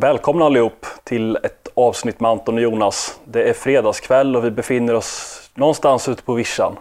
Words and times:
Välkomna 0.00 0.44
allihop 0.44 0.86
till 1.04 1.36
ett 1.36 1.68
avsnitt 1.74 2.20
med 2.20 2.30
Anton 2.30 2.54
och 2.54 2.60
Jonas. 2.60 3.18
Det 3.24 3.48
är 3.48 3.52
fredagskväll 3.52 4.36
och 4.36 4.44
vi 4.44 4.50
befinner 4.50 4.94
oss 4.94 5.40
någonstans 5.54 6.08
ute 6.08 6.22
på 6.22 6.32
vischan. 6.34 6.76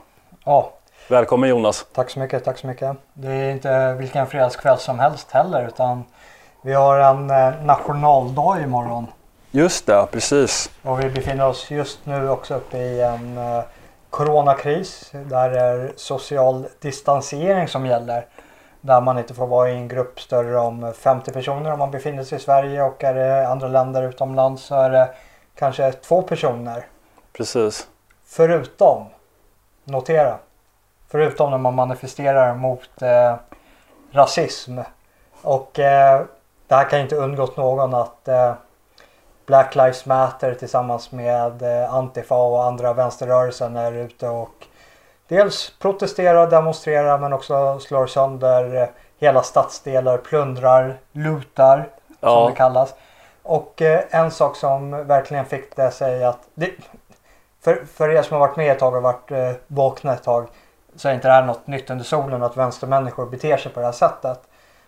Ja, 0.46 0.74
Välkommen 1.10 1.50
Jonas. 1.50 1.86
tack 1.94 2.10
så 2.10 2.20
mycket, 2.20 2.44
tack 2.44 2.58
så 2.58 2.68
mycket. 2.68 2.98
Det 3.14 3.28
är 3.28 3.52
inte 3.52 3.94
vilken 3.94 4.28
fredagskväll 4.28 4.78
som 4.78 5.00
helst 5.00 5.32
heller 5.32 5.68
utan 5.68 6.04
vi 6.62 6.74
har 6.74 7.00
en 7.00 7.30
eh, 7.30 7.66
nationaldag 7.66 8.62
imorgon. 8.64 9.08
Just 9.52 9.86
det, 9.86 10.08
precis. 10.12 10.70
Och 10.84 11.04
vi 11.04 11.10
befinner 11.10 11.47
oss 11.47 11.72
just 11.72 12.06
nu 12.06 12.29
också 12.29 12.56
uppe 12.56 12.78
i 12.78 13.02
en 13.02 13.38
eh, 13.38 13.63
coronakris. 14.10 15.10
Där 15.12 15.49
det 15.49 15.60
är 15.60 15.94
social 15.96 16.66
distansering 16.81 17.68
som 17.68 17.86
gäller. 17.86 18.26
Där 18.88 19.02
man 19.02 19.17
inte 19.17 19.34
får 19.34 19.48
vara 19.48 19.70
i 19.70 19.73
en 19.73 19.88
grupp 19.88 20.20
större 20.20 20.58
om 20.59 20.94
50 20.94 21.31
personer 21.31 21.73
om 21.73 21.80
man 21.80 21.91
befinner 21.91 22.23
sig 22.23 22.38
i 22.38 22.41
Sverige 22.41 22.84
och 22.84 23.04
är 23.04 23.13
det 23.13 23.48
andra 23.48 23.67
länder 23.67 24.04
utomlands 24.04 24.63
så 24.63 24.76
är 24.76 24.90
det 24.90 25.10
kanske 25.55 25.91
två 25.91 26.22
personer. 26.22 26.86
Precis. 27.34 27.88
Förutom, 28.26 29.05
notera, 29.84 30.38
förutom 31.08 31.52
när 31.52 31.58
man 31.58 31.76
manifesterar 31.76 32.55
mot 32.55 33.02
eh, 33.02 33.36
rasism. 34.12 34.80
Och 35.41 35.80
eh, 35.80 36.26
det 36.68 36.76
här 36.76 36.90
kan 36.90 36.99
inte 36.99 37.16
undgått 37.16 37.58
någon 37.58 37.94
att 37.94 38.27
eh, 38.27 38.54
Black 39.46 39.76
Lives 39.76 40.05
Matter 40.05 40.54
tillsammans 40.54 41.12
med 41.12 41.62
eh, 41.62 41.94
Antifa 41.94 42.35
och 42.35 42.63
andra 42.63 42.94
vänsterrörelsen 42.94 43.76
är 43.76 43.91
ute 43.91 44.27
och 44.27 44.66
dels 45.27 45.73
protesterar, 45.80 46.48
demonstrerar 46.49 47.17
men 47.20 47.34
också 47.34 47.80
slår 47.80 48.08
sönder 48.08 48.76
eh, 48.76 48.88
hela 49.20 49.44
stadsdelar, 49.44 50.18
plundrar, 50.18 50.98
som 52.20 52.30
Ja. 52.30 52.48
det 52.49 52.55
kallas. 52.55 52.94
Och 53.44 53.82
eh, 53.82 54.04
en 54.09 54.32
sak 54.32 54.55
som 54.55 55.08
verkligen 55.08 55.45
fick 55.45 55.76
det 55.76 55.91
sig 55.91 56.23
att 56.23 56.40
det, 56.54 56.71
för, 57.62 57.85
för 57.93 58.10
er 58.10 58.21
som 58.21 58.34
har 58.34 58.48
varit 58.48 58.57
med 58.57 58.71
ett 58.71 58.79
tag 58.79 58.96
och 58.96 59.02
varit 59.04 59.32
eh, 59.32 59.52
vakna 59.68 60.13
ett 60.13 60.24
tag 60.24 60.48
så 60.96 61.10
är 61.10 61.13
inte 61.13 61.27
det 61.27 61.34
här 61.34 61.46
något 61.46 61.68
nytt 61.68 61.90
under 61.90 62.05
solen 62.05 62.43
att 62.43 62.57
vänstermänniskor 62.57 63.26
beter 63.26 63.57
sig 63.57 63.71
på 63.71 63.80
det 63.80 63.85
här 63.85 63.93
sättet. 63.93 64.39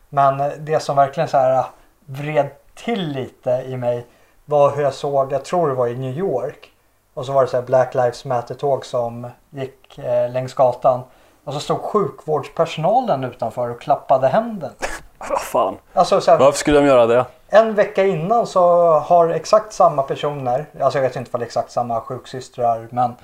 Men 0.10 0.40
eh, 0.40 0.48
det 0.58 0.80
som 0.80 0.96
verkligen 0.96 1.30
så 1.30 1.38
här 1.38 1.66
vred 2.06 2.50
till 2.76 3.08
lite 3.12 3.52
i 3.52 3.78
mig 3.78 4.06
var 4.46 4.76
hur 4.76 4.84
jag 4.84 4.94
såg, 4.94 5.32
jag 5.32 5.46
tror 5.46 5.68
det 5.68 5.74
var 5.74 5.88
i 5.88 5.96
New 5.98 6.18
York. 6.18 6.72
Och 7.20 7.26
så 7.26 7.32
var 7.32 7.42
det 7.42 7.48
så 7.48 7.58
här 7.58 7.64
Black 7.64 7.96
Lives 7.96 8.26
Matter-tåg 8.26 8.86
som 8.86 9.28
gick 9.50 9.98
eh, 9.98 10.32
längs 10.32 10.54
gatan. 10.54 11.02
Och 11.44 11.54
så 11.54 11.60
stod 11.60 11.82
sjukvårdspersonalen 11.82 13.24
utanför 13.24 13.70
och 13.70 13.82
klappade 13.82 14.28
händerna. 14.28 14.74
Vad 15.30 15.42
fan. 15.42 15.78
Alltså 15.94 16.22
så 16.22 16.32
här, 16.32 16.38
Varför 16.38 16.58
skulle 16.58 16.80
de 16.80 16.86
göra 16.86 17.06
det? 17.06 17.26
en 17.50 17.76
vecka 17.76 18.06
innan 18.06 18.48
så 18.48 18.92
har 19.00 19.30
exakt 19.30 19.74
samma 19.74 20.04
personer, 20.04 20.66
alltså 20.82 21.00
jag 21.00 21.04
vet 21.04 21.16
inte 21.16 21.30
om 21.34 21.40
det 21.40 21.44
är 21.44 21.48
exakt 21.48 21.72
samma 21.72 22.02
sjuksystrar, 22.02 22.88
men 22.90 23.16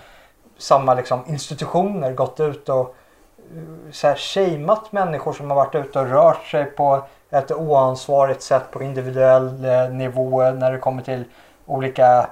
samma 0.57 0.93
liksom 0.93 1.23
institutioner 1.27 2.13
gått 2.13 2.39
ut 2.39 2.69
och 2.69 2.95
eh, 3.55 3.91
så 3.91 4.07
här 4.07 4.15
shameat 4.15 4.91
människor 4.91 5.33
som 5.33 5.49
har 5.49 5.55
varit 5.55 5.75
ute 5.75 5.99
och 5.99 6.09
rört 6.09 6.45
sig 6.45 6.65
på 6.65 7.03
ett 7.29 7.51
oansvarigt 7.51 8.41
sätt 8.41 8.71
på 8.71 8.83
individuell 8.83 9.65
eh, 9.65 9.89
nivå 9.89 10.41
när 10.43 10.71
det 10.71 10.79
kommer 10.79 11.01
till 11.01 11.23
olika 11.65 12.27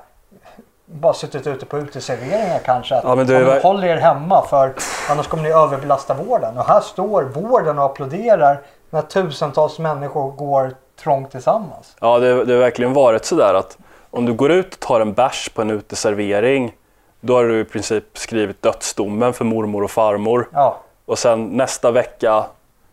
bara 0.94 1.14
suttit 1.14 1.48
ute 1.48 1.66
på 1.66 1.78
uteserveringar 1.80 2.60
kanske. 2.66 2.96
Att 2.96 3.04
Ja, 3.04 3.16
men 3.16 3.28
du 3.28 3.36
är 3.36 3.40
"Ja, 3.42 3.46
men 3.48 3.56
ver- 3.58 3.62
Håll 3.64 3.84
er 3.84 3.98
hemma 3.98 4.46
för 4.46 4.74
annars 5.10 5.28
kommer 5.28 5.44
ni 5.44 5.50
överbelasta 5.50 6.14
vården. 6.14 6.58
Och 6.58 6.66
här 6.66 6.82
står 6.82 7.24
vården 7.24 7.80
och 7.80 7.86
applåderar 7.86 8.62
när 8.90 9.02
tusentals 9.02 9.80
människor 9.80 10.32
går 10.32 10.72
trångt 11.04 11.32
tillsammans. 11.32 11.96
Ja, 12.02 12.20
det, 12.20 12.46
det 12.46 12.54
har 12.54 12.60
verkligen 12.60 12.94
varit 12.94 13.26
sådär 13.26 13.54
att 13.54 13.78
om 14.12 14.26
du 14.26 14.34
går 14.34 14.52
ut 14.52 14.74
och 14.74 14.80
tar 14.80 15.00
en 15.02 15.14
bärs 15.14 15.50
på 15.50 15.62
en 15.62 15.70
uteservering 15.70 16.74
då 17.22 17.36
har 17.36 17.44
du 17.44 17.60
i 17.60 17.66
princip 17.66 18.18
skrivit 18.18 18.62
dödsdomen 18.62 19.34
för 19.34 19.46
mormor 19.46 19.84
och 19.84 19.92
farmor. 19.92 20.50
Ja, 20.54 20.78
Och 21.06 21.20
sen 21.20 21.46
nästa 21.46 21.92
vecka 21.92 22.46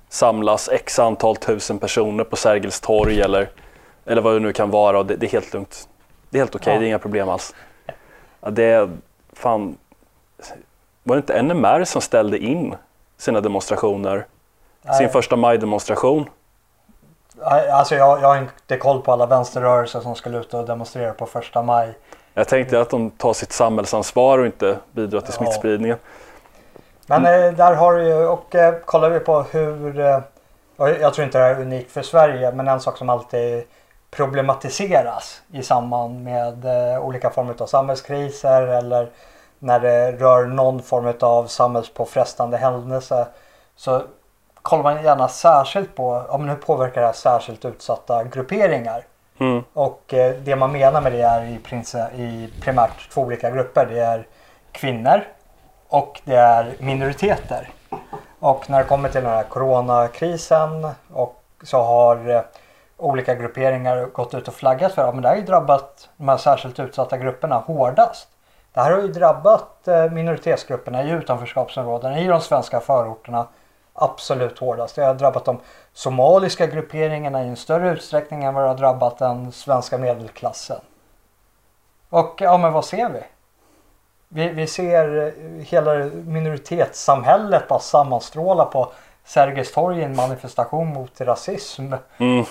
samlas 0.09 0.69
x 0.69 0.99
antal 0.99 1.37
tusen 1.37 1.79
personer 1.79 2.25
på 2.25 2.37
Sergels 2.37 2.81
torg 2.81 3.21
eller, 3.21 3.49
eller 4.07 4.23
vad 4.23 4.35
det 4.35 4.41
nu 4.41 4.53
kan 4.53 4.71
vara 4.71 4.99
och 4.99 5.07
det, 5.07 5.17
det 5.17 5.27
är 5.27 5.31
helt 5.31 5.55
lugnt. 5.55 5.89
Det 6.31 6.39
är 6.39 6.41
helt 6.41 6.55
okej, 6.55 6.73
Ja. 6.75 6.79
det 6.81 6.85
är 6.85 6.89
inga 6.89 6.99
problem 6.99 7.29
alls. 7.29 7.55
Ja, 8.41 8.51
det 8.51 8.91
fan... 9.33 9.77
Var 11.03 11.17
det 11.17 11.21
inte 11.21 11.43
NMR 11.43 11.85
som 11.85 12.01
ställde 12.01 12.39
in 12.39 12.75
sina 13.17 13.41
demonstrationer? 13.41 14.27
Sin 14.83 14.91
Nej. 14.99 15.09
första 15.09 15.37
majdemonstration? 15.37 16.29
alltså 17.73 17.95
jag, 17.95 18.21
jag 18.23 18.29
har 18.29 18.37
inte 18.37 18.77
koll 18.77 19.03
på 19.03 19.13
alla 19.13 19.27
vänsterrörelser 19.27 20.01
som 20.01 20.15
ska 20.15 20.31
ut 20.31 20.55
och 20.55 20.67
demonstrera 20.67 21.13
på 21.13 21.27
första 21.27 21.63
maj. 21.63 21.95
Jag 22.35 22.49
tänkte 22.49 22.81
att 22.81 22.91
de 22.91 23.11
tar 23.11 23.33
sitt 23.33 23.53
samhällsansvar 23.53 24.39
och 24.39 24.47
inte 24.47 24.77
bidrar 24.93 25.21
till 25.21 25.29
Ja. 25.31 25.37
smittspridningen. 25.37 25.99
Men 27.07 27.27
eh, 27.27 27.53
där 27.53 27.75
har 27.75 27.93
du 27.95 28.05
ju, 28.09 28.27
och 28.27 28.55
eh, 28.55 28.75
kollar 28.85 29.11
vi 29.11 29.21
på 29.21 29.43
hur, 29.43 30.01
eh, 30.01 30.21
jag 30.77 31.15
tror 31.15 31.25
inte 31.25 31.39
det 31.39 31.45
här 31.45 31.55
är 31.55 31.61
unikt 31.61 31.93
för 31.93 32.03
Sverige, 32.03 32.53
men 32.53 32.69
en 32.69 32.81
sak 32.81 32.99
som 32.99 33.11
alltid 33.11 33.65
problematiseras 34.11 35.43
i 35.53 35.63
samband 35.63 36.25
med 36.25 36.65
eh, 36.65 37.01
olika 37.01 37.31
former 37.31 37.55
av 37.59 37.67
samhällskriser 37.67 38.63
eller 38.63 39.09
när 39.59 39.81
det 39.81 40.13
rör 40.13 40.47
någon 40.47 40.83
form 40.83 41.15
av 41.21 41.47
samhällspåfrestande 41.47 42.57
händelse 42.57 43.27
så 43.77 44.03
kollar 44.63 44.83
man 44.83 45.03
gärna 45.05 45.29
särskilt 45.29 45.97
på, 45.97 46.25
ja 46.29 46.39
men 46.39 46.49
hur 46.49 46.57
påverkar 46.57 47.01
det 47.01 47.07
här 47.07 47.15
särskilt 47.15 47.65
utsatta 47.65 48.25
grupperingar? 48.25 49.05
Mm. 49.41 49.63
Och 49.73 50.15
eh, 50.15 50.35
det 50.35 50.57
man 50.57 50.73
menar 50.73 51.01
med 51.01 51.13
det 51.13 51.21
är 51.23 51.45
i, 51.45 51.59
princ- 51.65 52.15
i 52.15 52.53
primärt 52.63 53.11
två 53.11 53.21
olika 53.21 53.51
grupper. 53.51 53.87
Det 53.87 54.01
är 54.01 54.27
kvinnor 54.73 55.25
och 55.89 56.21
det 56.25 56.37
är 56.37 56.75
minoriteter. 56.79 57.69
Och 58.41 58.71
när 58.71 58.79
det 58.79 58.85
kommer 58.85 59.09
till 59.09 59.23
den 59.23 59.31
här 59.33 59.43
coronakrisen 59.43 60.89
och 61.13 61.43
så 61.63 61.83
har 61.83 62.31
eh, 62.31 62.41
olika 63.01 63.35
grupperingar 63.35 64.07
gått 64.13 64.35
ut 64.35 64.49
och 64.49 64.55
flaggat 64.55 64.93
för 64.93 65.09
att 65.09 65.23
det 65.23 65.29
har 65.29 65.37
ju 65.37 65.43
drabbat 65.43 66.09
de 66.17 66.29
här 66.29 66.37
särskilt 66.37 66.81
utsatta 66.81 67.19
grupperna 67.19 67.57
hårdast. 67.57 68.29
Det 68.73 68.81
här 68.81 68.91
har 68.91 68.99
ju 69.03 69.09
drabbat 69.09 69.89
eh, 69.89 70.11
minoritetsgrupperna 70.11 71.05
i 71.05 71.11
utanförskapsområdena 71.11 72.21
i 72.21 72.27
de 72.27 72.41
svenska 72.41 72.81
förorterna 72.81 73.47
absolut 73.95 74.59
hårdast. 74.59 74.97
Det 74.97 75.05
har 75.05 75.15
drabbat 75.15 75.45
de 75.45 75.61
somaliska 75.93 76.67
grupperingarna 76.67 77.45
i 77.45 77.49
en 77.49 77.57
större 77.57 77.91
utsträckning 77.91 78.45
än 78.45 78.55
vad 78.55 78.65
det 78.65 78.69
har 78.69 78.77
drabbat 78.77 79.19
den 79.19 79.53
svenska 79.53 79.99
medelklassen. 79.99 80.81
Och 82.09 82.35
ja, 82.39 82.59
men 82.59 82.73
vad 82.73 82.85
ser 82.85 83.09
vi? 83.09 83.23
Vi, 84.29 84.49
vi 84.49 84.67
ser 84.67 85.27
eh, 85.27 85.65
hela 85.65 85.95
minoritetssamhället 86.25 87.69
bara 87.69 87.81
sammanstråla 87.81 88.65
på 88.65 88.93
Sergels 89.25 89.73
torg 89.73 89.99
i 89.99 90.03
en 90.03 90.17
manifestation 90.17 90.89
mot 90.89 91.21
rasism. 91.21 91.93
Mm. 92.19 92.45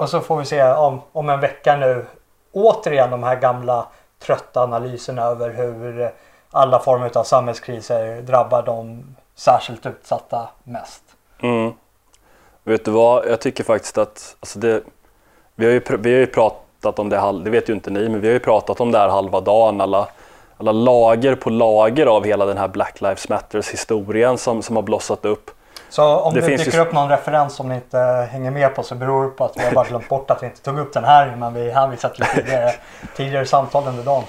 Och 0.00 0.08
så 0.08 0.20
får 0.20 0.36
vi 0.36 0.44
se 0.44 0.62
om, 0.62 1.00
om 1.12 1.28
en 1.28 1.40
vecka 1.40 1.76
nu 1.76 2.06
återigen 2.52 3.10
de 3.10 3.22
här 3.22 3.36
gamla 3.36 3.86
trötta 4.18 4.62
analyserna 4.62 5.22
över 5.22 5.50
hur 5.50 6.12
alla 6.50 6.78
former 6.78 7.18
av 7.18 7.24
samhällskriser 7.24 8.22
drabbar 8.22 8.62
de 8.62 9.04
särskilt 9.34 9.86
utsatta 9.86 10.48
mest. 10.64 11.02
Mm. 11.42 11.72
Vet 12.64 12.84
du 12.84 12.90
vad, 12.90 13.26
jag 13.26 13.40
tycker 13.40 13.64
faktiskt 13.64 13.98
att 13.98 14.36
alltså 14.40 14.58
det, 14.58 14.82
vi, 15.54 15.64
har 15.64 15.72
ju, 15.72 15.80
pr- 15.80 16.00
vi 16.02 16.12
har 16.12 16.20
ju 16.20 16.26
pratat 16.26 16.98
om 16.98 17.08
det, 17.08 17.32
det 17.44 17.50
vet 17.50 17.68
ju 17.68 17.72
inte 17.72 17.90
ni, 17.90 18.08
men 18.08 18.20
vi 18.20 18.26
har 18.26 18.34
ju 18.34 18.40
pratat 18.40 18.80
om 18.80 18.92
det 18.92 18.98
här 18.98 19.08
halva 19.08 19.40
dagen. 19.40 19.80
Alla, 19.80 20.08
alla 20.56 20.72
lager 20.72 21.34
på 21.34 21.50
lager 21.50 22.06
av 22.06 22.24
hela 22.24 22.46
den 22.46 22.58
här 22.58 22.68
Black 22.68 23.00
Lives 23.00 23.28
Matters 23.28 23.70
historien 23.70 24.38
som, 24.38 24.62
som 24.62 24.76
har 24.76 24.82
blossat 24.82 25.24
upp. 25.24 25.50
Så 25.90 26.04
om 26.04 26.34
Det 26.34 26.40
det, 26.40 26.46
dyker 26.46 26.72
ju- 26.72 26.80
upp 26.80 26.92
någon 26.92 27.08
referens 27.08 27.54
som 27.54 27.68
ni 27.68 27.74
inte 27.74 28.28
hänger 28.32 28.50
med 28.50 28.74
på 28.74 28.82
så 28.82 28.94
beror 28.94 29.24
det 29.24 29.30
på 29.30 29.44
att 29.44 29.52
vi 29.56 29.64
har 29.64 29.72
bara 29.72 29.84
glömt 29.88 30.08
bort 30.08 30.30
att 30.30 30.42
vi 30.42 30.46
inte 30.46 30.60
tog 30.62 30.78
upp 30.78 30.92
den 30.92 31.04
här 31.04 31.36
men 31.36 31.54
vi 31.54 31.70
hänvisat 31.70 32.14
till 32.14 32.24
tidigare, 32.24 32.72
tidigare 33.16 33.46
samtal 33.46 33.88
under 33.88 34.02
dagen. 34.02 34.22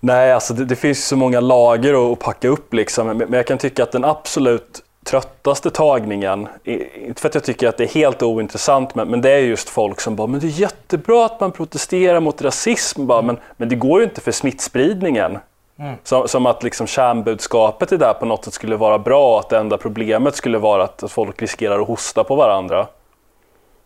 Nej, 0.00 0.32
alltså 0.32 0.54
det, 0.54 0.64
det 0.64 0.76
finns 0.76 1.06
så 1.06 1.16
många 1.16 1.40
lager 1.40 2.12
att, 2.12 2.18
packa 2.18 2.48
upp 2.48 2.74
liksom. 2.74 3.06
Men, 3.06 3.32
jag 3.32 3.46
kan 3.46 3.58
tycka 3.58 3.82
att 3.82 3.92
den 3.92 4.04
absolut 4.04 4.82
tröttaste 5.06 5.70
tagningen, 5.70 6.48
inte 6.94 7.20
för 7.20 7.28
att 7.28 7.34
jag 7.34 7.44
tycker 7.44 7.68
att 7.68 7.76
det 7.76 7.84
är 7.84 7.88
helt 7.88 8.22
ointressant, 8.22 8.94
men, 8.94 9.08
men 9.08 9.20
det 9.20 9.30
är 9.30 9.38
just 9.38 9.68
folk 9.68 10.00
som 10.00 10.16
bara 10.16 10.26
“men 10.26 10.40
det 10.40 10.46
är 10.46 10.60
jättebra 10.60 11.24
att 11.26 11.40
man 11.40 11.52
protesterar 11.52 12.20
mot 12.20 12.42
rasism”, 12.42 13.06
bara, 13.06 13.22
men, 13.22 13.38
men 13.56 13.68
det 13.68 13.74
går 13.76 14.00
ju 14.00 14.04
inte 14.06 14.20
för 14.20 14.32
smittspridningen. 14.32 15.38
Mm. 15.78 15.96
Som, 16.02 16.28
som 16.28 16.46
att 16.46 16.62
liksom 16.62 16.86
kärnbudskapet 16.86 17.92
i 17.92 17.96
det 17.96 18.04
där 18.04 18.14
på 18.14 18.26
något 18.26 18.44
sätt 18.44 18.54
skulle 18.54 18.76
vara 18.76 18.98
bra 18.98 19.32
och 19.34 19.40
att 19.40 19.48
det 19.48 19.58
enda 19.58 19.78
problemet 19.78 20.36
skulle 20.36 20.58
vara 20.58 20.84
att, 20.84 21.04
folk 21.08 21.42
riskerar 21.42 21.80
att 21.80 21.86
hosta 21.86 22.24
på 22.24 22.36
varandra. 22.36 22.86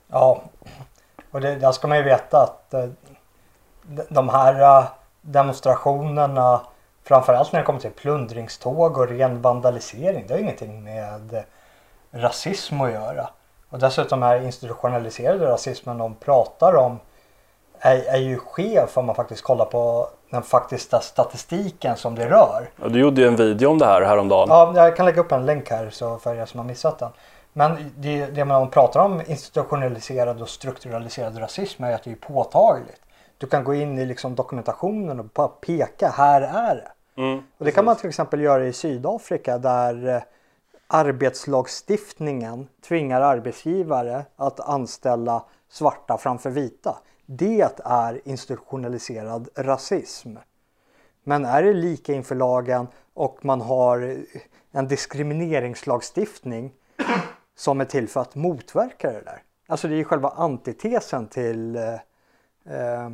Ja, 0.09 0.43
och 1.31 1.41
det, 1.41 1.55
där 1.55 1.73
ska 1.73 1.89
man 1.89 1.97
ju 1.99 2.05
veta 2.05 2.43
att 2.43 2.75
eh, 2.75 2.85
de- 4.09 4.29
här 4.29 4.79
eh, 4.79 4.85
demonstrationerna 5.21 6.61
framförallt 7.05 7.53
när 7.53 7.61
det 7.61 7.67
kommer 7.67 7.81
till 7.81 7.91
plundringståg 7.91 8.99
och 8.99 9.09
ren 9.09 9.43
vandalisering 9.43 10.25
det 10.29 10.35
har 10.35 10.41
ingenting 10.41 10.85
med 10.85 11.35
eh, 11.35 11.43
rasism 12.11 12.81
att 12.81 12.93
göra. 12.93 13.29
Och 13.71 13.79
dessutom 13.79 14.23
är 14.23 14.41
institutionaliserade 14.43 15.47
rasismen 15.47 15.99
de 15.99 16.15
pratar 16.15 16.77
om 16.77 16.99
är, 17.79 17.97
är 17.97 18.19
ju 18.19 18.39
skev 18.39 18.89
om 18.95 19.07
man 19.07 19.15
faktiskt 19.15 19.43
kollar 19.43 19.65
på 19.65 20.09
den 20.33 20.43
faktiska 20.43 21.01
statistiken 21.01 21.97
som 21.97 22.15
det 22.15 22.29
rör. 22.29 22.71
Ja, 22.83 22.89
du 22.89 22.99
gjorde 22.99 23.21
ju 23.21 23.27
en 23.27 23.37
video 23.37 23.71
om 23.71 23.79
det 23.79 23.87
här 23.87 24.03
häromdagen. 24.03 24.49
Ja, 24.49 24.73
jag 24.75 24.97
kan 24.97 25.07
lägga 25.07 25.21
upp 25.21 25.33
en 25.33 25.47
länk 25.47 25.71
här 25.71 25.91
så 25.91 26.19
för 26.19 26.35
er 26.35 26.47
som 26.47 26.59
har 26.59 26.67
missat 26.67 26.99
den. 26.99 27.11
Men 27.53 27.93
det, 27.97 28.27
det 28.27 28.45
man 28.45 28.71
pratar 28.71 29.01
om 29.01 29.23
institutionaliserad 29.27 30.43
och 30.43 30.49
strukturaliserad 30.49 31.39
rasism 31.39 31.85
är 31.85 31.95
att 31.95 32.03
det 32.03 32.11
är 32.11 32.15
påtagligt. 32.15 33.01
Du 33.39 33.47
kan 33.47 33.65
gå 33.65 33.75
in 33.75 33.99
i 33.99 34.07
liksom 34.07 34.35
dokumentationen 34.35 35.21
och 35.21 35.25
bara 35.25 35.49
peka, 35.49 36.09
här 36.09 36.43
är 36.43 36.75
det. 36.75 37.23
Mm, 37.23 37.43
och 37.59 37.65
det 37.65 37.71
kan 37.71 37.85
man 37.85 37.97
till 37.97 38.09
exempel 38.09 38.41
göra 38.41 38.67
i 38.67 38.73
Sydafrika 38.73 39.59
där 39.59 40.09
eh, 40.09 40.23
arbetslagstiftningen 40.87 42.69
tvingar 42.89 43.21
arbetsgivare 43.21 44.25
att 44.37 44.61
anställa 44.61 45.45
svarta 45.71 46.19
framför 46.19 46.51
vita. 46.51 46.97
Det 47.35 47.81
är 47.85 48.21
institutionaliserad 48.25 49.49
rasism. 49.55 50.37
Men 51.25 51.45
är 51.45 51.63
det 51.63 51.73
lika 51.73 52.13
inför 52.13 52.35
lagen 52.35 52.87
och 53.15 53.45
man 53.45 53.61
har 53.61 54.17
en 54.73 54.89
diskrimineringslagstiftning 54.89 56.73
som 57.55 57.81
är 57.81 57.85
till 57.85 58.09
för 58.09 58.21
att 58.21 58.35
motverka 58.35 59.13
det 59.13 59.21
där. 59.21 59.43
Alltså 59.67 59.89
det 59.89 59.95
är 59.95 59.97
ju 59.97 60.05
själva 60.05 60.29
antitesen 60.29 61.27
till 61.27 61.77
eh, 61.77 61.93
eh 62.75 63.11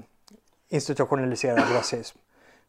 institutionaliserad 0.69 1.75
rasism. 1.75 2.19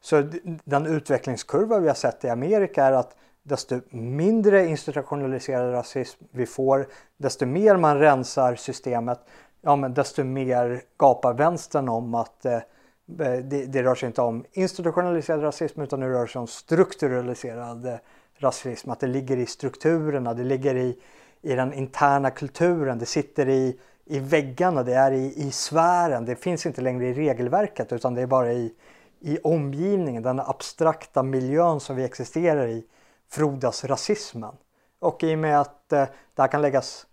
Så 0.02 0.30
den 0.64 0.86
utvecklingskurva 0.86 1.80
vi 1.80 1.88
har 1.88 1.96
sett 1.96 2.26
i 2.26 2.30
Amerika 2.30 2.86
är 2.86 2.92
att 2.92 3.16
desto 3.44 3.82
mindre 3.90 4.66
institutionaliserad 4.66 5.74
rasism 5.74 6.24
vi 6.32 6.46
får, 6.46 6.88
desto 7.18 7.46
mer 7.46 7.78
man 7.78 8.00
rensar 8.00 8.56
systemet, 8.56 9.20
ja 9.62 9.76
men 9.76 9.94
desto 9.94 10.24
mer 10.24 10.82
gapar 10.98 11.34
vänstern 11.34 11.90
om 11.90 12.16
att 12.16 12.46
eh, 12.46 12.60
det, 13.06 13.66
det 13.66 13.84
rör 13.84 13.96
sig 13.96 14.08
inte 14.08 14.22
om 14.22 14.46
institutionaliserad 14.52 15.44
rasism 15.44 15.82
utan 15.82 16.00
det 16.00 16.10
rör 16.10 16.28
sig 16.28 16.40
om 16.40 16.48
strukturaliserad 16.48 17.86
eh, 17.86 17.96
rasism. 18.38 18.92
Att 18.92 19.00
det 19.00 19.08
ligger 19.08 19.38
i 19.38 19.46
strukturerna, 19.46 20.34
det 20.34 20.44
ligger 20.44 20.76
i, 20.76 20.98
i 21.42 21.56
den 21.56 21.74
interna 21.74 22.32
kulturen, 22.32 23.00
det 23.00 23.06
sitter 23.06 23.50
i, 23.50 23.80
i 24.06 24.20
väggarna, 24.20 24.84
det 24.84 24.94
är 24.94 25.12
i, 25.12 25.34
i 25.36 25.52
sfären. 25.52 26.26
Det 26.26 26.36
finns 26.36 26.66
inte 26.66 26.82
längre 26.82 27.08
i 27.08 27.14
regelverket 27.14 27.94
utan 27.94 28.14
det 28.14 28.22
är 28.22 28.28
bara 28.28 28.54
i, 28.54 28.74
i 29.20 29.38
omgivningen, 29.44 30.24
den 30.24 30.40
abstrakta 30.40 31.24
miljön 31.24 31.80
som 31.80 31.96
vi 31.96 32.04
existerar 32.04 32.68
i 32.68 32.86
frodas 33.30 33.86
rasismen. 33.86 34.56
Och 35.00 35.24
i 35.24 35.36
och 35.36 35.40
med 35.40 35.62
att 35.62 35.94
eh, 35.94 36.06
det 36.36 36.42
här 36.42 36.48
kan 36.48 36.62
läggas 36.62 37.06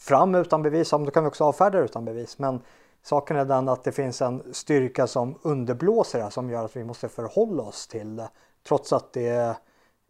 fram 0.00 0.34
utan 0.34 0.62
bevis, 0.62 0.90
då 0.90 1.10
kan 1.10 1.24
vi 1.24 1.30
också 1.30 1.44
avfärda 1.44 1.78
det 1.78 1.84
utan 1.84 2.04
bevis. 2.04 2.38
Men 2.38 2.60
saken 3.02 3.36
är 3.36 3.44
den 3.44 3.68
att 3.68 3.84
det 3.84 3.92
finns 3.92 4.22
en 4.22 4.42
styrka 4.52 5.06
som 5.06 5.38
underblåser 5.42 6.24
det 6.24 6.30
som 6.30 6.50
gör 6.50 6.64
att 6.64 6.76
vi 6.76 6.84
måste 6.84 7.08
förhålla 7.08 7.62
oss 7.62 7.86
till 7.86 8.16
det. 8.16 8.28
Trots 8.68 8.92
att 8.92 9.12
det 9.12 9.56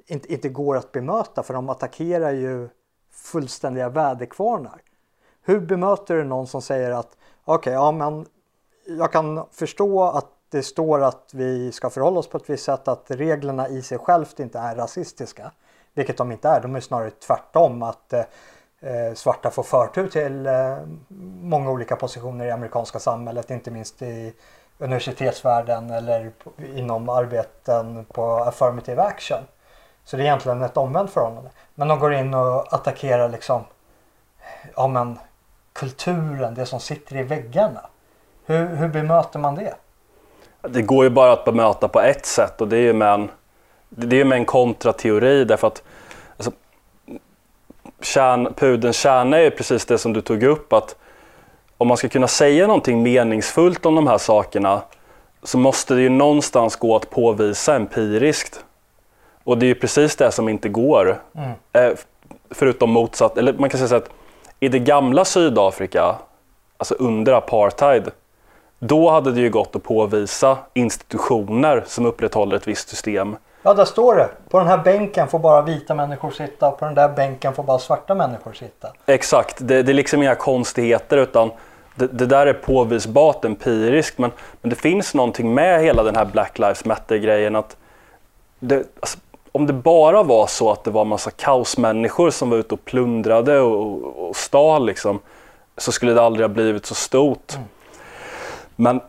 inte, 0.07 0.33
inte 0.33 0.49
går 0.49 0.77
att 0.77 0.93
bemöta 0.93 1.43
för 1.43 1.55
de 1.55 1.69
attackerar 1.69 2.31
ju 2.31 2.69
fullständiga 3.11 3.89
väderkvarnar. 3.89 4.83
Hur 5.43 5.61
bemöter 5.61 6.17
du 6.17 6.25
någon 6.25 6.47
som 6.47 6.63
säger 6.63 6.91
att 6.91 7.17
okej, 7.45 7.55
okay, 7.55 7.73
ja 7.73 7.93
men 7.93 8.27
jag 8.87 9.13
kan 9.13 9.45
förstå 9.51 10.05
att 10.05 10.27
det 10.49 10.63
står 10.63 11.03
att 11.03 11.31
vi 11.35 11.73
ska 11.73 11.91
förhålla 11.91 12.19
oss 12.19 12.29
på 12.29 12.37
ett 12.37 12.51
visst 12.51 12.65
sätt, 12.65 12.89
att 12.89 13.11
reglerna 13.11 13.69
i 13.69 13.83
sig 13.83 13.99
självt 13.99 14.41
inte 14.41 14.59
är 14.59 14.77
rasistiska. 14.77 15.53
Vilket 15.95 16.17
de 16.17 16.33
inte 16.33 16.49
är, 16.49 16.61
de 16.61 16.77
är 16.77 16.81
snarare 16.81 17.11
tvärtom 17.11 17.83
att 17.83 18.13
eh, 18.13 18.23
Eh, 18.83 19.15
svarta 19.15 19.51
får 19.51 19.63
förtur 19.63 20.09
till 20.09 20.47
eh, 20.47 20.77
många 21.43 21.71
olika 21.71 21.97
positioner 21.97 22.45
i 22.45 22.51
amerikanska 22.51 22.99
samhället, 22.99 23.51
inte 23.51 23.71
minst 23.71 24.03
i 24.03 24.35
universitetsvärlden 24.79 25.91
eller 25.91 26.31
inom 26.75 27.09
arbeten 27.09 28.05
på 28.05 28.37
affirmative 28.37 29.03
action. 29.03 29.39
Så 30.05 30.17
det 30.17 30.23
är 30.23 30.25
egentligen 30.25 30.63
ett 30.63 30.77
omvänt 30.77 31.11
förhållande. 31.11 31.51
Men 31.75 31.89
de 31.89 31.99
går 31.99 32.15
in 32.15 32.35
och 32.35 32.75
attackerar 32.75 33.29
liksom 33.29 33.65
ja, 34.77 34.89
men, 34.89 35.19
kulturen, 35.73 36.55
det 36.55 36.67
som 36.67 36.81
sitter 36.81 37.17
i 37.17 37.23
väggarna. 37.23 37.81
Hur, 38.47 38.67
hur 38.67 38.89
bemöter 38.89 39.39
man 39.39 39.55
det? 39.55 39.75
Det 40.61 40.83
går 40.83 41.05
ju 41.05 41.11
bara 41.11 41.33
att 41.33 41.45
bemöta 41.45 41.89
på 41.89 42.01
ett 42.01 42.27
sätt 42.27 42.61
och 42.61 42.69
det 42.69 42.77
är 42.77 42.83
ju 42.83 42.93
med 42.93 43.15
en, 43.15 43.31
det 43.89 44.21
är 44.21 44.25
med 44.25 44.39
en 44.39 44.45
kontrateori 44.45 45.45
därför 45.45 45.67
att 45.67 45.83
kärn, 48.01 48.55
pudelns 48.57 48.97
kärna 48.97 49.39
är 49.39 49.51
precis 49.51 49.87
det 49.87 49.99
som 49.99 50.13
du 50.13 50.21
tog 50.21 50.43
upp 50.43 50.73
att 50.73 50.97
om 51.79 51.89
man 51.89 51.97
ska 51.97 52.09
kunna 52.09 52.29
säga 52.29 52.67
någonting 52.67 53.03
meningsfullt 53.03 53.87
om 53.87 53.95
de 53.95 54.07
här 54.07 54.19
sakerna 54.19 54.83
så 55.43 55.59
måste 55.59 55.95
det 55.95 56.03
ju 56.03 56.09
någonstans 56.09 56.77
gå 56.77 56.97
att 56.97 57.11
påvisa 57.11 57.75
empiriskt. 57.75 58.65
Och 59.45 59.59
det 59.59 59.67
är 59.67 59.69
ju 59.69 59.75
precis 59.75 60.17
det 60.17 60.33
som 60.33 60.49
inte 60.49 60.69
går. 60.69 61.21
Mm. 61.35 61.51
Eh, 61.73 61.99
förutom 62.51 62.91
motsatt, 62.91 63.39
eller 63.39 63.53
man 63.53 63.71
kan 63.71 63.79
säga 63.79 63.89
så 63.89 63.95
att 63.95 64.11
i 64.61 64.69
det 64.69 64.79
gamla 64.79 65.25
Sydafrika, 65.25 66.17
alltså 66.77 66.95
under 66.95 67.33
apartheid, 67.33 68.11
då 68.79 69.11
hade 69.11 69.33
det 69.33 69.41
ju 69.41 69.51
gått 69.51 69.77
att 69.77 69.83
påvisa 69.83 70.59
institutioner 70.75 71.85
som 71.87 72.07
upprätthåller 72.07 72.57
ett 72.57 72.69
visst 72.69 72.89
system. 72.89 73.37
Ja, 73.63 73.75
där 73.75 73.85
står 73.85 74.17
det. 74.17 74.29
På 74.49 74.59
den 74.59 74.69
här 74.69 74.79
bänken 74.79 75.29
får 75.29 75.39
bara 75.39 75.63
vita 75.63 75.95
människor 75.95 76.31
sitta 76.31 76.69
och 76.69 76.79
på 76.79 76.85
den 76.85 76.95
där 76.95 77.09
bänken 77.09 77.55
får 77.55 77.63
bara 77.63 77.79
svarta 77.79 78.15
människor 78.15 78.53
sitta. 78.53 78.89
Exakt, 79.07 79.57
det, 79.61 79.83
det 79.83 79.93
är 79.93 79.95
liksom 79.95 80.23
inga 80.23 80.35
konstigheter 80.35 81.17
utan 81.17 81.51
det, 81.95 82.07
det, 82.07 82.27
där 82.27 82.47
är 82.47 82.53
påvisbart 82.53 83.45
empiriskt 83.45 84.19
men, 84.19 84.31
men 84.63 84.71
det 84.71 84.77
finns 84.77 85.15
någonting 85.15 85.55
med 85.55 85.83
hela 85.83 86.03
den 86.03 86.17
här 86.17 86.25
Black 86.25 86.59
Lives 86.59 86.85
Matter-grejen 86.85 87.57
att 87.57 87.77
det, 88.59 88.77
alltså, 89.01 89.19
om 89.53 89.67
det 89.67 89.73
bara 89.73 90.23
var 90.23 90.47
så 90.47 90.73
att 90.73 90.85
det 90.85 90.91
var 90.91 91.05
massa 91.05 91.31
kaosmänniskor 91.31 92.31
som 92.31 92.51
var 92.51 92.57
ute 92.57 92.75
och 92.75 92.85
plundrade 92.85 93.61
och, 93.61 94.29
och 94.29 94.37
stal 94.37 94.87
liksom, 94.87 95.21
så 95.77 95.93
skulle 95.93 96.13
det 96.13 96.23
aldrig 96.23 96.45
ha 96.45 96.55
blivit 96.55 96.87
så 96.87 96.95
stort. 96.95 97.55
Mm. 97.55 97.69
Men 98.77 99.01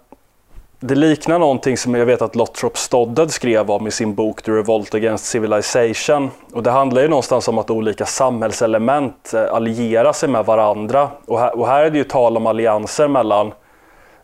det 0.83 0.95
liknar 0.95 1.39
någonting 1.39 1.77
som 1.77 1.95
jag 1.95 2.05
vet 2.05 2.21
att 2.21 2.35
Lottrop 2.35 2.77
Stoddard 2.77 3.31
skrev 3.31 3.71
om 3.71 3.87
i 3.87 3.91
sin 3.91 4.15
bok 4.15 4.41
The 4.41 4.51
Revolt 4.51 4.93
Against 4.93 5.25
Civilization. 5.25 6.31
Och 6.53 6.63
det 6.63 6.71
handlar 6.71 7.01
ju 7.01 7.07
någonstans 7.07 7.47
om 7.47 7.57
att 7.57 7.69
olika 7.69 8.05
samhällselement 8.05 9.33
eh, 9.33 9.53
allierar 9.53 10.13
sig 10.13 10.29
med 10.29 10.45
varandra. 10.45 11.09
Och 11.25 11.39
här, 11.39 11.59
och 11.59 11.67
här 11.67 11.85
är 11.85 11.89
det 11.89 11.97
ju 11.97 12.03
tal 12.03 12.37
om 12.37 12.47
allianser 12.47 13.07
mellan 13.07 13.51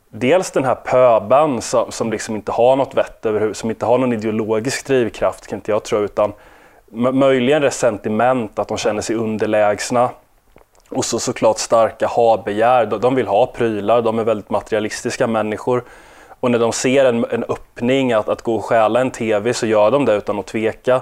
dels 0.09 0.51
den 0.51 0.63
här 0.63 0.75
pöben 0.75 1.61
som, 1.61 1.91
som 1.91 2.11
liksom 2.11 2.35
inte 2.35 2.51
har 2.51 2.75
något 2.75 2.95
vett 2.95 3.25
överhuvud, 3.25 3.55
som 3.55 3.69
inte 3.69 3.85
har 3.85 3.97
någon 3.97 4.13
ideologisk 4.13 4.87
drivkraft 4.87 5.47
kan 5.47 5.57
inte 5.57 5.71
jag 5.71 5.83
tro, 5.83 5.99
utan 5.99 6.33
möjligen 7.13 7.61
resentiment, 7.61 8.59
att 8.59 8.67
de 8.67 8.77
känner 8.77 9.01
sig 9.01 9.15
underlägsna. 9.15 10.09
Och 10.89 11.05
så 11.05 11.19
såklart 11.19 11.57
starka 11.57 12.07
ha-begär, 12.07 12.85
de 12.85 13.15
vill 13.15 13.27
ha 13.27 13.45
prylar, 13.45 14.01
de 14.01 14.19
är 14.19 14.23
väldigt 14.23 14.49
materialistiska 14.49 15.27
människor. 15.27 15.83
Och 16.39 16.51
när 16.51 16.59
de 16.59 16.73
ser 16.73 17.05
en, 17.05 17.25
en 17.29 17.43
öppning 17.43 18.13
att, 18.13 18.29
att 18.29 18.41
gå 18.41 18.55
och 18.55 18.65
stjäla 18.65 19.01
en 19.01 19.11
TV 19.11 19.53
så 19.53 19.65
gör 19.65 19.91
de 19.91 20.05
det 20.05 20.15
utan 20.15 20.39
att 20.39 20.45
tveka. 20.45 21.01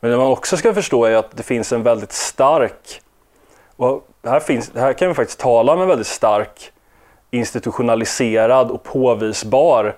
Men 0.00 0.10
det 0.10 0.16
man 0.16 0.26
också 0.26 0.56
ska 0.56 0.74
förstå 0.74 1.04
är 1.04 1.16
att 1.16 1.36
det 1.36 1.42
finns 1.42 1.72
en 1.72 1.82
väldigt 1.82 2.12
stark, 2.12 3.00
och 3.76 4.08
här, 4.24 4.40
finns, 4.40 4.72
här 4.74 4.92
kan 4.92 5.08
vi 5.08 5.14
faktiskt 5.14 5.40
tala 5.40 5.72
om 5.72 5.80
en 5.80 5.88
väldigt 5.88 6.06
stark 6.06 6.72
institutionaliserad 7.30 8.70
och 8.70 8.82
påvisbar 8.82 9.96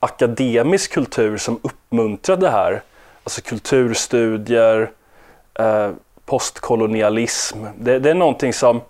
akademisk 0.00 0.92
kultur 0.92 1.36
som 1.36 1.60
uppmuntrar 1.62 2.36
det 2.36 2.50
här. 2.50 2.82
Alltså 3.24 3.40
kulturstudier, 3.40 4.90
eh, 5.54 5.90
postkolonialism. 6.24 7.64
Det, 7.78 7.98
det, 7.98 8.10
är 8.10 8.14
någonting 8.14 8.52
som 8.52 8.80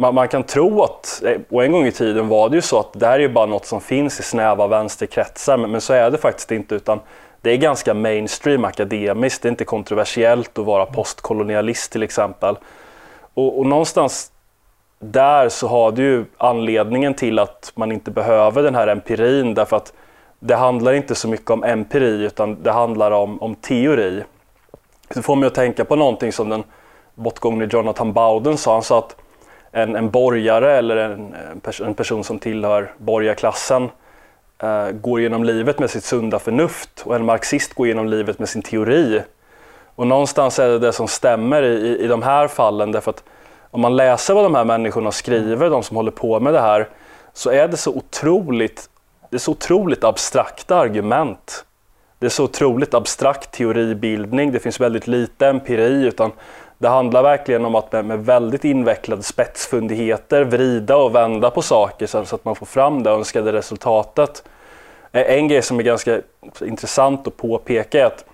man, 0.00 0.14
man, 0.14 0.28
kan 0.28 0.42
tro 0.42 0.82
att, 0.82 1.22
eh, 1.24 1.40
och 1.50 1.64
en 1.64 1.72
gång 1.72 1.86
i 1.86 1.92
tiden 1.92 2.28
var 2.28 2.48
det 2.48 2.56
ju 2.56 2.62
så 2.62 2.80
att 2.80 2.92
det 2.92 3.06
här 3.06 3.14
är 3.14 3.18
ju 3.18 3.28
bara 3.28 3.46
något 3.46 3.66
som 3.66 3.80
finns 3.80 4.20
i 4.20 4.22
snäva 4.22 4.66
vänsterkretsar, 4.66 5.56
men, 5.56 5.70
men 5.70 5.80
så 5.80 5.92
är 5.92 6.10
det 6.10 6.18
faktiskt 6.18 6.52
inte 6.52 6.74
utan 6.74 7.00
det 7.40 7.50
är 7.50 7.56
ganska 7.56 7.94
mainstream 7.94 8.64
akademiskt, 8.64 9.42
det 9.42 9.48
är 9.48 9.50
inte 9.50 9.64
kontroversiellt 9.64 10.58
att 10.58 10.64
vara 10.64 10.86
postkolonialist 10.86 11.92
till 11.92 12.02
exempel. 12.02 12.56
Och, 13.34 13.58
och 13.58 13.66
någonstans 13.66 14.32
där 14.98 15.48
så 15.48 15.68
har 15.68 15.92
du 15.92 16.02
ju 16.02 16.24
anledningen 16.36 17.14
till 17.14 17.38
att 17.38 17.72
man 17.74 17.92
inte 17.92 18.10
behöver 18.10 18.62
den 18.62 18.74
här 18.74 18.88
empirin 18.88 19.54
därför 19.54 19.76
att 19.76 19.92
det 20.40 20.54
handlar 20.54 20.92
inte 20.92 21.14
så 21.14 21.28
mycket 21.28 21.50
om 21.50 21.64
empiri 21.64 22.24
utan 22.24 22.62
det 22.62 22.72
handlar 22.72 23.10
om, 23.10 23.42
om 23.42 23.54
teori. 23.54 24.22
Det 25.14 25.22
får 25.22 25.36
mig 25.36 25.46
att 25.46 25.54
tänka 25.54 25.84
på 25.84 25.96
någonting 25.96 26.32
som 26.32 26.48
den 26.48 26.64
bortgångne 27.14 27.68
Jonathan 27.70 28.12
Bowden 28.12 28.56
sa. 28.56 28.72
Han 28.72 28.82
sa 28.82 28.98
att 28.98 29.16
en, 29.72 29.96
en 29.96 30.10
borgare 30.10 30.76
eller 30.76 30.96
en, 30.96 31.34
en, 31.34 31.60
pers 31.60 31.80
en 31.80 31.94
person 31.94 32.24
som 32.24 32.38
tillhör 32.38 32.92
borgarklassen 32.98 33.90
eh, 34.62 34.90
går 34.90 35.20
genom 35.20 35.44
livet 35.44 35.78
med 35.78 35.90
sitt 35.90 36.04
sunda 36.04 36.38
förnuft 36.38 37.02
och 37.04 37.16
en 37.16 37.24
marxist 37.24 37.74
går 37.74 37.86
genom 37.86 38.08
livet 38.08 38.38
med 38.38 38.48
sin 38.48 38.62
teori. 38.62 39.22
Och 39.94 40.06
någonstans 40.06 40.58
är 40.58 40.68
det 40.68 40.78
det 40.78 40.92
som 40.92 41.08
stämmer 41.08 41.62
i, 41.62 41.74
i, 41.74 42.04
i 42.04 42.06
de 42.06 42.22
här 42.22 42.48
fallen 42.48 42.92
därför 42.92 43.10
att 43.10 43.24
om 43.70 43.80
man 43.80 43.96
läser 43.96 44.34
vad 44.34 44.44
de 44.44 44.54
här 44.54 44.64
människorna 44.64 45.12
skriver, 45.12 45.70
de 45.70 45.82
som 45.82 45.96
håller 45.96 46.10
på 46.10 46.40
med 46.40 46.54
det 46.54 46.60
här, 46.60 46.88
så 47.32 47.50
är 47.50 47.68
det 47.68 47.76
så 47.76 47.90
otroligt 47.94 48.88
det 49.30 49.36
är 49.36 49.38
så 49.38 49.52
otroligt 49.52 50.04
abstrakta 50.04 50.76
argument. 50.76 51.64
Det 52.18 52.26
är 52.26 52.30
så 52.30 52.44
otroligt 52.44 52.94
abstrakt 52.94 53.50
teoribildning. 53.52 54.52
Det 54.52 54.58
finns 54.58 54.80
väldigt 54.80 55.06
lite 55.06 55.46
empiri 55.46 56.06
utan 56.06 56.32
det 56.78 56.88
handlar 56.88 57.22
verkligen 57.22 57.64
om 57.64 57.74
att 57.74 57.92
med, 57.92 58.04
med 58.04 58.24
väldigt 58.24 58.64
invecklade 58.64 59.22
spetsfundigheter 59.22 60.44
vrida 60.44 60.96
och 60.96 61.14
vända 61.14 61.50
på 61.50 61.62
saker 61.62 62.06
så, 62.06 62.24
så 62.24 62.34
att 62.34 62.44
man 62.44 62.56
får 62.56 62.66
fram 62.66 63.02
det 63.02 63.10
önskade 63.10 63.52
resultatet. 63.52 64.44
Eh, 65.12 65.22
en 65.38 65.48
grej 65.48 65.62
som 65.62 65.78
är 65.78 65.82
ganska 65.82 66.20
intressant 66.60 67.26
att 67.26 67.36
påpeka 67.36 68.00
är 68.00 68.04
att 68.04 68.24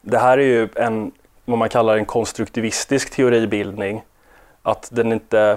det 0.00 0.18
här 0.18 0.38
är 0.38 0.42
ju 0.42 0.68
en, 0.74 1.12
vad 1.44 1.58
man 1.58 1.68
kallar 1.68 1.96
en 1.96 2.04
konstruktivistisk 2.04 3.10
teoribildning. 3.10 4.02
Att 4.62 4.88
den 4.92 5.12
inte, 5.12 5.56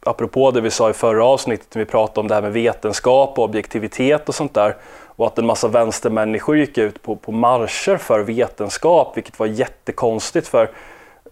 apropå 0.00 0.50
det 0.50 0.60
vi 0.60 0.70
sa 0.70 0.90
i 0.90 0.92
förra 0.92 1.24
avsnittet 1.24 1.74
när 1.74 1.84
vi 1.84 1.90
pratade 1.90 2.20
om 2.20 2.28
det 2.28 2.34
här 2.34 2.42
med 2.42 2.52
vetenskap 2.52 3.38
och 3.38 3.44
objektivitet 3.44 4.28
och 4.28 4.34
sånt 4.34 4.54
där 4.54 4.76
och 5.20 5.26
att 5.26 5.38
en 5.38 5.46
massa 5.46 5.68
vänstermänniskor 5.68 6.56
gick 6.56 6.78
ut 6.78 7.02
på, 7.02 7.16
på 7.16 7.32
marscher 7.32 7.96
för 7.96 8.20
vetenskap 8.20 9.16
vilket 9.16 9.38
var 9.38 9.46
jättekonstigt 9.46 10.48
för 10.48 10.70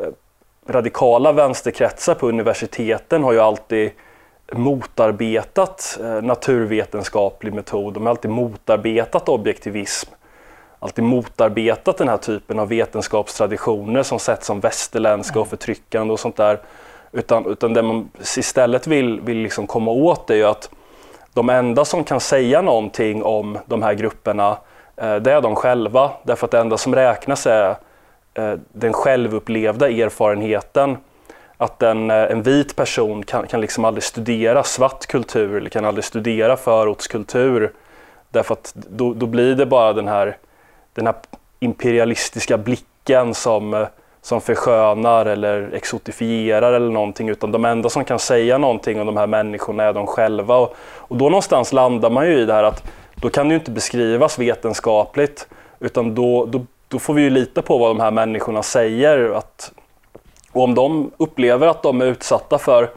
eh, 0.00 0.06
radikala 0.66 1.32
vänsterkretsar 1.32 2.14
på 2.14 2.28
universiteten 2.28 3.24
har 3.24 3.32
ju 3.32 3.40
alltid 3.40 3.90
motarbetat 4.52 5.98
eh, 6.02 6.22
naturvetenskaplig 6.22 7.54
metod, 7.54 7.94
de 7.94 8.02
har 8.02 8.10
alltid 8.10 8.30
motarbetat 8.30 9.28
objektivism 9.28 10.10
alltid 10.78 11.04
motarbetat 11.04 11.98
den 11.98 12.08
här 12.08 12.16
typen 12.16 12.58
av 12.58 12.68
vetenskapstraditioner 12.68 14.02
som 14.02 14.18
setts 14.18 14.46
som 14.46 14.60
västerländska 14.60 15.40
och 15.40 15.46
mm. 15.46 15.50
förtryckande 15.50 16.12
och 16.12 16.20
sånt 16.20 16.36
där. 16.36 16.60
Utan, 17.12 17.46
utan 17.46 17.74
det 17.74 17.82
man 17.82 18.10
istället 18.36 18.86
vill, 18.86 19.20
vill 19.20 19.38
liksom 19.38 19.66
komma 19.66 19.90
åt 19.90 20.30
är 20.30 20.34
ju 20.34 20.44
att 20.44 20.70
de 21.38 21.48
enda 21.48 21.84
som 21.84 22.04
kan 22.04 22.20
säga 22.20 22.62
någonting 22.62 23.22
om 23.22 23.58
de 23.66 23.82
här 23.82 23.94
grupperna, 23.94 24.56
eh, 24.96 25.16
det 25.16 25.32
är 25.32 25.40
de 25.40 25.56
själva. 25.56 26.10
Därför 26.22 26.44
att 26.44 26.50
det 26.50 26.58
enda 26.58 26.78
som 26.78 26.94
räknas 26.94 27.46
är 27.46 27.76
eh, 28.34 28.54
den 28.72 28.92
självupplevda 28.92 29.88
erfarenheten. 29.88 30.96
Att 31.56 31.82
en, 31.82 32.10
eh, 32.10 32.16
en 32.16 32.42
vit 32.42 32.76
person 32.76 33.22
kan, 33.22 33.46
kan 33.46 33.60
liksom 33.60 33.84
aldrig 33.84 34.04
studera 34.04 34.62
svart 34.62 35.06
kultur 35.06 35.56
eller 35.56 35.70
kan 35.70 35.84
aldrig 35.84 36.04
studera 36.04 36.56
förortskultur. 36.56 37.72
Därför 38.30 38.52
att 38.52 38.74
då, 38.74 39.14
då 39.14 39.26
blir 39.26 39.54
det 39.54 39.66
bara 39.66 39.92
den 39.92 40.08
här 40.08 40.36
den 40.94 41.06
här 41.06 41.16
imperialistiska 41.60 42.58
blicken 42.58 43.34
som, 43.34 43.74
eh, 43.74 43.88
som 44.22 44.40
förskönar 44.40 45.26
eller 45.26 45.70
exotifierar 45.72 46.72
eller 46.72 46.90
någonting 46.90 47.28
utan 47.28 47.52
de 47.52 47.64
enda 47.64 47.88
som 47.88 48.04
kan 48.04 48.18
säga 48.18 48.58
någonting 48.58 49.00
om 49.00 49.06
de 49.06 49.16
här 49.16 49.26
människorna 49.26 49.84
är 49.84 49.92
de 49.92 50.06
själva. 50.06 50.56
Och, 50.56 50.76
och 50.96 51.16
då 51.16 51.24
någonstans 51.24 51.72
landar 51.72 52.10
man 52.10 52.26
ju 52.26 52.38
i 52.38 52.44
det 52.44 52.52
här 52.52 52.64
att 52.64 52.82
då 53.14 53.30
kan 53.30 53.48
det 53.48 53.52
ju 53.52 53.58
inte 53.58 53.70
beskrivas 53.70 54.38
vetenskapligt 54.38 55.48
utan 55.80 56.14
då, 56.14 56.46
då, 56.46 56.66
då 56.88 56.98
får 56.98 57.14
vi 57.14 57.22
ju 57.22 57.30
lita 57.30 57.62
på 57.62 57.78
vad 57.78 57.90
de 57.90 58.00
här 58.00 58.10
människorna 58.10 58.62
säger. 58.62 59.30
Att, 59.30 59.72
och 60.52 60.62
om 60.62 60.74
de 60.74 61.10
upplever 61.16 61.66
att 61.66 61.82
de 61.82 62.00
är 62.00 62.06
utsatta 62.06 62.58
för, 62.58 62.90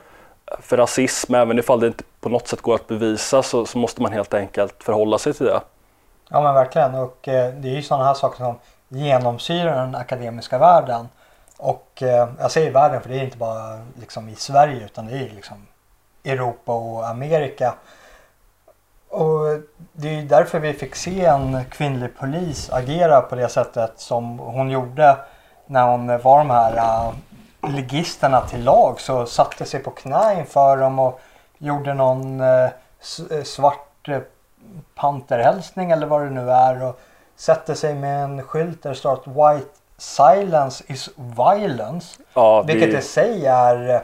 för 0.62 0.78
rasism, 0.78 1.36
även 1.36 1.60
ifall 1.60 1.80
det 1.80 1.88
inte 1.88 2.04
på 2.20 2.30
något 2.30 2.48
sätt 2.48 2.62
går 2.62 2.76
att 2.76 2.88
bevisa, 2.88 3.44
så, 3.44 3.66
så 3.66 3.78
måste 3.78 4.02
man 4.02 4.12
helt 4.12 4.34
enkelt 4.34 4.84
förhålla 4.84 5.18
sig 5.18 5.34
till 5.34 5.46
det. 5.46 5.62
Ja 6.30 6.42
men 6.42 6.54
verkligen 6.54 6.96
och 6.96 7.28
eh, 7.28 7.54
det 7.54 7.70
är 7.70 7.76
ju 7.76 7.82
sådana 7.82 8.06
här 8.06 8.14
saker 8.14 8.38
som 8.38 8.56
genomsyrar 8.92 9.76
den 9.76 9.96
akademiska 9.96 10.58
världen. 10.58 11.10
Och 11.58 12.04
eh, 12.04 12.30
jag 12.40 12.52
säger 12.52 12.72
världen 12.72 13.02
för 13.02 13.10
det 13.10 13.20
är 13.20 13.24
inte 13.24 13.38
bara 13.38 13.80
liksom 14.00 14.30
i 14.30 14.36
Sverige 14.36 14.86
utan 14.86 15.08
det 15.08 15.18
är 15.18 15.30
liksom 15.30 15.68
Europa 16.24 16.74
och 16.74 17.08
Amerika. 17.08 17.74
Och 19.10 19.60
det 19.94 20.20
är 20.20 20.24
därför 20.24 20.60
vi 20.60 20.74
fick 20.74 20.96
se 20.96 21.26
en 21.26 21.66
kvinnlig 21.66 22.18
polis 22.20 22.70
agera 22.70 23.22
på 23.22 23.36
det 23.36 23.50
sättet 23.50 23.94
som 23.96 24.40
hon 24.40 24.70
gjorde 24.70 25.18
när 25.66 25.88
hon 25.88 26.08
var 26.08 26.38
de 26.38 26.50
här 26.50 26.78
uh, 26.78 27.14
ligisterna 27.76 28.42
till 28.42 28.64
lag 28.64 29.02
så 29.02 29.26
satte 29.26 29.66
sig 29.66 29.80
på 29.80 29.92
knä 29.92 30.40
inför 30.40 30.78
dem 30.78 31.00
och 31.00 31.20
gjorde 31.58 31.94
någon 31.94 32.42
uh, 32.42 32.70
svart 33.44 34.10
uh, 34.10 34.20
panterhälsning 34.96 35.92
eller 35.92 36.08
vad 36.08 36.22
det 36.22 36.30
nu 36.30 36.52
är 36.52 36.84
och 36.84 37.00
sätter 37.42 37.74
sig 37.74 37.96
med 37.96 38.24
en 38.24 38.44
skylt 38.44 38.84
där 38.84 38.90
det 38.90 38.96
står 38.96 39.14
att 39.14 39.28
White 39.28 39.70
silence 39.98 40.84
is 40.88 41.10
violence. 41.16 42.22
Ja, 42.34 42.64
det... 42.68 42.74
Vilket 42.74 43.00
i 43.00 43.02
sig 43.02 43.46
är 43.46 44.04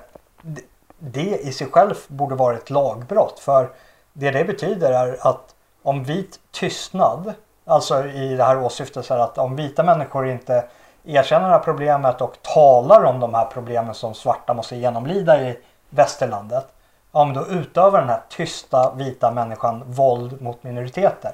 det 1.00 1.38
i 1.38 1.52
sig 1.52 1.68
själv 1.68 1.96
borde 2.08 2.36
vara 2.36 2.56
ett 2.56 2.70
lagbrott. 2.70 3.40
För 3.40 3.70
det 4.14 4.32
det 4.32 4.44
betyder 4.44 4.92
är 4.92 5.28
att 5.28 5.56
om 5.84 6.04
vit 6.04 6.40
tystnad, 6.52 7.34
alltså 7.66 8.06
i 8.06 8.36
det 8.36 8.44
här 8.44 8.64
åsyftet 8.64 9.06
så 9.06 9.14
att 9.14 9.38
om 9.38 9.56
vita 9.56 9.84
människor 9.84 10.28
inte 10.28 10.66
erkänner 11.06 11.46
det 11.46 11.54
här 11.54 11.60
problemet 11.60 12.22
och 12.22 12.42
talar 12.42 13.04
om 13.04 13.20
de 13.20 13.34
här 13.34 13.46
problemen 13.46 13.94
som 13.94 14.14
svarta 14.14 14.54
måste 14.54 14.76
genomlida 14.76 15.42
i 15.42 15.60
västerlandet 15.90 16.68
om 17.12 17.34
då 17.34 17.48
utövar 17.48 18.00
den 18.00 18.10
här 18.10 18.22
tysta 18.30 18.94
vita 18.94 19.32
människan 19.32 19.84
våld 19.86 20.42
mot 20.42 20.64
minoriteter. 20.64 21.32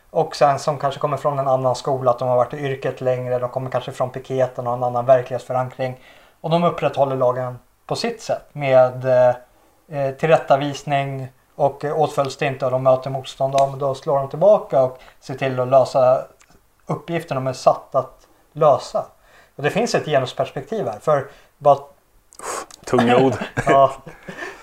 Och 0.10 0.36
sen 0.36 0.60
som 0.60 0.77
kanske 0.77 1.00
kommer 1.00 1.17
från 1.17 1.39
en 1.39 1.48
annan 1.48 1.75
skola, 1.75 2.12
att 2.12 2.20
de 2.20 2.27
har 2.27 2.36
varit 2.36 2.53
i 2.53 2.58
yrket 2.58 3.01
längre, 3.01 3.39
de 3.39 3.50
kommer 3.50 3.70
kanske 3.70 3.91
från 3.91 4.10
piketen 4.10 4.67
och 4.67 4.74
en 4.74 4.84
annan 4.84 5.05
verklighetsförankring. 5.05 6.00
Och 6.41 6.50
de 6.50 6.63
upprätthåller 6.63 7.15
lagen 7.15 7.60
på 7.86 7.96
sitt 7.96 8.22
sätt 8.22 8.46
med 8.53 9.05
eh, 9.05 9.36
eh 10.00 10.15
tillrättavisning 10.15 11.27
och 11.55 11.86
eh, 11.86 12.00
åtföljs 12.00 12.38
det 12.38 12.46
inte 12.46 12.65
och 12.65 12.72
de 12.72 12.84
möter 12.84 13.10
motstånd, 13.10 13.53
ja, 13.58 13.75
då 13.79 13.96
slår 13.96 14.20
de 14.20 14.29
tillbaka 14.29 14.84
och 14.84 15.00
ser 15.20 15.36
till 15.36 15.60
att 15.60 15.67
lösa 15.67 16.22
uppgiften 16.86 17.36
de 17.36 17.48
är 17.48 17.53
satt 17.53 17.96
att 17.96 18.27
lösa. 18.53 19.05
Och 19.55 19.63
det 19.63 19.70
finns 19.70 19.96
ett 19.96 20.05
genusperspektiv 20.05 20.88
här. 20.88 21.00
För 21.00 21.27
bara... 21.58 21.77
Tunga 22.91 23.17
ord. 23.17 23.33
ja. 23.65 23.91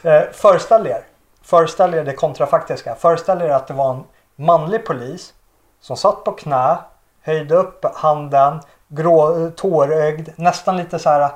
Eh, 0.03 0.23
föreställ 0.33 0.87
er, 0.87 1.03
föreställ 1.43 1.95
er 1.95 2.05
det 2.05 2.13
kontrafaktiska. 2.13 2.95
Föreställ 2.95 3.43
er 3.43 3.51
att 3.51 3.67
det 3.67 3.75
var 3.75 3.91
en 3.91 4.05
manlig 4.37 4.87
polis 4.87 5.35
som 5.81 5.97
satt 5.97 6.25
på 6.25 6.33
knä, 6.33 6.77
höjde 7.23 7.55
upp 7.55 7.85
handen, 7.95 8.61
grå, 8.89 9.45
eh, 9.45 9.51
tårögd, 9.51 10.29
nästan 10.37 10.77
lite 10.77 10.99
så 10.99 11.11
här 11.11 11.21
eh, 11.21 11.31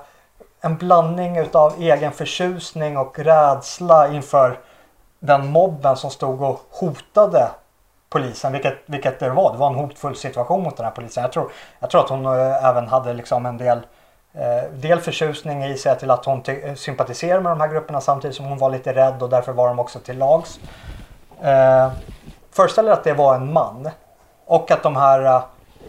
en 0.61 0.77
blandning 0.77 1.37
utav 1.37 1.75
egen 1.79 2.13
förtjusning 2.13 2.97
och 2.97 3.19
rädsla 3.19 4.09
inför 4.09 4.59
den 5.19 5.47
mobben 5.47 5.97
som 5.97 6.11
stod 6.11 6.43
och 6.43 6.61
hotade 6.71 7.49
polisen, 8.09 8.53
vilket, 8.53 8.79
vilket 8.87 9.21
det 9.21 9.31
var. 9.31 9.53
Det 9.53 9.59
var 9.59 9.67
en 9.67 9.75
hotfull 9.75 10.17
situation 10.17 10.63
mot 10.63 10.77
den 10.77 10.85
här 10.85 10.93
polisen. 10.93 11.23
Jag 11.23 11.33
tror, 11.33 11.53
jag 11.79 11.91
tror 11.91 12.01
att 12.01 12.09
hon 12.09 12.27
eh, 12.27 12.65
även 12.65 12.89
hade 12.89 13.13
liksom 13.13 13.47
en 13.47 13.59
del, 13.59 13.81
eh, 14.35 14.71
del 14.73 15.01
förtjusning 15.01 15.65
i 15.65 15.77
sig 15.77 15.99
till 15.99 16.11
att 16.11 16.25
hon 16.25 16.43
ty- 16.43 16.77
sympatiserar 16.77 17.41
med 17.41 17.53
de 17.53 17.61
här 17.61 17.69
grupperna 17.69 18.01
samtidigt 18.01 18.37
som 18.37 18.47
hon 18.47 18.59
var 18.59 18.71
lite 18.71 18.95
rädd 18.95 19.23
och 19.23 19.29
därför 19.29 19.53
var 19.53 19.69
de 19.69 19.79
också 19.79 19.99
till 19.99 20.19
lags. 20.19 20.61
Eh, 21.43 21.93
föreställ 22.51 22.89
er 22.89 22.93
att 22.93 23.05
det 23.05 23.15
var 23.15 23.35
en 23.35 23.53
man 23.53 23.91
och 24.47 24.71
att 24.71 24.83
de 24.83 24.97
här 24.97 25.25
eh, 25.25 25.43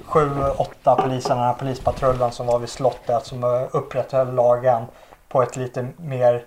sju, 0.05 0.29
åtta 0.57 0.95
poliserna, 0.95 1.35
den 1.35 1.47
här 1.47 1.53
polispatrullen 1.53 2.31
som 2.31 2.47
var 2.47 2.59
vid 2.59 2.69
slottet 2.69 3.25
som 3.25 3.43
eh, 3.43 3.61
upprätthöll 3.71 4.33
lagen 4.33 4.85
på 5.29 5.41
ett 5.43 5.55
lite 5.55 5.87
mer 5.97 6.45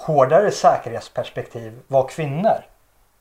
hårdare 0.00 0.50
säkerhetsperspektiv 0.50 1.80
var 1.88 2.08
kvinnor. 2.08 2.64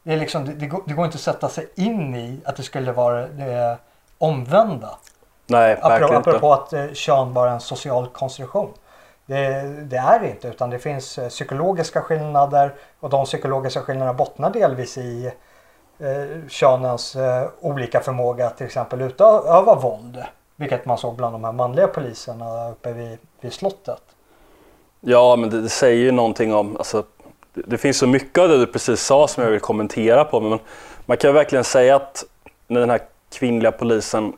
Det, 0.03 0.13
är 0.13 0.17
liksom, 0.17 0.45
det, 0.45 0.53
det, 0.53 0.65
går, 0.65 0.83
det 0.85 0.93
går 0.93 1.05
inte 1.05 1.15
att 1.15 1.21
sätta 1.21 1.49
sig 1.49 1.69
in 1.75 2.15
i 2.15 2.41
att 2.45 2.55
det 2.55 2.63
skulle 2.63 2.91
vara 2.91 3.27
det 3.27 3.77
omvända. 4.17 4.89
Nej, 5.51 5.73
Apropå, 5.73 5.89
verkligen 5.89 6.15
inte. 6.15 6.29
apropå 6.29 6.53
att 6.53 6.73
eh, 6.73 6.93
kön 6.93 7.33
bara 7.33 7.49
är 7.49 7.53
en 7.53 7.59
social 7.59 8.07
konstruktion. 8.07 8.69
Det, 9.25 9.61
det 9.83 9.97
är 9.97 10.19
det 10.19 10.29
inte 10.29 10.47
utan 10.47 10.69
det 10.69 10.79
finns 10.79 11.17
eh, 11.17 11.29
psykologiska 11.29 12.01
skillnader 12.01 12.73
och 12.99 13.09
de 13.09 13.25
psykologiska 13.25 13.81
skillnaderna 13.81 14.13
bottnar 14.13 14.49
delvis 14.49 14.97
i 14.97 15.31
eh, 15.99 16.47
könens 16.49 17.15
eh, 17.15 17.47
olika 17.59 17.99
förmåga 17.99 18.47
att 18.47 18.57
till 18.57 18.65
exempel 18.65 19.01
utöva 19.01 19.75
våld. 19.75 20.23
Vilket 20.55 20.85
man 20.85 20.97
såg 20.97 21.15
bland 21.15 21.33
de 21.35 21.43
här 21.43 21.51
manliga 21.51 21.87
poliserna 21.87 22.69
uppe 22.69 22.93
vid, 22.93 23.17
vid 23.41 23.53
slottet. 23.53 24.01
Ja, 24.99 25.35
men 25.35 25.49
det, 25.49 25.61
det 25.61 25.69
säger 25.69 26.03
ju 26.03 26.11
någonting 26.11 26.53
om, 26.53 26.77
alltså, 26.77 27.03
det, 27.53 27.61
det 27.67 27.77
finns 27.77 27.97
så 27.97 28.07
mycket 28.07 28.37
av 28.37 28.49
det 28.49 28.57
du 28.57 28.65
precis 28.67 29.01
sa 29.01 29.27
som 29.27 29.43
jag 29.43 29.51
vill 29.51 29.59
kommentera 29.59 30.23
på, 30.23 30.39
men 30.39 30.59
man 31.05 31.17
kan 31.17 31.33
verkligen 31.33 31.63
säga 31.63 31.95
att 31.95 32.23
när 32.67 32.79
den 32.79 32.89
här 32.89 33.01
kvinnliga 33.31 33.71
polisen 33.71 34.33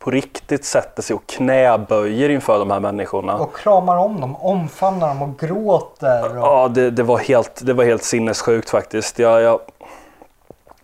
på 0.00 0.10
riktigt 0.10 0.64
sätter 0.64 1.02
sig 1.02 1.16
och 1.16 1.26
knäböjer 1.26 2.28
inför 2.28 2.58
de 2.58 2.70
här 2.70 2.80
människorna. 2.80 3.36
Och 3.36 3.56
kramar 3.56 3.96
om 3.96 4.20
dem, 4.20 4.36
omfamnar 4.36 5.08
dem 5.08 5.22
och 5.22 5.38
gråter. 5.38 6.38
Och... 6.38 6.46
Ja, 6.46 6.68
det, 6.68 6.90
det, 6.90 7.02
var 7.02 7.18
helt, 7.18 7.66
det 7.66 7.72
var 7.72 7.84
helt 7.84 8.04
sinnessjukt 8.04 8.70
faktiskt. 8.70 9.18
Jag, 9.18 9.42
jag, 9.42 9.60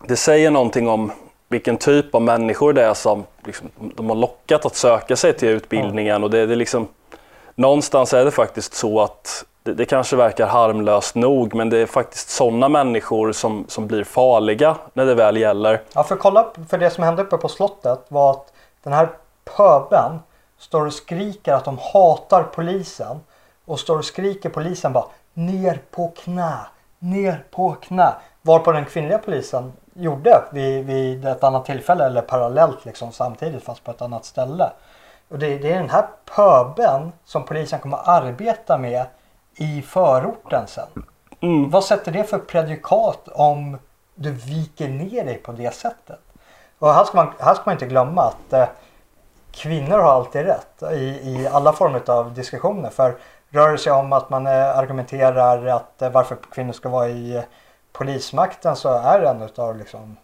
det 0.07 0.17
säger 0.17 0.51
någonting 0.51 0.89
om 0.89 1.13
vilken 1.49 1.77
typ 1.77 2.15
av 2.15 2.23
människor 2.23 2.73
det 2.73 2.85
är 2.85 2.95
som 2.95 3.25
liksom, 3.45 3.71
de 3.79 4.09
har 4.09 4.17
lockat 4.17 4.67
att 4.67 4.77
söka 4.77 5.17
sig 5.17 5.33
till 5.33 5.49
utbildningen. 5.49 6.25
Och 6.25 6.31
det, 6.31 6.47
det 6.47 6.55
är 6.55 6.57
liksom, 6.57 6.89
någonstans 7.55 8.15
är 8.15 8.25
det 8.25 8.31
faktiskt 8.31 8.75
så 8.75 9.01
att 9.01 9.45
det, 9.63 9.75
det 9.75 9.85
kanske 9.85 10.17
verkar 10.17 10.47
harmlöst 10.47 11.15
nog, 11.15 11.55
men 11.55 11.71
det 11.71 11.79
är 11.79 11.87
faktiskt 11.87 12.31
sådana 12.31 12.69
människor 12.69 13.33
som, 13.33 13.65
som 13.69 13.87
blir 13.87 14.05
farliga 14.05 14.77
när 14.93 15.07
det 15.07 15.15
väl 15.15 15.37
gäller. 15.37 15.83
Ja, 15.93 16.03
för 16.03 16.17
kolla, 16.17 16.47
för 16.69 16.79
det 16.79 16.91
som 16.91 17.05
hände 17.05 17.23
uppe 17.23 17.37
på 17.37 17.49
slottet 17.49 18.05
var 18.09 18.31
att 18.31 18.53
den 18.87 18.93
här 18.93 19.09
pöben 19.57 20.19
står 20.59 20.87
och 20.87 20.93
skriker 20.93 21.53
att 21.53 21.65
de 21.65 21.79
hatar 21.93 22.43
polisen. 22.43 23.21
Och 23.65 23.81
står 23.81 23.99
och 23.99 24.05
skriker 24.05 24.49
polisen 24.49 24.93
bara 24.93 25.05
ner 25.35 25.83
på 25.91 26.09
knä, 26.09 26.57
ner 26.99 27.45
på 27.51 27.73
knä. 27.73 28.15
Varpå 28.43 28.73
den 28.73 28.85
kvinnliga 28.85 29.19
polisen 29.19 29.73
gjorde 29.95 30.43
vid, 30.53 30.87
vid 30.87 31.25
ett 31.25 31.45
annat 31.45 31.65
tillfälle 31.65 32.05
eller 32.05 32.23
parallellt 32.23 32.85
liksom 32.85 33.13
samtidigt 33.13 33.65
fast 33.65 33.85
på 33.85 33.91
ett 33.91 34.03
annat 34.03 34.25
ställe. 34.25 34.71
Och 35.29 35.39
det, 35.39 35.59
det 35.59 35.73
är 35.73 35.79
den 35.79 35.91
här 35.91 36.07
pöben 36.37 37.13
som 37.25 37.45
polisen 37.45 37.79
kommer 37.79 37.97
att 37.97 38.09
arbeta 38.09 38.79
med 38.79 39.07
i 39.55 39.83
förorten 39.83 40.67
sen. 40.67 40.89
Mm. 41.41 41.71
Vad 41.71 41.85
sätter 41.85 42.13
det 42.13 42.25
för 42.25 42.39
predikat 42.39 43.29
om 43.29 43.79
du 44.15 44.31
viker 44.31 44.89
ner 44.89 45.25
dig 45.25 45.39
på 45.39 45.53
det 45.53 45.75
sättet? 45.75 46.21
Och 46.79 46.95
här 46.95 47.05
ska 47.05 47.17
man, 47.17 47.33
här 47.39 47.55
ska 47.55 47.63
man 47.67 47.73
inte 47.73 47.87
glömma 47.87 48.23
att 48.23 48.53
eh, 48.53 48.69
kvinnor 49.53 49.99
har 49.99 50.13
alltid 50.13 50.47
rätt 50.47 50.83
i, 50.93 51.05
i 51.05 51.49
alla 51.53 51.73
former 51.73 52.11
av 52.11 52.35
diskussioner. 52.35 52.91
För 52.91 53.17
rör 53.51 53.73
det 53.73 53.79
sig 53.79 53.93
om 53.93 54.13
att 54.13 54.31
man 54.31 54.47
eh, 54.47 54.79
argumenterar 54.79 55.67
att 55.67 56.03
eh, 56.03 56.11
varför 56.11 56.37
kvinnor 56.53 56.73
ska 56.73 56.89
vara 56.89 57.09
i 57.09 57.37
eh, 57.37 57.43
polismakten 57.93 58.77
så 58.77 58.89
är 58.99 59.21
en 59.21 59.43
utav 59.43 59.77
liksom 59.77 60.17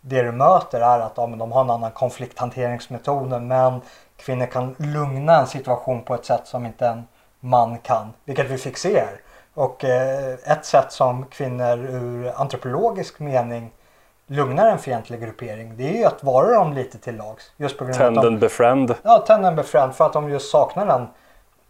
det 0.00 0.22
du 0.22 0.32
möter 0.32 0.80
är 0.80 0.98
att 0.98 1.12
ja, 1.16 1.26
men 1.26 1.38
de 1.38 1.52
har 1.52 1.60
en 1.60 1.70
annan 1.70 1.90
konflikthanteringsmetod 1.90 3.42
men 3.42 3.80
kvinnor 4.16 4.46
kan 4.46 4.74
lugna 4.78 5.40
en 5.40 5.46
situation 5.46 6.02
på 6.02 6.14
ett 6.14 6.24
sätt 6.24 6.46
som 6.46 6.66
inte 6.66 6.86
en 6.86 7.04
man 7.40 7.78
kan. 7.78 8.12
Vilket 8.24 8.50
vi 8.50 8.58
fick 8.58 8.76
se 8.76 9.00
här. 9.00 9.20
Och 9.54 9.84
eh, 9.84 10.34
ett 10.44 10.64
sätt 10.64 10.92
som 10.92 11.24
kvinnor 11.24 11.78
ur 11.78 12.32
antropologisk 12.36 13.18
mening 13.18 13.72
lugnar 14.30 14.66
en 14.66 14.78
fientlig 14.78 15.20
gruppering 15.20 15.76
det 15.76 15.88
är 15.88 15.98
ju 15.98 16.04
att 16.04 16.24
vara 16.24 16.54
dem 16.54 16.72
lite 16.72 16.98
till 16.98 17.16
lags. 17.16 17.52
Just 17.56 17.78
på 17.78 17.84
grund 17.84 18.00
av 18.00 18.06
att 18.06 18.14
de, 18.14 18.20
Tenden 18.20 18.38
befriend. 18.40 18.94
Ja, 19.02 19.24
tend 19.26 19.46
and 19.46 19.56
befriend 19.56 19.94
för 19.94 20.06
att 20.06 20.12
de 20.12 20.30
just 20.30 20.50
saknar 20.50 20.86
den. 20.86 21.06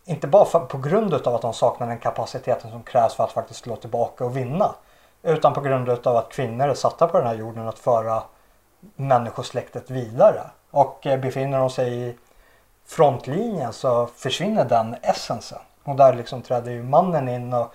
Inte 0.05 0.27
bara 0.27 0.45
för, 0.45 0.61
på 0.61 0.79
grund 0.79 1.15
av 1.15 1.35
att 1.35 1.43
de 1.43 1.53
saknar 1.53 1.87
den 1.87 1.99
kapaciteten 1.99 2.71
som 2.71 2.83
krävs 2.83 3.15
för 3.15 3.25
att 3.25 3.33
faktiskt 3.33 3.61
slå 3.61 3.77
tillbaka 3.77 4.25
och 4.25 4.37
vinna. 4.37 4.75
Utan 5.23 5.55
på 5.55 5.61
grund 5.61 5.89
av 5.89 6.17
att 6.17 6.33
kvinnor 6.33 6.69
är 6.69 6.75
satta 6.75 7.07
på 7.07 7.19
den 7.19 7.27
här 7.27 7.35
jorden 7.35 7.69
att 7.69 7.79
föra 7.79 8.23
människosläktet 8.97 9.91
vidare. 9.91 10.43
Och 10.71 11.07
eh, 11.07 11.21
befinner 11.21 11.59
de 11.59 11.71
sig 11.71 12.09
i 12.09 12.17
frontlinjen 12.87 13.73
så 13.73 14.07
försvinner 14.07 14.65
den 14.65 14.97
essensen. 15.03 15.59
Och 15.85 15.97
där 15.97 16.15
liksom 16.15 16.43
träder 16.43 16.71
ju 16.71 16.83
mannen 16.83 17.29
in 17.29 17.53
och 17.53 17.75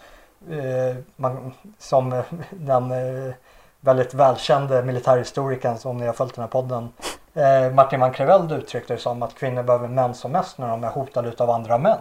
eh, 0.52 0.95
man, 1.15 1.54
som 1.78 2.13
eh, 2.13 2.24
den 2.52 2.91
eh, 2.91 3.34
väldigt 3.86 4.13
välkände 4.13 4.84
militärhistorikern 4.84 5.78
som 5.78 5.98
ni 5.98 6.06
har 6.06 6.13
följt 6.13 6.36
den 6.36 6.41
här 6.41 6.50
podden 6.50 6.89
eh, 7.34 7.71
Martin 7.71 8.00
van 8.00 8.13
Creveld 8.13 8.52
uttryckte 8.52 8.93
det 8.93 9.00
som 9.00 9.24
att 9.24 9.36
kvinnor 9.36 9.63
behöver 9.63 9.88
män 9.88 10.13
som 10.13 10.32
mest 10.32 10.58
när 10.58 10.67
de 10.67 10.84
är 10.84 10.89
hotade 10.89 11.30
utav 11.30 11.50
andra 11.50 11.78
män. 11.78 12.00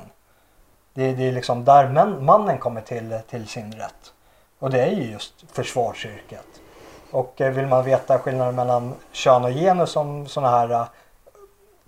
Det, 0.94 1.12
det 1.12 1.28
är 1.28 1.32
liksom 1.32 1.64
där 1.64 1.88
män, 1.88 2.24
mannen 2.24 2.58
kommer 2.58 2.80
till, 2.80 3.18
till 3.30 3.48
sin 3.48 3.72
rätt. 3.72 4.12
Och 4.58 4.70
det 4.70 4.80
är 4.80 4.90
ju 4.90 5.12
just 5.12 5.44
försvarsyrket. 5.52 6.46
Och 7.10 7.40
eh, 7.40 7.52
vill 7.52 7.66
man 7.66 7.84
veta 7.84 8.18
skillnaden 8.18 8.54
mellan 8.54 8.94
kön 9.12 9.44
och 9.44 9.50
genus 9.50 9.90
som 9.90 10.26
sådana 10.26 10.56
här 10.56 10.70
eh, 10.70 10.86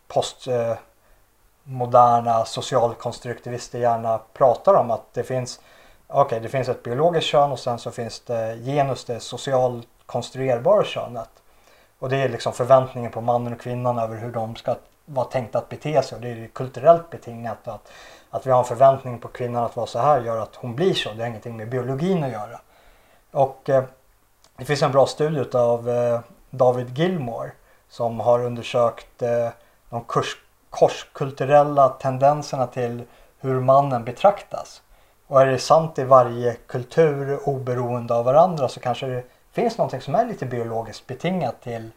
postmoderna 0.09 2.39
eh, 2.39 2.45
socialkonstruktivister 2.45 3.79
gärna 3.79 4.21
pratar 4.33 4.75
om 4.75 4.91
att 4.91 5.15
det 5.15 5.25
finns 5.25 5.61
Okej, 6.09 6.25
okay, 6.25 6.41
det 6.41 6.49
finns 6.49 6.69
ett 6.69 6.83
biologiskt 6.83 7.27
kön 7.27 7.53
och 7.53 7.59
sen 7.59 7.79
så 7.79 7.91
finns 7.91 8.21
det 8.21 8.59
genus, 8.65 9.05
det 9.05 9.21
socialt 9.21 9.89
konstruerbara 10.07 10.85
könet. 10.85 11.31
Och 11.99 12.09
det 12.09 12.17
är 12.17 12.29
liksom 12.29 12.53
förväntningen 12.53 13.11
på 13.11 13.21
mannen 13.21 13.53
och 13.53 13.61
kvinnan 13.61 13.99
över 13.99 14.17
hur 14.17 14.33
de 14.33 14.57
ska 14.57 14.77
vara 15.05 15.27
tänkta 15.27 15.59
att 15.59 15.69
bete 15.69 16.03
sig. 16.03 16.17
Och 16.17 16.23
det 16.23 16.29
är 16.29 16.47
kulturellt 16.47 17.11
betingat 17.11 17.69
att, 17.69 17.93
att 18.31 18.47
vi 18.47 18.51
har 18.51 18.59
en 18.59 18.65
förväntning 18.65 19.19
på 19.19 19.29
kvinnan 19.29 19.65
att 19.65 19.77
vara 19.77 19.87
så 19.87 19.99
här 19.99 20.21
gör 20.21 20.39
att 20.39 20.57
hon 20.57 20.75
blir 20.75 20.95
så. 20.95 21.13
Det 21.13 21.23
har 21.23 21.29
ingenting 21.29 21.57
med 21.57 21.69
biologin 21.69 22.25
att 22.25 22.33
göra. 22.33 22.61
Och 23.31 23.69
eh, 23.69 23.85
det 24.57 24.65
finns 24.65 24.83
en 24.83 24.93
bra 24.93 25.07
studie 25.07 25.57
av 25.57 25.91
eh, 25.91 26.21
David 26.51 26.99
Gilmore 26.99 27.51
som 27.89 28.21
har 28.21 28.45
undersökt 28.45 29.23
eh, 29.23 29.49
de 29.91 30.05
kurs, 30.05 30.37
korskulturella 30.71 31.89
tendenserna 31.89 32.67
till 32.67 33.03
hur 33.39 33.61
mannen 33.61 34.05
betraktas. 34.05 34.83
Och 35.27 35.43
är 35.43 35.47
det 35.47 35.59
sant 35.59 35.99
i 35.99 36.05
varje 36.05 36.55
kultur 36.55 37.49
oberoende 37.49 38.15
av 38.15 38.25
varandra 38.25 38.69
så 38.69 38.81
kanske 38.81 39.07
det 39.07 39.25
finns 39.53 39.79
någonting 39.79 40.01
som 40.01 40.15
är 40.15 40.27
lite 40.27 40.47
biologiskt 40.47 41.07
betingat 41.07 41.63
till 41.63 41.91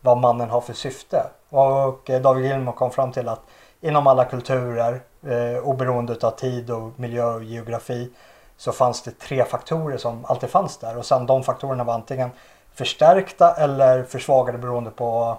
vad 0.00 0.18
mannen 0.18 0.50
har 0.50 0.60
för 0.60 0.72
syfte. 0.72 1.22
Och 1.48 2.10
eh, 2.10 2.22
David 2.22 2.44
Gilmore 2.44 2.76
kom 2.76 2.90
fram 2.90 3.12
till 3.12 3.28
att 3.28 3.40
inom 3.80 4.06
alla 4.06 4.24
kulturer, 4.24 5.00
eh, 5.22 5.58
oberoende 5.62 6.16
av 6.22 6.30
tid 6.30 6.70
och 6.70 7.00
miljö 7.00 7.24
och 7.24 7.44
geografi, 7.44 8.10
så 8.56 8.72
fanns 8.72 9.02
det 9.02 9.18
tre 9.18 9.44
faktorer 9.44 9.96
som 9.96 10.24
alltid 10.24 10.50
fanns 10.50 10.78
där. 10.78 10.96
Och 10.96 11.06
sen 11.06 11.26
de 11.26 11.42
faktorerna 11.42 11.84
var 11.84 11.94
antingen 11.94 12.30
förstärkta 12.74 13.54
eller 13.54 14.04
försvagade 14.04 14.58
beroende 14.58 14.90
på 14.90 15.38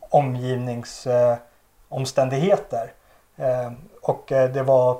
omgivningsomständigheter. 0.00 2.92
Eh, 3.36 3.60
eh, 3.60 3.72
och 4.02 4.32
eh, 4.32 4.50
det 4.50 4.62
var 4.62 4.98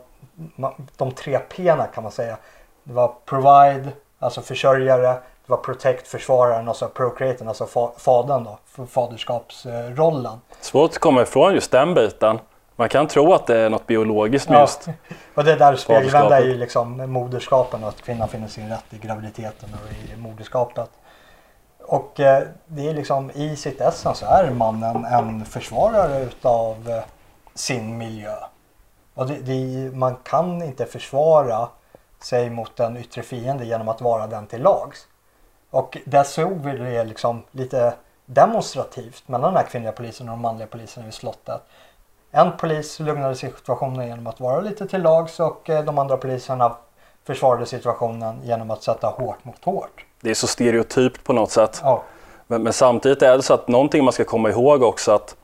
de 0.97 1.13
tre 1.13 1.39
P 1.39 1.77
kan 1.95 2.03
man 2.03 2.13
säga. 2.13 2.37
Det 2.85 2.93
var 2.93 3.15
provide, 3.25 3.89
alltså 4.19 4.41
försörjare. 4.41 5.09
Det 5.47 5.51
var 5.51 5.57
protect, 5.57 6.09
försvararen 6.09 6.69
och 6.69 6.77
så 6.77 6.89
procreaten, 6.89 7.49
alltså 7.49 7.67
fa 7.67 7.93
fadern 7.97 8.45
då, 8.45 8.59
för 8.67 8.87
faderskapsrollen. 8.87 10.41
Svårt 10.61 10.91
att 10.91 10.99
komma 10.99 11.23
ifrån 11.23 11.55
just 11.55 11.71
den 11.71 11.95
biten. 11.95 12.39
Man 12.77 12.89
kan 12.89 13.09
tro 13.09 13.33
att 13.33 13.47
det 13.47 13.59
är 13.59 13.71
något 13.71 13.87
biologiskt 13.87 14.49
med 14.49 14.57
Ja. 14.57 14.61
just 14.61 14.89
Och 15.35 15.45
det 15.45 15.57
där 15.57 15.77
spegelvända 15.77 16.37
är 16.41 16.45
ju 16.45 16.55
liksom 16.55 17.13
moderskapen 17.13 17.83
och 17.83 17.89
att 17.89 18.03
kvinnan 18.03 18.29
finner 18.29 18.49
sin 18.49 18.69
rätt 18.69 18.85
i 18.91 18.99
graviditeten 18.99 19.69
och 19.75 20.13
i 20.13 20.17
moderskapet. 20.17 20.91
Och 21.81 22.21
eh, 22.21 22.43
det 22.67 22.89
är 22.89 22.95
liksom 22.95 23.31
i 23.31 23.57
sitt 23.57 23.81
essens 23.81 24.19
så 24.19 24.27
är 24.27 24.51
mannen 24.51 25.05
en 25.05 25.45
försvarare 25.45 26.23
utav 26.23 26.91
eh, 26.91 27.03
sin 27.55 27.99
miljö. 27.99 28.35
Och 29.15 29.27
det, 29.27 29.35
det, 29.35 29.91
man 29.97 30.17
kan 30.23 30.63
inte 30.63 30.87
försvara 30.87 31.69
sig 32.21 32.51
mot 32.51 32.81
en 32.81 32.97
yttre 32.97 33.23
fiende 33.23 33.65
genom 33.65 33.89
att 33.89 34.01
vara 34.01 34.27
den 34.27 34.47
till 34.47 34.63
lags. 34.63 35.07
Och 35.71 35.99
där 36.05 36.25
såg 36.25 36.53
vi 36.53 36.79
det 36.79 37.05
liksom 37.05 37.43
lite 37.51 37.95
demonstrativt 38.27 39.29
mellan 39.29 39.53
den 39.55 39.63
här 39.63 39.71
kvinnliga 39.71 39.93
polisen 39.93 40.29
och 40.29 40.33
de 40.33 40.43
manliga 40.43 40.67
poliserna 40.67 41.05
vid 41.05 41.15
slottet. 41.15 41.61
En 42.31 42.57
polis 42.57 43.01
lugnade 43.01 43.35
situationen 43.35 44.07
genom 44.07 44.27
att 44.27 44.41
vara 44.41 44.61
lite 44.61 44.87
till 44.87 45.03
lags 45.03 45.41
och 45.41 45.71
eh, 45.71 45.85
de 45.85 45.99
andra 45.99 46.17
poliserna 46.17 46.77
försvarade 47.25 47.67
situationen 47.67 48.41
genom 48.45 48.71
att 48.71 48.83
sätta 48.83 49.07
hårt 49.07 49.45
mot 49.45 49.65
hårt. 49.65 50.05
Det 50.21 50.31
är 50.31 50.35
så 50.35 50.47
stereotypt 50.47 51.25
på 51.25 51.33
något 51.33 51.51
sätt. 51.51 51.81
Ja. 51.83 52.03
Men, 52.47 52.63
men, 52.63 52.73
samtidigt 52.73 53.23
är 53.23 53.37
det 53.37 53.43
så 53.43 53.55
att 53.55 53.69
någonting 53.69 54.05
man 54.05 54.13
ska 54.13 54.25
komma 54.25 54.51
ihåg 54.51 54.83
också 54.83 55.13
att 55.13 55.37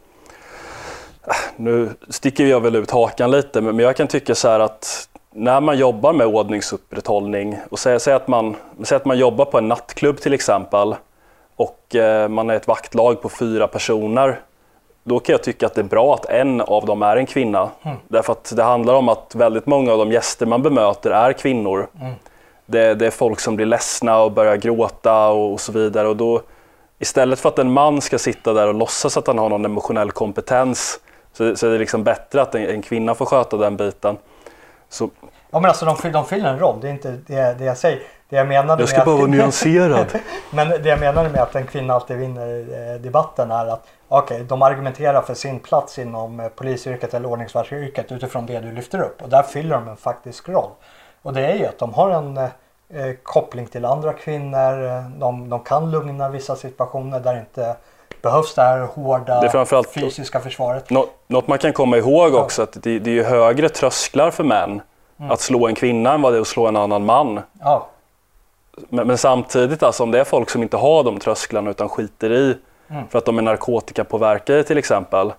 nu 1.56 1.88
sticker 2.08 2.46
jag 2.46 2.60
väl 2.60 2.76
ut 2.76 2.90
hakan 2.90 3.30
lite, 3.30 3.60
men 3.60 3.78
jag 3.78 3.96
kan 3.96 4.06
tycka 4.06 4.34
så 4.34 4.48
här 4.48 4.60
att 4.60 5.08
när 5.32 5.60
man 5.60 5.78
jobbar 5.78 6.12
med 6.12 6.26
ordningsupprätthållning 6.26 7.58
och 7.70 7.78
säg, 7.78 8.00
säg, 8.00 8.14
att 8.14 8.28
man, 8.28 8.56
säg 8.82 8.96
att 8.96 9.04
man 9.04 9.18
jobbar 9.18 9.44
på 9.44 9.58
en 9.58 9.68
nattklubb 9.68 10.20
till 10.20 10.34
exempel 10.34 10.94
och 11.56 11.94
eh, 11.94 12.28
man 12.28 12.50
är 12.50 12.54
ett 12.54 12.68
vaktlag 12.68 13.22
på 13.22 13.28
fyra 13.28 13.68
personer. 13.68 14.40
Då 15.04 15.18
kan 15.18 15.32
jag 15.32 15.42
tycka 15.42 15.66
att 15.66 15.74
det 15.74 15.80
är 15.80 15.82
bra 15.82 16.14
att 16.14 16.24
en 16.24 16.60
av 16.60 16.86
dem 16.86 17.02
är 17.02 17.16
en 17.16 17.26
kvinna. 17.26 17.70
Mm. 17.82 17.96
Därför 18.08 18.32
att 18.32 18.52
det 18.56 18.62
handlar 18.62 18.94
om 18.94 19.08
att 19.08 19.34
väldigt 19.34 19.66
många 19.66 19.92
av 19.92 19.98
de 19.98 20.12
gäster 20.12 20.46
man 20.46 20.62
bemöter 20.62 21.10
är 21.10 21.32
kvinnor. 21.32 21.88
Mm. 22.00 22.12
Det, 22.66 22.94
det, 22.94 23.06
är 23.06 23.10
folk 23.10 23.40
som 23.40 23.56
blir 23.56 23.66
ledsna 23.66 24.22
och 24.22 24.32
börjar 24.32 24.56
gråta 24.56 25.28
och, 25.28 25.52
och 25.52 25.60
så 25.60 25.72
vidare. 25.72 26.08
Och 26.08 26.16
då, 26.16 26.42
istället 26.98 27.38
för 27.38 27.48
att 27.48 27.58
en 27.58 27.72
man 27.72 28.00
ska 28.00 28.18
sitta 28.18 28.52
där 28.52 28.68
och 28.68 28.74
låtsas 28.74 29.16
att 29.16 29.26
han 29.26 29.38
har 29.38 29.48
någon 29.48 29.64
emotionell 29.64 30.10
kompetens 30.10 31.00
så, 31.32 31.56
så 31.56 31.66
är 31.66 31.70
det 31.70 31.78
liksom 31.78 32.04
bättre 32.04 32.42
att 32.42 32.54
en, 32.54 32.68
en, 32.68 32.82
kvinna 32.82 33.14
får 33.14 33.26
sköta 33.26 33.56
den 33.56 33.76
biten. 33.76 34.16
Så... 34.88 35.10
Ja 35.50 35.60
men 35.60 35.68
alltså 35.68 35.84
de, 35.84 36.12
de 36.12 36.26
fyller 36.26 36.48
en 36.48 36.58
roll, 36.58 36.78
det 36.80 36.88
är 36.88 36.92
inte 36.92 37.18
det, 37.26 37.58
det 37.58 37.64
jag 37.64 37.76
säger. 37.76 38.02
Det 38.28 38.36
jag 38.36 38.48
menade 38.48 38.82
jag 38.82 38.88
ska 38.88 39.04
bara 39.04 39.16
vara 39.16 39.26
nyanserad. 39.26 40.06
men 40.50 40.68
det 40.68 40.88
jag 40.88 41.00
menade 41.00 41.28
med 41.28 41.42
att 41.42 41.54
en 41.54 41.66
kvinna 41.66 41.94
alltid 41.94 42.16
vinner 42.16 42.66
eh, 42.94 43.00
debatten 43.00 43.50
är 43.50 43.66
att 43.66 43.86
okej, 44.08 44.34
okay, 44.34 44.46
de 44.46 44.62
argumenterar 44.62 45.22
för 45.22 45.34
sin 45.34 45.60
plats 45.60 45.98
inom 45.98 46.40
eh, 46.40 46.48
polisyrket 46.48 47.14
eller 47.14 47.28
ordningsvaktsyrket 47.28 48.12
utifrån 48.12 48.46
det 48.46 48.60
du 48.60 48.72
lyfter 48.72 49.00
upp 49.00 49.22
och 49.22 49.28
där 49.28 49.42
fyller 49.42 49.74
de 49.74 49.88
en 49.88 49.96
faktisk 49.96 50.48
roll. 50.48 50.70
Och 51.22 51.32
det 51.32 51.46
är 51.46 51.54
ju 51.54 51.66
att 51.66 51.78
de 51.78 51.94
har 51.94 52.10
en 52.10 52.36
eh 52.36 52.50
koppling 53.22 53.66
till 53.66 53.84
andra 53.84 54.12
kvinnor. 54.12 55.02
De, 55.18 55.48
de 55.48 55.60
kan 55.60 55.90
lugna 55.90 56.28
vissa 56.28 56.56
situationer 56.56 57.20
där 57.20 57.40
inte 57.40 57.76
behövs 58.22 58.54
det 58.54 58.62
här 58.62 58.80
hårda 58.80 59.40
det 59.40 59.84
fysiska 59.94 60.40
försvaret. 60.40 60.90
Något 61.26 61.48
man 61.48 61.58
kan 61.58 61.72
komma 61.72 61.96
ihåg 61.96 62.34
också 62.34 62.62
ja. 62.62 62.64
att 62.64 62.82
det, 62.82 62.98
det 62.98 63.18
är 63.18 63.24
högre 63.24 63.68
trösklar 63.68 64.30
för 64.30 64.44
män 64.44 64.80
mm. 65.18 65.30
att 65.30 65.40
slå 65.40 65.66
en 65.66 65.74
kvinna 65.74 66.12
än 66.12 66.22
vad 66.22 66.32
det 66.32 66.36
är 66.36 66.40
att 66.40 66.46
slå 66.46 66.66
en 66.66 66.76
annan 66.76 67.04
man. 67.04 67.40
Ja. 67.60 67.86
Men, 68.88 69.06
men, 69.06 69.18
samtidigt, 69.18 69.82
alltså, 69.82 70.02
om 70.02 70.10
det 70.10 70.20
är 70.20 70.24
folk 70.24 70.50
som 70.50 70.62
inte 70.62 70.76
har 70.76 71.04
de 71.04 71.18
trösklarna 71.18 71.70
utan 71.70 71.88
skiter 71.88 72.32
i 72.32 72.56
mm. 72.90 73.08
för 73.08 73.18
att 73.18 73.24
de 73.24 73.38
är 73.38 73.42
narkotikapåverkade 73.42 74.64
till 74.64 74.78
exempel. 74.78 75.32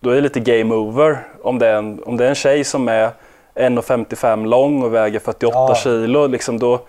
Då 0.00 0.10
är 0.10 0.14
det 0.14 0.20
lite 0.20 0.40
game 0.40 0.74
over 0.74 1.26
om 1.42 1.58
det 1.58 1.66
är 1.66 1.74
en, 1.74 2.02
om 2.06 2.16
det 2.16 2.24
är 2.24 2.28
en 2.28 2.34
tjej 2.34 2.64
som 2.64 2.88
är 2.88 3.10
1,55 3.54 4.46
lång 4.46 4.82
och 4.82 4.94
väger 4.94 5.18
48 5.18 5.56
ja. 5.56 5.74
kilo. 5.74 6.26
Liksom 6.26 6.58
då, 6.58 6.80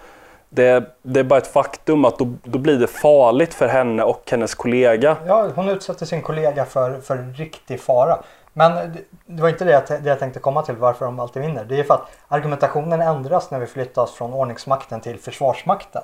det, 0.56 0.84
det, 1.02 1.20
är 1.20 1.24
bara 1.24 1.40
ett 1.40 1.48
faktum 1.48 2.06
att 2.06 2.20
då, 2.20 2.34
då, 2.44 2.60
blir 2.60 2.80
det 2.80 2.88
farligt 2.88 3.54
för 3.54 3.68
henne 3.68 4.04
och 4.04 4.22
hennes 4.32 4.56
kollega. 4.56 5.18
Ja, 5.28 5.50
hon 5.56 5.70
utsätter 5.70 6.06
sin 6.06 6.22
kollega 6.22 6.66
för, 6.66 7.00
för 7.00 7.18
riktig 7.18 7.80
fara. 7.80 8.24
Men 8.54 8.76
det, 8.76 9.00
det 9.26 9.42
var 9.42 9.50
inte 9.50 9.66
det 9.66 9.72
jag, 9.72 10.04
det 10.04 10.10
jag 10.10 10.20
tänkte 10.20 10.40
komma 10.40 10.62
till 10.62 10.76
varför 10.76 11.06
de 11.06 11.20
alltid 11.20 11.42
vinner. 11.42 11.66
Det 11.66 11.80
är 11.80 11.84
för 11.84 11.94
att 11.94 12.08
argumentationen 12.28 13.02
ändras 13.02 13.52
när 13.52 13.60
vi 13.60 13.68
flyttas 13.68 14.12
från 14.12 14.34
ordningsmakten 14.34 15.02
till 15.02 15.20
försvarsmakten. 15.20 16.02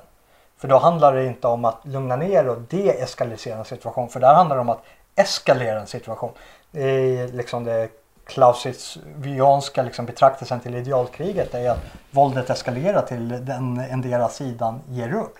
För 0.58 0.68
då 0.68 0.78
handlar 0.78 1.14
det 1.14 1.26
inte 1.26 1.46
om 1.46 1.64
att 1.64 1.78
lugna 1.82 2.16
ner 2.16 2.48
och 2.48 2.58
deeskalera 2.60 3.58
en 3.58 3.64
situation. 3.64 4.08
För 4.08 4.20
där 4.20 4.34
handlar 4.34 4.56
det 4.56 4.62
om 4.62 4.68
att 4.68 4.82
eskalera 5.16 5.80
en 5.80 5.86
situation. 5.86 6.30
Det 6.70 6.82
är 6.82 7.28
liksom 7.28 7.64
det 7.64 7.88
Clausewitzianska 8.30 9.82
liksom 9.82 10.06
betraktelsen 10.06 10.60
till 10.60 10.74
idealkriget 10.74 11.54
är 11.54 11.70
att 11.70 11.84
våldet 12.10 12.50
eskalerar 12.50 13.02
till 13.02 13.44
den 13.44 13.80
endera 13.80 14.28
sidan 14.28 14.80
ger 14.88 15.12
upp. 15.14 15.38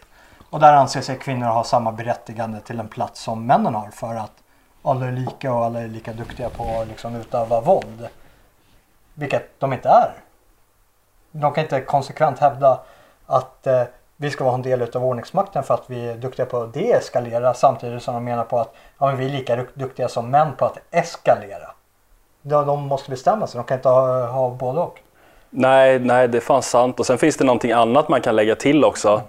Och 0.50 0.60
där 0.60 0.72
anser 0.72 1.00
sig 1.00 1.18
kvinnor 1.18 1.46
ha 1.46 1.64
samma 1.64 1.92
berättigande 1.92 2.60
till 2.60 2.80
en 2.80 2.88
plats 2.88 3.20
som 3.20 3.46
männen 3.46 3.74
har 3.74 3.88
för 3.88 4.14
att 4.14 4.32
alla 4.82 5.06
är 5.06 5.12
lika 5.12 5.52
och 5.52 5.64
alla 5.64 5.80
är 5.80 5.88
lika 5.88 6.12
duktiga 6.12 6.50
på 6.50 6.80
att 6.80 6.88
liksom 6.88 7.16
utöva 7.16 7.60
våld. 7.60 8.08
Vilket 9.14 9.60
de 9.60 9.72
inte 9.72 9.88
är. 9.88 10.12
De 11.30 11.52
kan 11.52 11.64
inte 11.64 11.80
konsekvent 11.80 12.38
hävda 12.38 12.80
att 13.26 13.66
eh, 13.66 13.82
vi 14.16 14.30
ska 14.30 14.44
vara 14.44 14.54
en 14.54 14.62
del 14.62 14.82
av 14.82 15.04
ordningsmakten 15.04 15.62
för 15.62 15.74
att 15.74 15.84
vi 15.90 16.08
är 16.08 16.16
duktiga 16.16 16.46
på 16.46 16.62
att 16.62 16.74
deeskalera 16.74 17.54
samtidigt 17.54 18.02
som 18.02 18.14
de 18.14 18.24
menar 18.24 18.44
på 18.44 18.58
att 18.58 18.74
ja, 18.98 19.06
men 19.06 19.16
vi 19.16 19.24
är 19.24 19.30
lika 19.30 19.66
duktiga 19.74 20.08
som 20.08 20.30
män 20.30 20.56
på 20.56 20.64
att 20.64 20.78
eskalera. 20.90 21.70
Ja, 22.42 22.62
de 22.62 22.86
måste 22.86 23.10
bestämma 23.10 23.46
sig, 23.46 23.58
de 23.58 23.64
kan 23.64 23.76
inte 23.76 23.88
ha, 23.88 24.26
ha 24.26 24.50
både 24.50 24.80
och. 24.80 24.98
Nej, 25.50 25.98
nej, 25.98 26.28
det 26.28 26.38
är 26.38 26.40
fan 26.40 26.62
sant. 26.62 27.00
Och 27.00 27.06
sen 27.06 27.18
finns 27.18 27.36
det 27.36 27.44
någonting 27.44 27.72
annat 27.72 28.08
man 28.08 28.20
kan 28.20 28.36
lägga 28.36 28.54
till 28.54 28.84
också. 28.84 29.22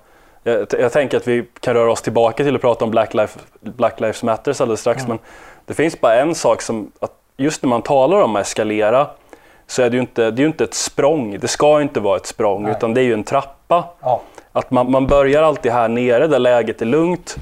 Jag, 0.44 0.68
jag 0.80 0.92
tänker 0.92 1.18
att 1.18 1.28
vi 1.28 1.46
kan 1.60 1.74
röra 1.74 1.92
oss 1.92 2.02
tillbaka 2.02 2.44
till 2.44 2.56
att 2.56 2.62
prata 2.62 2.86
om 2.86 2.92
Black, 2.92 3.14
Life, 3.14 3.40
Black 3.60 4.00
Lives 4.00 4.24
Matter 4.24 4.62
alldeles 4.62 4.80
strax. 4.80 5.04
Mm. 5.04 5.10
Men 5.10 5.20
det 5.66 5.74
finns 5.74 6.02
bara 6.02 6.16
en 6.16 6.36
sak 6.36 6.62
som, 6.62 6.92
att 7.00 7.12
just 7.38 7.64
när 7.64 7.70
man 7.70 7.82
talar 7.82 8.22
om 8.22 8.36
att 8.36 8.42
eskalera 8.42 9.08
så 9.68 9.82
är 9.82 9.90
det 9.90 9.96
ju 9.96 10.02
inte, 10.02 10.32
det 10.32 10.44
är 10.44 10.46
inte 10.46 10.64
ett 10.64 10.74
språng. 10.74 11.40
Det 11.40 11.48
ska 11.48 11.82
inte 11.82 12.00
vara 12.00 12.18
ett 12.18 12.26
språng 12.26 12.64
nej. 12.64 12.72
utan 12.72 12.94
det 12.94 13.02
är 13.02 13.06
ju 13.06 13.14
en 13.14 13.24
trappa. 13.24 13.84
Ja. 14.02 14.22
Att 14.52 14.72
man, 14.72 14.92
man 14.92 15.08
börjar 15.08 15.44
alltid 15.44 15.72
här 15.72 15.88
nere 15.88 16.28
där 16.28 16.40
läget 16.40 16.82
är 16.82 16.86
lugnt 16.86 17.38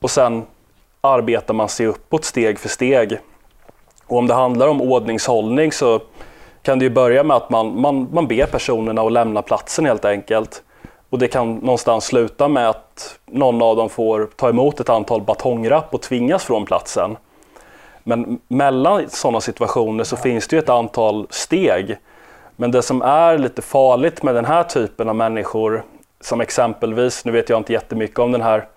och 0.00 0.10
sen 0.10 0.46
arbetar 1.00 1.54
man 1.54 1.68
sig 1.68 1.86
uppåt 1.86 2.24
steg 2.24 2.58
för 2.58 2.68
steg. 2.68 3.18
Och 4.10 4.18
om 4.18 4.26
det 4.26 4.34
handlar 4.34 4.68
om 4.68 4.80
ordningshållning 4.80 5.72
så 5.72 6.00
kan 6.62 6.78
det 6.78 6.84
ju 6.84 6.90
börja 6.90 7.22
med 7.22 7.36
att 7.36 7.50
man, 7.50 7.80
man, 7.80 8.08
man 8.12 8.26
ber 8.26 8.46
personerna 8.46 9.02
att 9.02 9.12
lämna 9.12 9.42
platsen 9.42 9.86
helt 9.86 10.04
enkelt. 10.04 10.62
Och 11.10 11.18
det 11.18 11.28
kan 11.28 11.54
någonstans 11.54 12.04
sluta 12.04 12.48
med 12.48 12.68
att 12.68 13.18
någon 13.26 13.62
av 13.62 13.76
dem 13.76 13.88
får 13.88 14.28
ta 14.36 14.48
emot 14.48 14.80
ett 14.80 14.88
antal 14.88 15.22
batongrapp 15.22 15.94
och 15.94 16.02
tvingas 16.02 16.44
från 16.44 16.64
platsen. 16.64 17.16
Men 18.04 18.40
mellan 18.48 19.10
sådana 19.10 19.40
situationer 19.40 20.04
så 20.04 20.16
finns 20.16 20.48
det 20.48 20.56
ju 20.56 20.62
ett 20.62 20.68
antal 20.68 21.26
steg. 21.30 21.96
Men 22.56 22.70
det 22.70 22.82
som 22.82 23.02
är 23.02 23.38
lite 23.38 23.62
farligt 23.62 24.22
med 24.22 24.34
den 24.34 24.44
här 24.44 24.62
typen 24.62 25.08
av 25.08 25.16
människor, 25.16 25.84
som 26.20 26.40
exempelvis, 26.40 27.24
nu 27.24 27.32
vet 27.32 27.48
jag 27.48 27.60
inte 27.60 27.72
jättemycket 27.72 28.18
om 28.18 28.32
den 28.32 28.42
här, 28.42 28.68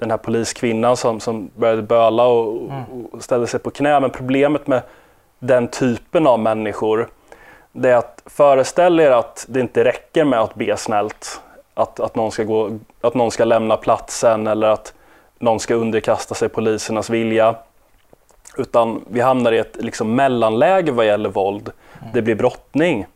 den 0.00 0.10
här 0.10 0.18
poliskvinnan 0.18 0.96
som, 0.96 1.20
som 1.20 1.50
började 1.56 1.82
böla 1.82 2.24
och, 2.24 2.70
mm. 2.70 3.04
och 3.12 3.22
ställde 3.22 3.46
sig 3.46 3.60
på 3.60 3.70
knä, 3.70 4.00
men 4.00 4.10
problemet 4.10 4.66
med 4.66 4.82
den 5.38 5.68
typen 5.68 6.26
av 6.26 6.38
människor, 6.38 7.08
det 7.72 7.90
är 7.90 7.96
att 7.96 8.22
föreställa 8.26 9.02
er 9.02 9.10
att 9.10 9.46
det 9.48 9.60
inte 9.60 9.84
räcker 9.84 10.24
med 10.24 10.40
att 10.40 10.54
be 10.54 10.76
snällt 10.76 11.40
att, 11.74 12.00
att, 12.00 12.16
någon 12.16 12.32
ska 12.32 12.44
gå, 12.44 12.78
att 13.00 13.14
någon 13.14 13.30
ska 13.30 13.44
lämna 13.44 13.76
platsen 13.76 14.46
eller 14.46 14.68
att 14.68 14.94
någon 15.38 15.60
ska 15.60 15.74
underkasta 15.74 16.34
sig 16.34 16.48
polisernas 16.48 17.10
vilja. 17.10 17.54
Utan 18.56 19.04
vi 19.10 19.20
hamnar 19.20 19.52
i 19.52 19.58
ett 19.58 19.76
liksom 19.80 20.14
mellanläge 20.14 20.92
vad 20.92 21.06
gäller 21.06 21.30
våld. 21.30 21.70
Mm. 22.00 22.12
Det 22.12 22.22
blir 22.22 22.34
brottning. 22.34 23.06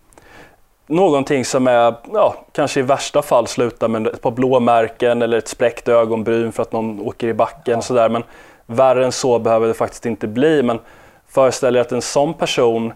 Någonting 0.86 1.44
som 1.44 1.66
är, 1.66 1.94
ja, 2.12 2.34
kanske 2.52 2.80
i 2.80 2.82
värsta 2.82 3.22
fall 3.22 3.46
slutar 3.46 3.88
med 3.88 4.06
ett 4.06 4.22
par 4.22 4.30
blåmärken 4.30 5.22
eller 5.22 5.38
ett 5.38 5.48
spräckt 5.48 5.88
ögonbryn 5.88 6.52
för 6.52 6.62
att 6.62 6.72
någon 6.72 7.00
åker 7.00 7.28
i 7.28 7.34
backen. 7.34 7.74
Ja. 7.74 7.82
Sådär. 7.82 8.08
Men 8.08 8.22
värre 8.66 9.04
än 9.04 9.12
så 9.12 9.38
behöver 9.38 9.68
det 9.68 9.74
faktiskt 9.74 10.06
inte 10.06 10.26
bli. 10.26 10.62
Men 10.62 10.78
föreställ 11.28 11.76
er 11.76 11.80
att 11.80 11.92
en 11.92 12.02
sån 12.02 12.34
person 12.34 12.92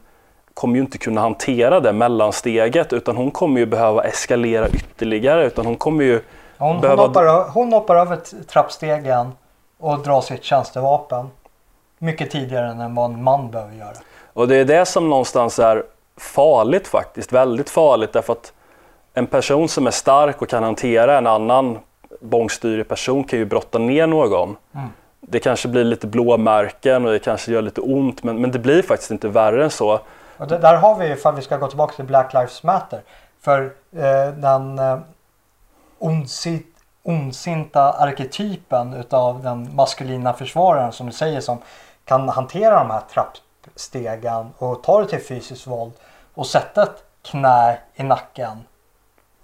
kommer 0.54 0.74
ju 0.74 0.80
inte 0.80 0.98
kunna 0.98 1.20
hantera 1.20 1.80
det 1.80 1.92
mellansteget 1.92 2.92
utan 2.92 3.16
hon 3.16 3.30
kommer 3.30 3.60
ju 3.60 3.66
behöva 3.66 4.04
eskalera 4.04 4.68
ytterligare. 4.68 5.46
Utan 5.46 5.66
hon 5.66 5.76
kommer 5.76 6.04
ju 6.04 6.20
hon, 6.58 6.80
behöva... 6.80 7.02
hon, 7.02 7.08
hoppar, 7.08 7.50
hon 7.50 7.72
hoppar 7.72 7.96
över 7.96 8.18
trappstegen 8.46 9.32
och 9.78 9.98
drar 9.98 10.20
sitt 10.20 10.44
tjänstevapen 10.44 11.30
mycket 11.98 12.30
tidigare 12.30 12.66
än 12.66 12.94
vad 12.94 13.10
en 13.10 13.22
man 13.22 13.50
behöver 13.50 13.74
göra. 13.74 13.96
Och 14.32 14.48
det 14.48 14.56
är 14.56 14.64
det 14.64 14.86
som 14.86 15.08
någonstans 15.08 15.58
är 15.58 15.84
farligt 16.18 16.88
faktiskt, 16.88 17.32
väldigt 17.32 17.70
farligt 17.70 18.12
därför 18.12 18.32
att 18.32 18.52
en 19.14 19.26
person 19.26 19.68
som 19.68 19.86
är 19.86 19.90
stark 19.90 20.42
och 20.42 20.48
kan 20.48 20.62
hantera 20.62 21.18
en 21.18 21.26
annan 21.26 21.78
bångstyrig 22.20 22.88
person 22.88 23.24
kan 23.24 23.38
ju 23.38 23.44
brotta 23.44 23.78
ner 23.78 24.06
någon. 24.06 24.56
Mm. 24.74 24.88
Det 25.20 25.40
kanske 25.40 25.68
blir 25.68 25.84
lite 25.84 26.06
blåmärken 26.06 27.04
och 27.04 27.12
det 27.12 27.18
kanske 27.18 27.52
gör 27.52 27.62
lite 27.62 27.80
ont 27.80 28.22
men, 28.22 28.40
men 28.40 28.50
det 28.50 28.58
blir 28.58 28.82
faktiskt 28.82 29.10
inte 29.10 29.28
värre 29.28 29.64
än 29.64 29.70
så. 29.70 30.00
Och 30.36 30.46
det, 30.46 30.58
där 30.58 30.76
har 30.76 30.98
vi, 30.98 31.12
ifall 31.12 31.34
vi 31.34 31.42
ska 31.42 31.56
gå 31.56 31.66
tillbaka 31.66 31.94
till 31.94 32.04
Black 32.04 32.34
Lives 32.34 32.62
Matter, 32.62 33.00
för 33.40 33.62
eh, 33.92 34.34
den 34.34 34.78
eh, 34.78 34.98
ondsit, 35.98 36.66
ondsinta 37.02 37.92
arketypen 37.92 38.94
utav 38.94 39.42
den 39.42 39.74
maskulina 39.74 40.32
försvararen 40.32 40.92
som 40.92 41.06
du 41.06 41.12
säger 41.12 41.40
som 41.40 41.58
kan 42.04 42.28
hantera 42.28 42.78
de 42.78 42.90
här 42.90 43.02
trappstegen 43.14 44.50
och 44.58 44.82
ta 44.82 45.00
det 45.00 45.08
till 45.08 45.22
fysiskt 45.22 45.66
våld 45.66 45.92
och 46.38 46.46
sätta 46.46 46.82
ett 46.82 47.04
knä 47.22 47.78
i 47.94 48.02
nacken 48.02 48.64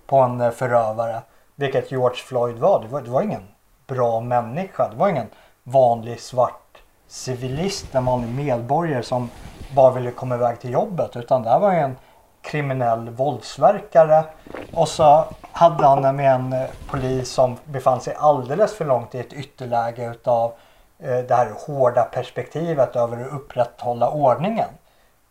på 0.07 0.19
en 0.19 0.41
eh, 0.41 0.51
förövare. 0.51 1.23
vilket 1.55 1.91
George 1.91 2.17
Floyd 2.17 2.57
var. 2.59 2.83
Det 2.83 2.89
var, 2.89 3.01
det 3.01 3.11
var 3.11 3.23
ingen 3.23 3.49
bra 3.87 4.21
människa. 4.21 4.89
Det 4.89 4.97
var 4.97 5.09
ingen 5.09 5.31
vanlig 5.63 6.21
svart 6.21 6.83
civilist, 7.07 7.95
en 7.95 8.05
vanlig 8.05 8.29
medborgare 8.29 9.03
som 9.03 9.31
bara 9.75 9.91
ville 9.91 10.11
komma 10.11 10.35
iväg 10.35 10.61
till 10.61 10.73
jobbet. 10.73 11.17
Utan 11.17 11.43
det 11.43 11.51
här 11.51 11.59
var 11.59 11.73
en 11.73 11.97
kriminell 12.43 13.11
våldsverkare. 13.11 14.25
Och 14.73 14.89
så 14.89 15.25
hade 15.53 15.87
han 15.87 16.17
med 16.17 16.35
en 16.35 16.53
eh, 16.53 16.71
polis 16.91 17.31
som 17.31 17.57
befann 17.65 18.01
sig 18.01 18.15
alldeles 18.19 18.77
för 18.77 18.85
långt 18.85 19.15
i 19.15 19.21
ett 19.21 19.33
ytterläge 19.33 20.11
utav 20.11 20.53
eh, 20.99 21.19
det 21.19 21.35
här 21.35 21.53
hårda 21.67 22.03
perspektivet 22.03 22.97
över 22.97 23.21
att 23.21 23.33
upprätthålla 23.33 24.11
ordningen. 24.11 24.69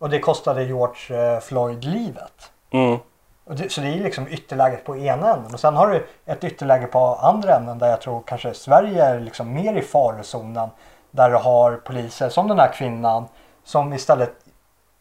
Och 0.04 0.10
det 0.10 0.20
kostade 0.20 0.64
George 0.64 1.34
eh, 1.34 1.40
Floyd 1.40 1.84
livet. 1.84 2.52
Mm. 2.72 3.00
Det, 3.46 3.72
så 3.72 3.82
det 3.82 3.88
är 3.88 4.00
liksom 4.00 4.28
ytterläget 4.28 4.86
på 4.86 4.98
ena 4.98 5.34
änden. 5.34 5.54
Och 5.54 5.60
sen 5.60 5.76
har 5.76 5.88
du 5.88 6.08
ett 6.26 6.44
ytterläge 6.44 6.88
på 6.88 7.00
andra 7.00 7.56
änden 7.56 7.80
där 7.80 7.90
jag 7.90 8.02
tror 8.02 8.24
kanske 8.26 8.54
Sverige 8.54 9.06
är 9.06 9.20
liksom 9.20 9.54
mer 9.54 9.74
i 9.76 9.82
farozonen. 9.82 10.70
Där 11.12 11.30
du 11.30 11.36
har 11.36 11.76
poliser 11.76 12.30
som 12.30 12.48
den 12.48 12.60
här 12.60 12.74
kvinnan 12.74 13.26
som 13.64 13.94
istället 13.94 14.34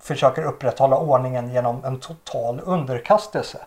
försöker 0.01 0.43
upprätthålla 0.43 0.97
ordningen 0.97 1.53
genom 1.53 1.85
en 1.85 2.01
total 2.01 2.61
underkastelse. 2.65 3.59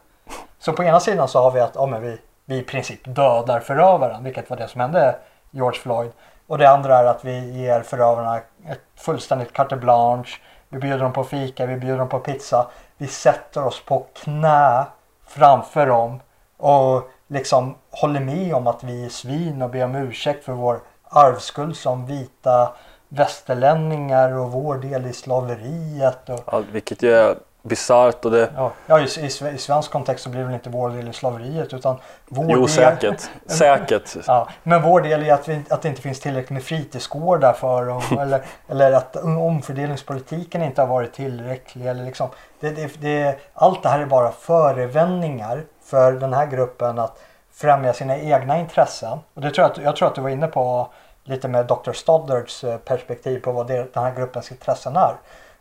Så 0.59 0.73
på 0.73 0.83
ena 0.83 0.99
sidan 0.99 1.27
så 1.27 1.39
har 1.39 1.51
vi 1.51 1.59
att 1.59 1.75
ja, 1.75 1.85
men 1.85 2.01
vi, 2.01 2.17
vi 2.45 2.57
i 2.57 2.63
princip 2.63 3.15
dödar 3.15 3.59
förövaren, 3.59 4.23
vilket 4.23 4.49
var 4.49 4.57
det 4.57 4.67
som 4.67 4.81
hände 4.81 5.15
George 5.51 5.79
Floyd. 5.79 6.11
Och 6.47 6.57
det 6.57 6.69
andra 6.69 6.97
är 6.97 7.05
att 7.05 7.25
vi 7.25 7.61
ger 7.61 7.81
förövarna 7.81 8.37
ett 8.67 8.81
fullständigt 8.95 9.53
carte 9.53 9.75
blanche. 9.75 10.39
Vi 10.75 10.81
bjuder 10.81 10.99
dem 10.99 11.13
på 11.13 11.23
fika, 11.23 11.65
vi 11.65 11.75
bjuder 11.75 11.97
dem 11.97 12.09
på 12.09 12.19
pizza. 12.19 12.67
Vi 12.97 13.07
sätter 13.07 13.63
oss 13.65 13.81
på 13.85 14.05
knä 14.13 14.85
framför 15.27 15.87
dem 15.87 16.19
och 16.57 17.09
liksom 17.27 17.75
håller 17.89 18.19
med 18.19 18.53
om 18.53 18.67
att 18.67 18.83
vi 18.83 19.05
är 19.05 19.09
svin 19.09 19.61
och 19.61 19.69
ber 19.69 19.85
om 19.85 19.95
ursäkt 19.95 20.45
för 20.45 20.53
vår 20.53 20.79
arvskuld 21.03 21.77
som 21.77 22.05
vita 22.05 22.73
västerlänningar 23.09 24.37
och 24.37 24.51
vår 24.51 24.75
del 24.75 25.05
i 25.05 25.13
slaveriet. 25.13 26.29
Och, 26.29 26.39
Ja, 26.51 26.63
vilket 26.71 27.03
ju 27.03 27.13
är 27.13 27.35
bisarrt 27.65 28.25
och 28.25 28.31
det... 28.31 28.51
ja, 28.55 28.71
ja, 28.87 28.99
i, 28.99 29.03
i, 29.03 29.25
i 29.25 29.57
svensk 29.57 29.91
kontext 29.91 30.23
så 30.23 30.29
blir 30.29 30.39
det 30.39 30.45
väl 30.45 30.53
inte 30.53 30.69
vår 30.69 30.89
del 30.89 31.07
i 31.07 31.13
slaveriet 31.13 31.73
utan 31.73 31.97
vår 32.25 32.45
Jo, 32.49 32.59
del... 32.59 32.69
säkert. 32.69 33.29
Säkert. 33.45 34.15
Ja, 34.27 34.49
men 34.63 34.81
vår 34.81 35.01
del 35.01 35.23
är 35.23 35.33
att, 35.33 35.47
vi, 35.47 35.61
att 35.69 35.81
det 35.81 35.87
inte 35.87 36.01
finns 36.01 36.19
tillräckligt 36.19 36.49
med 36.49 36.63
fritidsgårdar 36.63 37.53
för 37.53 37.85
dem. 37.85 38.01
eller, 38.19 38.41
eller 38.69 38.91
att 38.91 39.15
omfördelningspolitiken 39.15 40.61
inte 40.63 40.81
har 40.81 40.87
varit 40.87 41.13
tillräcklig. 41.13 41.85
Eller 41.87 42.05
liksom, 42.05 42.29
det, 42.59 42.69
det, 42.69 43.01
det, 43.01 43.39
allt 43.53 43.83
det 43.83 43.89
här 43.89 43.99
är 43.99 44.05
bara 44.05 44.31
förevändningar 44.31 45.63
för 45.83 46.11
den 46.11 46.33
här 46.33 46.45
gruppen 46.45 46.99
att 46.99 47.19
främja 47.53 47.93
sina 47.93 48.17
egna 48.17 48.59
intressen. 48.59 49.19
Och 49.33 49.41
det 49.41 49.51
tror 49.51 49.63
jag, 49.63 49.71
att, 49.71 49.77
jag 49.77 49.95
tror 49.95 50.07
att 50.07 50.15
du 50.15 50.21
var 50.21 50.29
inne 50.29 50.47
på 50.47 50.87
lite 51.23 51.47
med 51.47 51.65
Dr. 51.65 51.91
Stoddards 51.91 52.63
eh, 52.63 52.77
perspektiv 52.77 53.39
på 53.39 53.51
vad 53.51 53.67
det, 53.67 53.93
den 53.93 54.03
här 54.03 54.15
gruppens 54.15 54.51
intressen 54.51 54.95
är. 54.95 55.15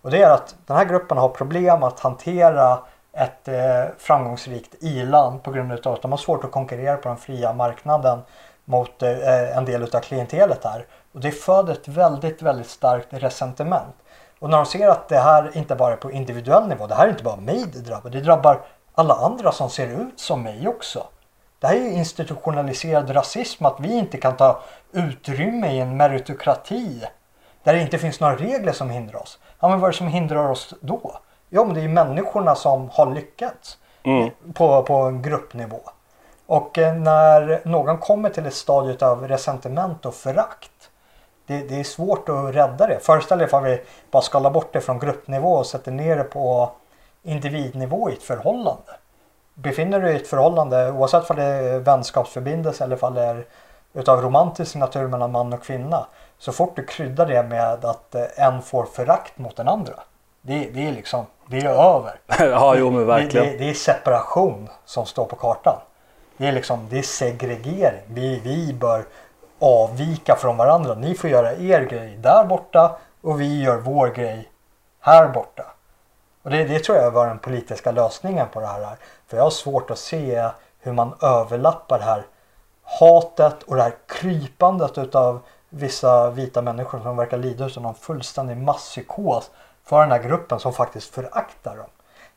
Och 0.04 0.10
det 0.10 0.22
är 0.22 0.30
att 0.30 0.56
den 0.66 0.76
här 0.76 0.84
gruppen 0.84 1.18
har 1.18 1.28
problem 1.28 1.82
att 1.82 2.00
hantera 2.00 2.78
ett 3.12 3.48
eh, 3.48 3.84
framgångsrikt 3.98 4.74
i-land 4.80 5.42
på 5.42 5.50
grund 5.50 5.86
av 5.86 5.92
att 5.92 6.02
de 6.02 6.10
har 6.10 6.18
svårt 6.18 6.44
att 6.44 6.50
konkurrera 6.50 6.96
på 6.96 7.08
den 7.08 7.16
fria 7.16 7.52
marknaden 7.52 8.18
mot 8.64 9.02
eh, 9.02 9.10
eh 9.10 9.56
en 9.56 9.64
del 9.64 9.82
av 9.82 10.00
klientelet 10.00 10.64
här. 10.64 10.86
Och 11.12 11.20
det 11.20 11.30
föder 11.30 11.72
ett 11.72 11.88
väldigt, 11.88 12.42
väldigt 12.42 12.70
starkt 12.70 13.06
resentiment. 13.10 13.94
Och 14.38 14.50
när 14.50 14.56
de 14.56 14.66
ser 14.66 14.88
att 14.88 15.08
det 15.08 15.18
här 15.18 15.56
inte 15.56 15.74
bara 15.74 15.92
är 15.92 15.96
på 15.96 16.12
individuell 16.12 16.68
nivå, 16.68 16.86
det 16.86 16.94
här 16.94 17.06
är 17.06 17.10
inte 17.10 17.24
bara 17.24 17.36
mig 17.36 17.64
det 17.72 17.80
drabbar, 17.80 18.10
det 18.10 18.20
drabbar 18.20 18.60
alla 18.94 19.14
andra 19.14 19.52
som 19.52 19.70
ser 19.70 19.86
ut 19.86 20.20
som 20.20 20.42
mig 20.42 20.68
också. 20.68 21.06
Det 21.58 21.66
här 21.66 21.74
är 21.74 21.80
ju 21.80 21.92
institutionaliserad 21.92 23.16
rasism, 23.16 23.64
att 23.64 23.80
vi 23.80 23.92
inte 23.98 24.16
kan 24.16 24.36
ta 24.36 24.60
utrymme 24.92 25.72
i 25.72 25.80
en 25.80 25.96
meritokrati 25.96 27.04
där 27.64 27.74
det 27.74 27.80
inte 27.80 27.98
finns 27.98 28.20
några 28.20 28.36
regler 28.36 28.72
som 28.72 28.90
hindrar 28.90 29.22
oss. 29.22 29.38
Ja, 29.60 29.68
men 29.68 29.80
vad 29.80 29.88
är 29.88 29.92
det 29.92 29.98
som 29.98 30.06
hindrar 30.06 30.50
oss 30.50 30.74
då? 30.80 31.18
Ja, 31.48 31.64
men 31.64 31.74
det 31.74 31.80
är 31.80 31.82
ju 31.82 31.88
människorna 31.88 32.54
som 32.54 32.90
har 32.92 33.14
lyckats 33.14 33.78
Mm. 34.06 34.30
på, 34.54 34.82
på 34.82 34.94
en 34.94 35.22
gruppnivå. 35.22 35.80
Och 36.46 36.78
eh, 36.78 36.94
när 36.94 37.60
någon 37.64 37.98
kommer 37.98 38.30
till 38.30 38.46
ett 38.46 38.54
stadie 38.54 39.06
av 39.06 39.28
resentiment 39.28 40.06
och 40.06 40.14
förakt. 40.14 40.70
Det, 41.46 41.58
det 41.68 41.80
är 41.80 41.84
svårt 41.84 42.28
att 42.28 42.54
rädda 42.54 42.86
det. 42.86 42.98
Föreställ 43.02 43.38
dig 43.38 43.46
ifall 43.46 43.62
vi 43.64 43.80
bara 44.10 44.22
skalar 44.22 44.50
bort 44.50 44.72
det 44.72 44.80
från 44.80 44.98
gruppnivå 44.98 45.52
och 45.52 45.66
sätter 45.66 45.92
ner 45.92 46.16
det 46.16 46.24
på 46.24 46.70
individnivå 47.22 48.10
i 48.10 48.12
ett 48.12 48.22
förhållande. 48.22 48.92
Befinner 49.54 50.00
du 50.00 50.06
dig 50.06 50.14
i 50.16 50.20
ett 50.20 50.28
förhållande 50.28 50.90
oavsett 50.90 51.30
om 51.30 51.36
det 51.36 51.44
är 51.44 51.78
vänskapsförbindelse 51.78 52.84
eller 52.84 53.04
om 53.04 53.14
det 53.14 53.22
är 53.22 53.46
utav 53.92 54.20
romantisk 54.22 54.74
natur 54.74 55.08
mellan 55.08 55.32
man 55.32 55.52
och 55.52 55.62
kvinna. 55.62 56.06
Så 56.38 56.52
fort 56.52 56.76
du 56.76 56.84
kryddar 56.86 57.26
det 57.26 57.42
med 57.42 57.84
att 57.84 58.14
eh, 58.14 58.24
en 58.36 58.62
får 58.62 58.84
förakt 58.84 59.38
mot 59.38 59.56
den 59.56 59.68
andra. 59.68 59.94
Det, 60.42 60.70
det 60.74 60.88
är 60.88 60.92
liksom, 60.92 61.26
det 61.46 61.58
är 61.58 61.68
över. 61.68 62.20
Ja, 62.50 62.74
jo 62.76 62.90
men 62.90 63.00
Det, 63.00 63.06
verkligen. 63.06 63.46
det, 63.46 63.56
det 63.58 63.70
är 63.70 63.74
separation 63.74 64.68
som 64.84 65.06
står 65.06 65.24
på 65.24 65.36
kartan. 65.36 65.76
Det 66.36 66.46
är 66.46 66.52
liksom, 66.52 66.86
det 66.90 66.98
är 66.98 67.02
segregering. 67.02 68.02
Vi, 68.06 68.40
vi 68.40 68.72
bör 68.72 69.04
avvika 69.58 70.36
från 70.36 70.56
varandra. 70.56 70.94
Ni 70.94 71.14
får 71.14 71.30
göra 71.30 71.52
er 71.52 71.80
grej 71.80 72.16
där 72.16 72.44
borta 72.44 72.96
och 73.22 73.40
vi 73.40 73.62
gör 73.62 73.76
vår 73.76 74.08
grej 74.08 74.48
här 75.00 75.28
borta. 75.28 75.64
Och 76.42 76.50
det, 76.50 76.64
det 76.64 76.78
tror 76.78 76.98
jag 76.98 77.10
var 77.10 77.26
den 77.26 77.38
politiska 77.38 77.90
lösningen 77.92 78.46
på 78.52 78.60
det 78.60 78.66
här. 78.66 78.80
är. 78.80 78.96
För 79.26 79.36
jag 79.36 79.44
har 79.44 79.50
svårt 79.50 79.90
att 79.90 79.98
se 79.98 80.48
hur 80.80 80.92
man 80.92 81.14
överlappar 81.22 81.98
det 81.98 82.04
här 82.04 82.22
hatet 82.82 83.62
och 83.62 83.76
det 83.76 83.82
här 83.82 83.94
krypandet 84.06 84.98
utav 84.98 85.40
vissa 85.76 86.30
vita 86.30 86.62
människor 86.62 87.00
som 87.00 87.16
verkar 87.16 87.38
lida 87.38 87.64
av 87.64 87.82
någon 87.82 87.94
fullständig 87.94 88.56
masspsykos 88.56 89.50
för 89.84 90.00
den 90.00 90.10
här 90.10 90.22
gruppen 90.22 90.60
som 90.60 90.72
faktiskt 90.72 91.14
föraktar 91.14 91.76
dem. 91.76 91.86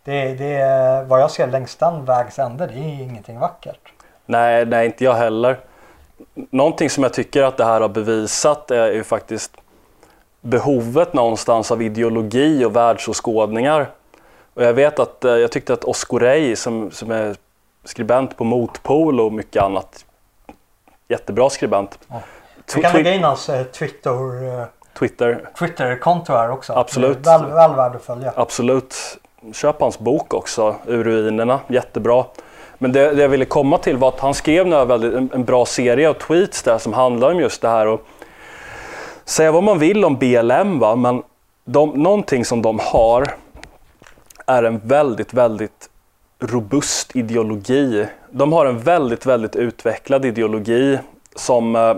Det, 0.04 0.34
det 0.34 0.54
är 0.54 1.04
vad 1.04 1.22
jag 1.22 1.32
ser 1.32 1.48
längs 1.48 1.76
den 1.76 2.06
vägs 2.06 2.40
ände, 2.40 2.68
det 2.68 2.74
är 2.74 3.04
ingenting 3.04 3.40
vackert. 3.40 3.94
Nej, 4.26 4.66
nej, 4.66 4.86
inte 4.86 5.04
jag 5.04 5.14
heller. 5.14 5.60
Någonting 6.34 6.90
som 6.90 7.04
jag 7.04 7.14
tycker 7.14 7.44
att 7.44 7.58
det 7.58 7.66
här 7.66 7.82
har 7.82 7.90
bevisat 7.90 8.72
är 8.72 8.92
ju 8.92 9.04
faktiskt 9.04 9.52
behovet 10.42 11.14
någonstans 11.14 11.72
av 11.72 11.82
ideologi 11.82 12.66
och 12.66 12.76
världsåskådningar. 12.76 13.90
Och 14.54 14.64
jag 14.64 14.74
vet 14.74 15.00
att 15.00 15.26
eh, 15.26 15.32
jag 15.32 15.52
tyckte 15.52 15.74
att 15.74 15.84
Oscar 15.84 16.20
Rey 16.20 16.56
som, 16.56 16.92
som 16.92 17.12
är 17.12 17.36
skribent 17.84 18.38
på 18.38 18.44
Motpol 18.44 19.20
och 19.20 19.34
mycket 19.34 19.64
annat, 19.64 20.06
jättebra 21.08 21.50
skribent. 21.50 22.00
Ja. 22.08 22.22
Vi 22.76 22.82
kan 22.82 22.94
lägga 22.94 23.14
in 23.14 23.24
hans 23.24 23.50
eh, 23.50 23.64
Twitter, 23.64 24.60
eh, 24.60 24.66
Twitter, 25.00 25.50
Twitter-konto 25.60 26.34
här 26.34 26.52
också. 26.52 26.74
Absolut. 26.74 27.28
Väl, 27.28 27.46
väl 27.46 27.76
värd 27.76 27.96
att 27.96 28.04
följa. 28.04 28.34
absolut. 28.36 28.96
Köp 29.54 29.82
hans 29.82 30.00
bok 30.00 30.34
också, 30.34 30.76
Ur 30.88 31.04
ruinerna, 31.04 31.60
jättebra. 31.68 32.26
Men 32.78 32.92
det, 32.92 33.14
det 33.14 33.22
jag 33.22 33.30
ville 33.30 33.46
komma 33.46 33.78
till 33.78 33.98
var 33.98 34.08
att 34.08 34.20
han 34.20 34.34
skrev 34.34 34.68
väldigt, 34.68 35.14
en, 35.14 35.30
en 35.34 35.46
bra 35.46 35.66
serie 35.66 36.10
av 36.10 36.14
tweets 36.14 36.64
där 36.64 36.78
som 36.78 36.94
handlar 36.94 37.32
om 37.32 37.40
just 37.40 37.62
det 37.62 37.70
här. 37.70 37.88
Och 37.88 38.02
säga 39.26 39.52
vad 39.52 39.64
man 39.64 39.80
vill 39.80 40.06
om 40.06 40.16
BLM, 40.16 40.80
va? 40.80 40.96
men 40.96 41.24
de, 41.66 41.90
någonting 41.90 42.46
som 42.46 42.62
de 42.62 42.80
har 42.80 43.34
är 44.46 44.64
en 44.64 44.80
väldigt, 44.84 45.34
väldigt 45.34 45.90
robust 46.40 47.16
ideologi. 47.16 48.08
De 48.32 48.54
har 48.54 48.66
en 48.66 48.80
väldigt, 48.80 49.26
väldigt 49.26 49.56
utvecklad 49.56 50.26
ideologi 50.26 51.00
som, 51.36 51.76
eh, 51.76 51.96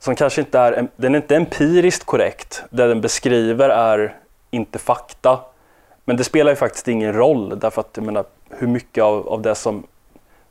som 0.00 0.14
kanske 0.14 0.40
inte 0.40 0.58
är, 0.58 0.88
den 0.96 1.14
är 1.14 1.18
inte 1.18 1.36
empiriskt 1.36 2.04
korrekt. 2.04 2.62
Det 2.70 2.86
den 2.86 3.00
beskriver 3.00 3.68
är 3.68 4.16
inte 4.50 4.78
fakta. 4.78 5.38
Men 6.04 6.16
det 6.16 6.24
spelar 6.24 6.52
ju 6.52 6.56
faktiskt 6.56 6.88
ingen 6.88 7.12
roll 7.12 7.58
därför 7.58 7.80
att 7.80 7.90
jag 7.94 8.04
menar, 8.04 8.24
hur 8.50 8.66
mycket 8.66 9.04
av, 9.04 9.28
av 9.28 9.42
det 9.42 9.54
som 9.54 9.82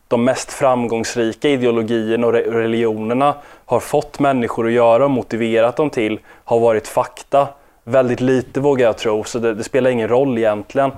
de 0.08 0.24
mest 0.24 0.52
framgångsrika 0.52 1.50
ideologierna 1.50 2.28
och 2.28 2.34
religionerna 2.34 3.36
har 3.66 3.80
fått 3.80 4.20
människor 4.20 4.68
att 4.68 4.74
göra 4.74 5.06
och 5.06 5.12
motiverat 5.12 5.76
dem 5.76 5.90
till 5.90 6.20
har 6.26 6.60
varit 6.60 6.88
fakta. 6.88 7.48
Väldigt 7.84 8.22
lite 8.22 8.60
vågar 8.60 8.86
jag 8.86 8.98
tro, 8.98 9.24
så 9.24 9.40
det, 9.40 9.54
det 9.54 9.64
spelar 9.64 9.90
ingen 9.90 10.08
roll 10.08 10.38
egentligen. 10.38 10.92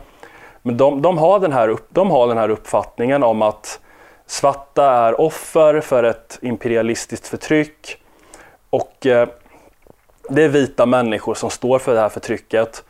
Men 0.62 0.78
de, 0.78 1.02
de, 1.02 1.18
har 1.18 1.40
den 1.40 1.52
här 1.52 1.68
upp, 1.68 1.88
de 1.90 2.12
har 2.12 2.28
den 2.28 2.38
här 2.38 2.50
uppfattningen 2.50 3.24
om 3.24 3.42
att 3.42 3.80
svarta 4.26 4.92
är 4.92 5.22
offer 5.22 5.82
för 5.82 6.04
ett 6.04 6.40
imperialistiskt 6.42 7.28
förtryck 7.28 8.01
och 8.72 9.06
eh, 9.06 9.28
det 10.30 10.44
är 10.44 10.50
vita 10.50 10.86
människor 10.86 11.34
som 11.34 11.50
står 11.50 11.80
för 11.80 11.94
det 11.94 12.00
här 12.00 12.10
förtrycket. 12.10 12.84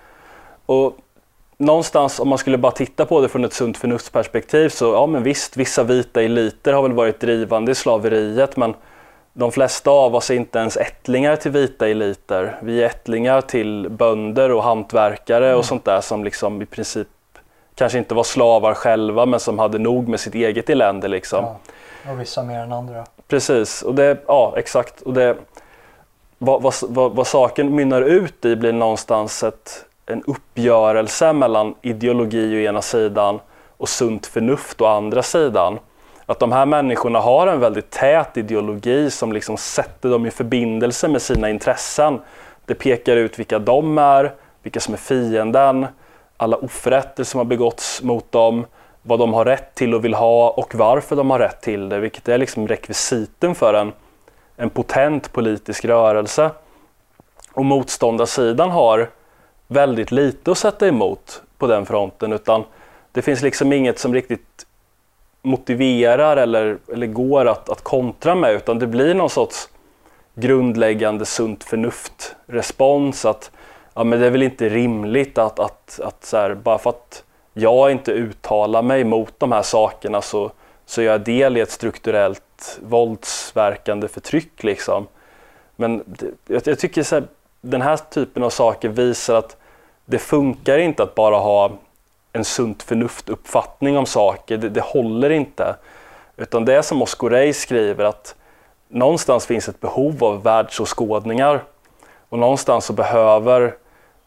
Och 0.66 0.98
någonstans 1.58 2.20
om 2.20 2.28
man 2.28 2.38
skulle 2.38 2.58
bara 2.58 2.72
titta 2.72 3.06
på 3.06 3.22
det 3.22 3.30
från 3.30 3.46
ett 3.46 3.54
sunt 3.54 3.78
förnuftsperspektiv 3.78 4.70
så 4.70 4.86
ja 4.86 5.06
men 5.06 5.24
visst, 5.24 5.58
vissa 5.58 5.84
vita 5.84 6.22
eliter 6.22 6.74
har 6.74 6.82
väl 6.82 6.94
varit 6.94 7.20
drivande 7.20 7.72
i 7.72 7.76
slaveriet 7.76 8.58
men 8.58 8.74
de 9.34 9.52
flesta 9.52 9.92
av 9.92 10.16
oss 10.16 10.30
är 10.30 10.36
inte 10.36 10.60
ens 10.60 10.78
ättlingar 10.78 11.36
till 11.36 11.52
vita 11.52 11.88
eliter. 11.88 12.60
Vi 12.62 12.84
är 12.84 12.86
ättlingar 12.86 13.42
till 13.42 13.90
bönder 13.90 14.52
och 14.52 14.64
hantverkare 14.64 15.56
och 15.56 15.66
sånt 15.66 15.86
där 15.86 16.02
som 16.02 16.24
liksom 16.24 16.62
i 16.62 16.66
princip 16.66 17.08
kanske 17.76 17.98
inte 17.98 18.16
var 18.16 18.24
slavar 18.24 18.74
själva 18.74 19.26
men 19.26 19.40
som 19.40 19.60
hade 19.60 19.80
nog 19.80 20.08
med 20.08 20.20
sitt 20.20 20.36
eget 20.36 20.70
elände 20.70 21.08
liksom. 21.08 21.46
Ja, 21.46 22.12
och 22.12 22.20
vissa 22.20 22.44
mer 22.44 22.60
än 22.60 22.72
andra. 22.72 23.06
Precis, 23.28 23.82
och 23.82 23.96
det, 23.96 24.18
ja 24.28 24.54
exakt. 24.58 25.02
Och 25.02 25.14
det, 25.14 25.38
vad, 26.44 26.62
vad, 26.62 26.74
vad, 26.82 27.12
vad 27.12 27.28
saken 27.28 27.76
mynnar 27.76 28.02
ut 28.02 28.46
i 28.46 28.56
blir 28.56 28.74
någonstans 28.74 29.44
ett, 29.44 29.86
en 30.06 30.24
uppgörelse 30.24 31.34
mellan 31.34 31.76
ideologi 31.82 32.56
å 32.56 32.60
ena 32.60 32.82
sidan 32.82 33.40
och 33.78 33.90
sunt 33.90 34.26
förnuft 34.26 34.82
å 34.82 34.86
andra 34.86 35.24
sidan. 35.24 35.80
Att 36.26 36.40
de 36.40 36.52
här 36.52 36.66
människorna 36.66 37.20
har 37.20 37.48
en 37.48 37.60
väldigt 37.60 37.90
tät 37.90 38.38
ideologi 38.38 39.12
som 39.12 39.34
liksom 39.34 39.58
sätter 39.58 40.10
dem 40.10 40.26
i 40.26 40.32
förbindelse 40.32 41.08
med 41.08 41.22
sina 41.22 41.50
intressen. 41.50 42.20
Det 42.66 42.76
pekar 42.76 43.16
ut 43.16 43.40
vilka 43.40 43.60
de 43.60 43.98
är, 43.98 44.34
vilka 44.64 44.80
som 44.80 44.94
är 44.94 44.98
fienden, 44.98 45.88
alla 46.38 46.58
oförrätter 46.58 47.24
som 47.24 47.38
har 47.38 47.46
begåtts 47.46 48.02
mot 48.02 48.32
dem, 48.32 48.66
vad 49.02 49.20
de 49.20 49.34
har 49.34 49.46
rätt 49.46 49.76
till 49.76 49.96
och 49.96 50.06
vill 50.06 50.14
ha 50.14 50.50
och 50.50 50.76
varför 50.76 51.16
de 51.16 51.32
har 51.32 51.40
rätt 51.40 51.62
till 51.62 51.90
det, 51.90 52.00
vilket 52.00 52.30
är 52.30 52.38
liksom 52.38 52.68
rekvisiten 52.68 53.56
för 53.56 53.74
en, 53.74 53.94
en 54.62 54.70
potent 54.70 55.34
politisk 55.34 55.86
rörelse. 55.86 56.52
Och 57.54 57.66
motståndarsidan 57.66 58.70
har 58.70 59.10
väldigt 59.68 60.12
lite 60.12 60.52
att 60.52 60.58
sätta 60.58 60.88
emot 60.88 61.44
på 61.58 61.68
den 61.68 61.86
fronten 61.86 62.34
utan 62.34 62.64
det 63.12 63.22
finns 63.22 63.42
liksom 63.42 63.74
inget 63.74 64.00
som 64.00 64.14
riktigt 64.14 64.66
motiverar 65.42 66.38
eller, 66.38 66.78
eller 66.94 67.08
går 67.08 67.46
att, 67.46 67.70
att 67.70 67.82
kontra 67.82 68.36
med 68.36 68.54
utan 68.54 68.80
det 68.80 68.88
blir 68.88 69.14
någon 69.14 69.30
sorts 69.30 69.70
grundläggande 70.36 71.26
sunt 71.26 71.64
förnuft-respons 71.64 73.26
att 73.26 73.52
ja, 73.94 74.04
men 74.04 74.20
det 74.20 74.26
är 74.26 74.32
väl 74.32 74.44
inte 74.44 74.70
rimligt 74.70 75.38
att, 75.38 75.60
att, 75.60 76.00
att 76.04 76.26
så 76.26 76.38
här, 76.38 76.54
bara 76.54 76.78
för 76.78 76.90
att 76.90 77.24
jag 77.54 77.92
inte 77.92 78.12
uttalar 78.12 78.82
mig 78.82 79.04
mot 79.04 79.34
de 79.38 79.52
här 79.52 79.62
sakerna 79.62 80.22
så, 80.22 80.52
så 80.92 81.02
är 81.02 81.06
jag 81.06 81.22
del 81.22 81.58
i 81.58 81.60
ett 81.60 81.72
strukturellt 81.72 82.80
våldsverkande 82.82 84.08
förtryck. 84.08 84.64
Liksom. 84.64 85.08
Men 85.76 86.04
jag, 86.48 86.62
jag, 86.66 86.80
tycker 86.80 87.04
så 87.04 87.16
här, 87.16 87.28
den 87.62 87.82
här 87.82 87.98
typen 87.98 88.44
av 88.44 88.50
saker 88.50 88.90
visar 88.90 89.36
att 89.36 89.58
det 90.06 90.20
funkar 90.20 90.78
inte 90.78 91.04
att 91.04 91.16
bara 91.16 91.38
ha 91.38 91.72
en 92.34 92.46
sunt 92.46 92.84
förnuft-uppfattning 92.84 93.98
om 93.98 94.06
saker. 94.06 94.58
Det, 94.58 94.70
det, 94.70 94.82
håller 94.82 95.30
inte. 95.30 95.76
Utan 96.38 96.66
det 96.66 96.76
är 96.76 96.82
som 96.82 97.02
Oscar 97.02 97.30
Rey 97.30 97.54
skriver 97.54 98.06
att 98.06 98.36
någonstans 98.88 99.46
finns 99.46 99.70
ett 99.70 99.80
behov 99.80 100.24
av 100.24 100.44
världsåskådningar. 100.44 101.64
Och 102.30 102.40
någonstans 102.40 102.86
så 102.86 102.94
behöver 102.94 103.76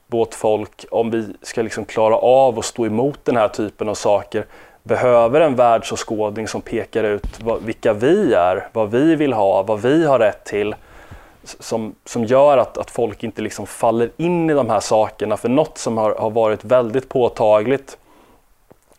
vårt 0.07 0.35
folk, 0.35 0.87
om 0.91 1.11
vi 1.11 1.35
ska 1.43 1.63
liksom 1.63 1.85
klara 1.85 2.17
av 2.17 2.59
att 2.59 2.65
stå 2.65 2.87
emot 2.87 3.25
den 3.25 3.37
här 3.37 3.49
typen 3.49 3.89
av 3.89 3.95
saker, 3.95 4.47
behöver 4.85 5.41
en 5.41 5.57
världsåskådning 5.57 6.49
som 6.49 6.61
pekar 6.61 7.05
ut 7.05 7.41
vad, 7.41 7.63
vilka 7.63 7.93
vi 7.93 8.35
är, 8.35 8.69
vad 8.73 8.91
vi 8.91 9.17
vill 9.17 9.33
ha, 9.33 9.63
vad 9.63 9.83
vi 9.83 10.07
har 10.07 10.19
rätt 10.19 10.45
till. 10.45 10.75
Som, 11.45 11.95
som 12.05 12.25
gör 12.25 12.59
att, 12.59 12.79
att 12.79 12.91
folk 12.91 13.25
inte 13.25 13.43
liksom 13.43 13.67
faller 13.67 14.11
in 14.17 14.51
i 14.51 14.55
de 14.55 14.71
här 14.71 14.81
sakerna. 14.81 15.37
För 15.37 15.49
något 15.49 15.79
som 15.79 15.99
har, 15.99 16.15
har 16.15 16.31
varit 16.31 16.65
väldigt 16.65 17.09
påtagligt 17.09 17.97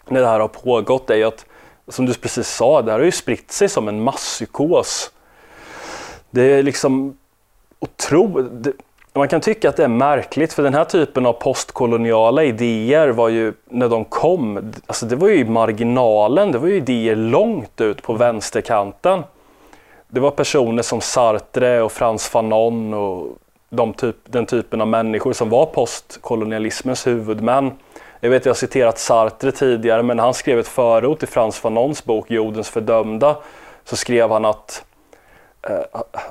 när 0.08 0.22
det 0.22 0.28
här 0.28 0.40
har 0.40 0.48
pågått 0.48 1.10
är 1.10 1.16
ju 1.16 1.24
att, 1.24 1.46
som 1.88 2.06
du 2.06 2.14
precis 2.14 2.48
sa, 2.48 2.82
det 2.82 2.92
här 2.92 3.00
har 3.00 3.06
ju 3.06 3.12
spritt 3.12 3.52
sig 3.52 3.70
som 3.70 3.88
en 3.88 4.04
masspsykos. 4.04 5.12
Det 6.30 6.42
är 6.42 6.64
liksom 6.64 7.18
otroligt 7.80 8.76
man 9.20 9.28
kan 9.28 9.42
tycka 9.42 9.70
att 9.70 9.78
det 9.78 9.84
är 9.84 9.88
märkligt 9.88 10.54
för 10.54 10.64
den 10.64 10.74
här 10.74 10.86
typen 10.86 11.26
av 11.26 11.34
postkoloniala 11.34 12.44
idéer 12.44 13.08
var 13.08 13.30
ju, 13.30 13.54
när 13.70 13.90
de 13.90 14.06
kom, 14.06 14.74
alltså 14.86 15.06
det 15.06 15.16
var 15.16 15.28
ju 15.28 15.36
i 15.36 15.46
marginalen, 15.46 16.52
det 16.52 16.58
var 16.58 16.68
ju 16.68 16.76
idéer 16.76 17.16
långt 17.16 17.82
ut 17.82 18.02
på 18.02 18.14
vänsterkanten. 18.14 19.24
Det 20.08 20.20
var 20.20 20.32
personer 20.32 20.84
som 20.84 21.02
Sartre 21.02 21.82
och 21.82 21.92
Frans 21.92 22.28
Fanon 22.28 22.94
och 22.94 23.28
de 23.70 23.94
typ, 23.94 24.16
den 24.24 24.46
typen 24.46 24.82
av 24.82 24.88
människor 24.88 25.34
som 25.34 25.50
var 25.50 25.66
postkolonialismens 25.66 27.08
huvudmän. 27.08 27.72
Jag 28.20 28.30
vet 28.30 28.42
att 28.42 28.46
jag 28.46 28.54
har 28.54 28.56
citerat 28.56 29.00
Sartre 29.00 29.52
tidigare 29.52 30.04
men 30.04 30.18
när 30.18 30.24
han 30.24 30.34
skrev 30.34 30.60
ett 30.60 30.68
förord 30.68 31.20
till 31.20 31.28
Frans 31.28 31.60
Fanons 31.60 32.06
bok 32.06 32.32
Jordens 32.32 32.70
fördömda 32.70 33.36
så 33.84 33.96
skrev 33.96 34.32
han 34.32 34.46
att 34.46 34.86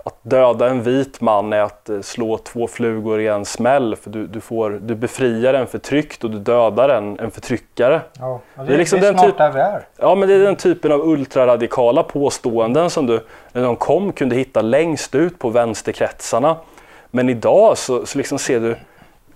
att 0.05 0.16
döda 0.23 0.68
en 0.68 0.83
vit 0.83 1.20
man 1.20 1.53
är 1.53 1.61
att 1.61 1.88
eh, 1.88 2.01
slå 2.01 2.38
två 2.38 2.66
flugor 2.66 3.20
i 3.20 3.27
en 3.27 3.44
smäll. 3.44 3.97
För 3.97 4.11
du, 4.11 4.27
du, 4.27 4.40
får, 4.40 4.70
du 4.70 4.94
befriar 4.94 5.55
en 5.55 5.66
förtryckt 5.66 6.25
och 6.25 6.31
du 6.31 6.38
dödar 6.38 6.88
en, 6.88 7.18
en 7.18 7.31
förtryckare. 7.31 8.01
Ja, 8.18 8.40
det, 8.55 8.64
det, 8.64 8.75
är 8.75 8.79
liksom 8.79 9.01
det 9.01 9.09
är 9.09 9.12
den 9.12 9.27
typ, 9.27 9.38
där 9.38 9.53
vi 9.53 9.61
är. 9.61 9.87
Ja, 9.97 10.14
men 10.14 10.29
det 10.29 10.35
är 10.35 10.38
den 10.38 10.57
typen 10.57 10.92
av 10.92 11.01
ultraradikala 11.09 12.03
påståenden 12.03 12.90
som 12.90 13.07
du 13.07 13.20
när 13.53 13.62
de 13.62 13.77
kom 13.77 14.12
kunde 14.12 14.37
hitta 14.37 14.62
längst 14.62 15.14
ut 15.14 15.38
på 15.38 15.51
vänsterkretsarna. 15.51 16.57
Men 17.11 17.29
idag 17.29 17.79
så, 17.79 18.07
så 18.07 18.18
liksom 18.18 18.38
ser 18.38 18.61
du 18.61 18.77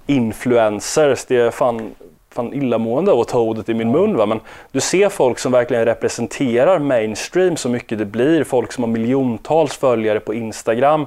influencers, 0.06 1.24
det 1.24 1.36
är 1.36 1.50
fan 1.50 1.94
fan 2.30 2.52
illamående 2.52 3.12
av 3.12 3.20
att 3.20 3.28
ta 3.28 3.38
ordet 3.38 3.68
i 3.68 3.74
min 3.74 3.90
mun. 3.90 4.16
Va? 4.16 4.26
Men 4.26 4.40
du 4.72 4.80
ser 4.80 5.08
folk 5.08 5.38
som 5.38 5.52
verkligen 5.52 5.84
representerar 5.84 6.78
mainstream 6.78 7.56
så 7.56 7.68
mycket 7.68 7.98
det 7.98 8.04
blir. 8.04 8.44
Folk 8.44 8.72
som 8.72 8.84
har 8.84 8.88
miljontals 8.88 9.76
följare 9.76 10.20
på 10.20 10.34
Instagram 10.34 11.06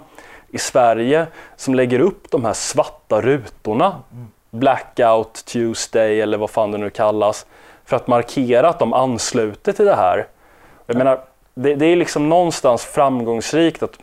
i 0.49 0.57
Sverige 0.57 1.27
som 1.55 1.75
lägger 1.75 1.99
upp 1.99 2.31
de 2.31 2.45
här 2.45 2.53
svarta 2.53 3.21
rutorna. 3.21 3.95
Blackout 4.49 5.45
Tuesday 5.45 6.21
eller 6.21 6.37
vad 6.37 6.49
fan 6.49 6.71
det 6.71 6.77
nu 6.77 6.89
kallas. 6.89 7.45
För 7.85 7.95
att 7.95 8.07
markera 8.07 8.69
att 8.69 8.79
de 8.79 8.93
ansluter 8.93 9.71
till 9.71 9.85
det 9.85 9.95
här. 9.95 10.27
Jag 10.85 10.97
menar, 10.97 11.19
det, 11.53 11.75
det 11.75 11.85
är 11.85 11.95
liksom 11.95 12.29
någonstans 12.29 12.85
framgångsrikt 12.85 13.83
att 13.83 13.99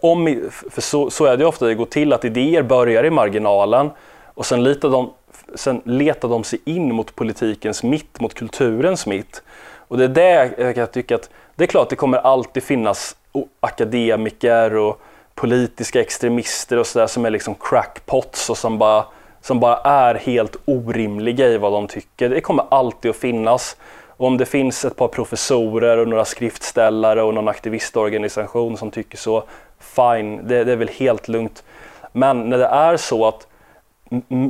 om, 0.00 0.50
för 0.70 0.80
så, 0.80 1.10
så 1.10 1.24
är 1.24 1.36
det 1.36 1.46
ofta 1.46 1.66
det 1.66 1.74
går 1.74 1.86
till 1.86 2.12
att 2.12 2.24
idéer 2.24 2.62
börjar 2.62 3.04
i 3.04 3.10
marginalen 3.10 3.90
och 4.34 4.46
sen 4.46 4.62
litar 4.62 4.88
de 4.88 5.10
sen 5.54 5.82
letar 5.84 6.28
de 6.28 6.44
sig 6.44 6.58
in 6.64 6.94
mot 6.94 7.14
politikens 7.14 7.82
mitt, 7.82 8.20
mot 8.20 8.34
kulturens 8.34 9.06
mitt. 9.06 9.42
Och 9.88 9.98
det 9.98 10.04
är 10.04 10.08
det 10.08 10.54
jag 10.58 10.74
kan 10.74 10.86
tycka 10.86 11.14
att 11.14 11.30
det 11.54 11.64
är 11.64 11.68
klart 11.68 11.90
det 11.90 11.96
kommer 11.96 12.18
alltid 12.18 12.62
finnas 12.62 13.16
akademiker 13.60 14.76
och 14.76 15.00
politiska 15.34 16.00
extremister 16.00 16.78
och 16.78 16.86
sådär 16.86 17.06
som 17.06 17.24
är 17.24 17.30
liksom 17.30 17.54
crackpots 17.54 18.50
och 18.50 18.58
som 18.58 18.78
bara, 18.78 19.04
som 19.40 19.60
bara 19.60 19.76
är 19.76 20.14
helt 20.14 20.56
orimliga 20.64 21.48
i 21.48 21.58
vad 21.58 21.72
de 21.72 21.86
tycker. 21.86 22.28
Det 22.28 22.40
kommer 22.40 22.64
alltid 22.70 23.10
att 23.10 23.16
finnas. 23.16 23.76
Och 24.16 24.26
om 24.26 24.36
det 24.36 24.46
finns 24.46 24.84
ett 24.84 24.96
par 24.96 25.08
professorer 25.08 25.98
och 25.98 26.08
några 26.08 26.24
skriftställare 26.24 27.22
och 27.22 27.34
någon 27.34 27.48
aktivistorganisation 27.48 28.76
som 28.76 28.90
tycker 28.90 29.18
så, 29.18 29.44
fine, 29.78 30.48
det, 30.48 30.64
det 30.64 30.72
är 30.72 30.76
väl 30.76 30.88
helt 30.88 31.28
lugnt. 31.28 31.64
Men 32.12 32.50
när 32.50 32.58
det 32.58 32.66
är 32.66 32.96
så 32.96 33.26
att 33.26 33.46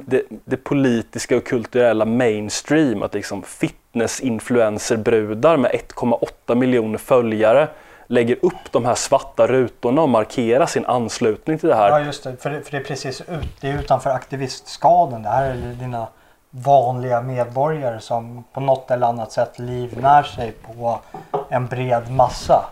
det, 0.07 0.23
det, 0.45 0.57
politiska 0.57 1.37
och 1.37 1.45
kulturella 1.45 2.05
mainstream, 2.05 3.03
att 3.03 3.15
liksom 3.15 3.43
fitness-influencer-brudar 3.43 5.57
med 5.57 5.71
1,8 5.71 6.55
miljoner 6.55 6.99
följare 6.99 7.69
lägger 8.07 8.37
upp 8.43 8.73
de 8.73 8.85
här 8.85 8.95
svarta 8.95 9.47
rutorna 9.47 10.03
och 10.03 10.09
markerar 10.09 10.67
sin 10.67 10.87
anslutning 10.87 11.59
till 11.59 11.69
det 11.69 11.75
här. 11.75 11.89
Ja 11.89 12.01
just 12.01 12.25
det, 12.25 12.37
för 12.37 12.51
det, 12.51 12.63
för 12.63 12.71
det 12.71 12.77
är 12.77 12.85
precis 12.85 13.21
ut, 13.21 13.61
det 13.61 13.69
är 13.69 13.79
utanför 13.79 14.11
aktivistskaden. 14.11 15.23
Det 15.23 15.29
här 15.29 15.51
är 15.51 15.55
dina 15.55 16.09
vanliga 16.51 17.23
medborgare 17.23 18.01
som 18.01 18.45
på 18.53 18.61
något 18.61 18.91
eller 18.91 19.07
annat 19.07 19.33
sätt 19.33 19.59
livnär 19.59 20.23
sig 20.23 20.53
på 20.53 21.01
en 21.49 21.67
bred 21.67 22.11
massa. 22.11 22.65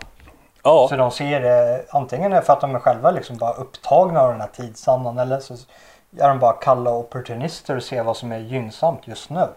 Ja. 0.63 0.87
Så 0.89 0.95
de 0.95 1.11
ser 1.11 1.41
det 1.41 1.85
antingen 1.89 2.41
för 2.41 2.53
att 2.53 2.61
de 2.61 2.75
är 2.75 2.79
själva 2.79 3.11
liksom 3.11 3.37
bara 3.37 3.53
upptagna 3.53 4.21
av 4.21 4.31
den 4.31 4.41
här 4.41 4.49
tidsandan 4.55 5.17
eller 5.17 5.39
så 5.39 5.55
är 6.17 6.29
de 6.29 6.39
bara 6.39 6.53
kalla 6.53 6.91
opportunister 6.91 7.75
och 7.75 7.83
ser 7.83 8.03
vad 8.03 8.17
som 8.17 8.31
är 8.31 8.39
gynnsamt 8.39 9.07
just 9.07 9.29
nu. 9.29 9.47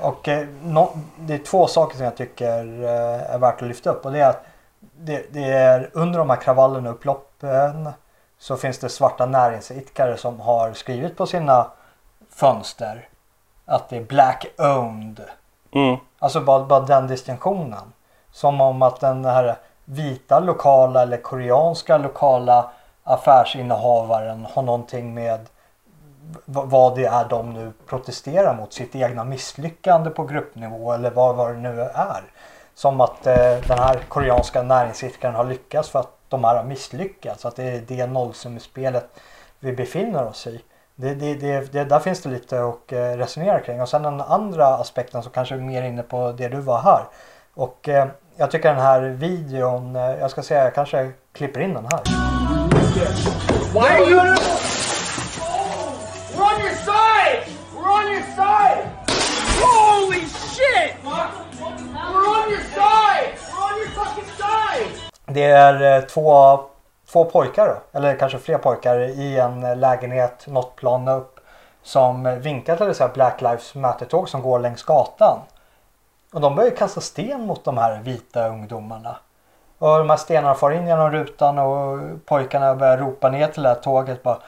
Och 0.00 0.28
eh, 0.28 0.46
no, 0.62 0.88
det 1.18 1.34
är 1.34 1.38
två 1.38 1.66
saker 1.66 1.96
som 1.96 2.04
jag 2.04 2.16
tycker 2.16 2.84
eh, 2.84 3.34
är 3.34 3.38
värt 3.38 3.62
att 3.62 3.68
lyfta 3.68 3.90
upp 3.90 4.04
och 4.04 4.12
det 4.12 4.20
är 4.20 4.28
att 4.28 4.44
det, 4.80 5.26
det, 5.32 5.44
är 5.44 5.90
under 5.92 6.18
de 6.18 6.30
här 6.30 6.36
kravallerna 6.36 6.90
och 6.90 6.94
upploppen 6.94 7.88
så 8.38 8.56
finns 8.56 8.78
det 8.78 8.88
svarta 8.88 9.26
näringsidkare 9.26 10.16
som 10.16 10.40
har 10.40 10.72
skrivit 10.72 11.16
på 11.16 11.26
sina 11.26 11.70
fönster 12.30 13.08
att 13.64 13.88
det 13.88 13.96
är 13.96 14.04
black 14.04 14.46
owned. 14.58 15.20
Mm. 15.72 15.96
Alltså 16.18 16.40
bara, 16.40 16.64
bara 16.64 16.80
den 16.80 17.06
distinktionen. 17.06 17.92
Som 18.32 18.60
om 18.60 18.82
att 18.82 19.00
den 19.00 19.24
här 19.24 19.56
vita 19.84 20.40
lokala 20.40 21.02
eller 21.02 21.16
koreanska 21.16 21.98
lokala 21.98 22.70
affärsinnehavaren 23.04 24.46
har 24.52 24.62
någonting 24.62 25.14
med 25.14 25.40
vad 26.44 26.96
det 26.96 27.04
är 27.04 27.28
de 27.28 27.52
nu 27.52 27.72
protesterar 27.86 28.54
mot. 28.54 28.72
Sitt 28.72 28.94
egna 28.94 29.24
misslyckande 29.24 30.10
på 30.10 30.24
gruppnivå 30.24 30.92
eller 30.92 31.10
vad, 31.10 31.36
vad 31.36 31.54
det 31.54 31.60
nu 31.60 31.80
är. 31.80 32.22
Som 32.74 33.00
att 33.00 33.26
eh, 33.26 33.34
den 33.68 33.78
här 33.78 33.98
koreanska 34.08 34.62
näringsidkaren 34.62 35.34
har 35.34 35.44
lyckats 35.44 35.88
för 35.88 35.98
att 35.98 36.16
de 36.28 36.44
här 36.44 36.56
har 36.56 36.64
misslyckats. 36.64 37.44
Att 37.44 37.56
det 37.56 37.64
är 37.64 37.80
det 37.80 38.06
nollsummespelet 38.06 39.08
vi 39.58 39.72
befinner 39.72 40.26
oss 40.26 40.46
i. 40.46 40.60
Det, 40.94 41.14
det, 41.14 41.34
det, 41.34 41.72
det, 41.72 41.84
där 41.84 41.98
finns 41.98 42.22
det 42.22 42.28
lite 42.28 42.64
att 42.64 42.92
eh, 42.92 42.98
resonera 42.98 43.60
kring. 43.60 43.80
Och 43.80 43.88
sen 43.88 44.02
den 44.02 44.20
andra 44.20 44.66
aspekten 44.66 45.22
som 45.22 45.32
kanske 45.32 45.54
är 45.54 45.58
mer 45.58 45.82
inne 45.82 46.02
på 46.02 46.32
det 46.32 46.48
du 46.48 46.60
var 46.60 46.80
här. 46.80 47.04
Och 47.54 47.88
eh, 47.88 48.08
jag 48.36 48.50
tycker 48.50 48.68
den 48.68 48.82
här 48.82 49.00
videon, 49.00 49.96
eh, 49.96 50.02
jag 50.02 50.30
ska 50.30 50.42
säga, 50.42 50.64
jag 50.64 50.74
kanske 50.74 51.10
klipper 51.32 51.60
in 51.60 51.74
den 51.74 51.86
här. 51.92 52.00
Side! 58.40 58.84
Holy 59.60 60.20
shit! 60.20 60.92
We're 61.04 62.28
on 62.36 62.50
your 62.50 62.64
side! 62.76 63.32
We're 63.52 63.64
on 63.68 63.78
your 63.78 63.90
fucking 63.98 64.30
side! 64.40 64.90
Det 65.26 65.44
är 65.44 65.98
eh, 65.98 66.04
två, 66.04 66.60
två 67.12 67.24
pojkar 67.24 67.66
då, 67.66 67.98
eller 67.98 68.16
kanske 68.16 68.38
fler 68.38 68.58
pojkar 68.58 68.98
i 68.98 69.38
en 69.38 69.64
eh, 69.64 69.76
lägenhet 69.76 70.46
något 70.46 70.76
plan 70.76 71.08
upp 71.08 71.40
som 71.82 72.40
vinkar 72.40 72.76
till 72.76 72.86
det 72.86 73.14
Black 73.14 73.40
Lives 73.40 73.74
Matter-tåg 73.74 74.28
som 74.28 74.42
går 74.42 74.58
längs 74.58 74.82
gatan. 74.82 75.38
Och 76.32 76.40
de 76.40 76.56
börjar 76.56 76.70
kasta 76.70 77.00
sten 77.00 77.46
mot 77.46 77.64
de 77.64 77.78
här 77.78 78.00
vita 78.00 78.48
ungdomarna. 78.48 79.16
Och 79.78 79.98
de 79.98 80.10
här 80.10 80.16
stenarna 80.16 80.54
far 80.54 80.70
in 80.70 80.86
genom 80.86 81.10
rutan 81.10 81.58
och 81.58 81.98
pojkarna 82.26 82.74
börjar 82.74 82.98
ropa 82.98 83.30
ner 83.30 83.48
till 83.48 83.62
det 83.62 83.68
här 83.68 83.76
tåget 83.76 84.22
bara 84.22 84.38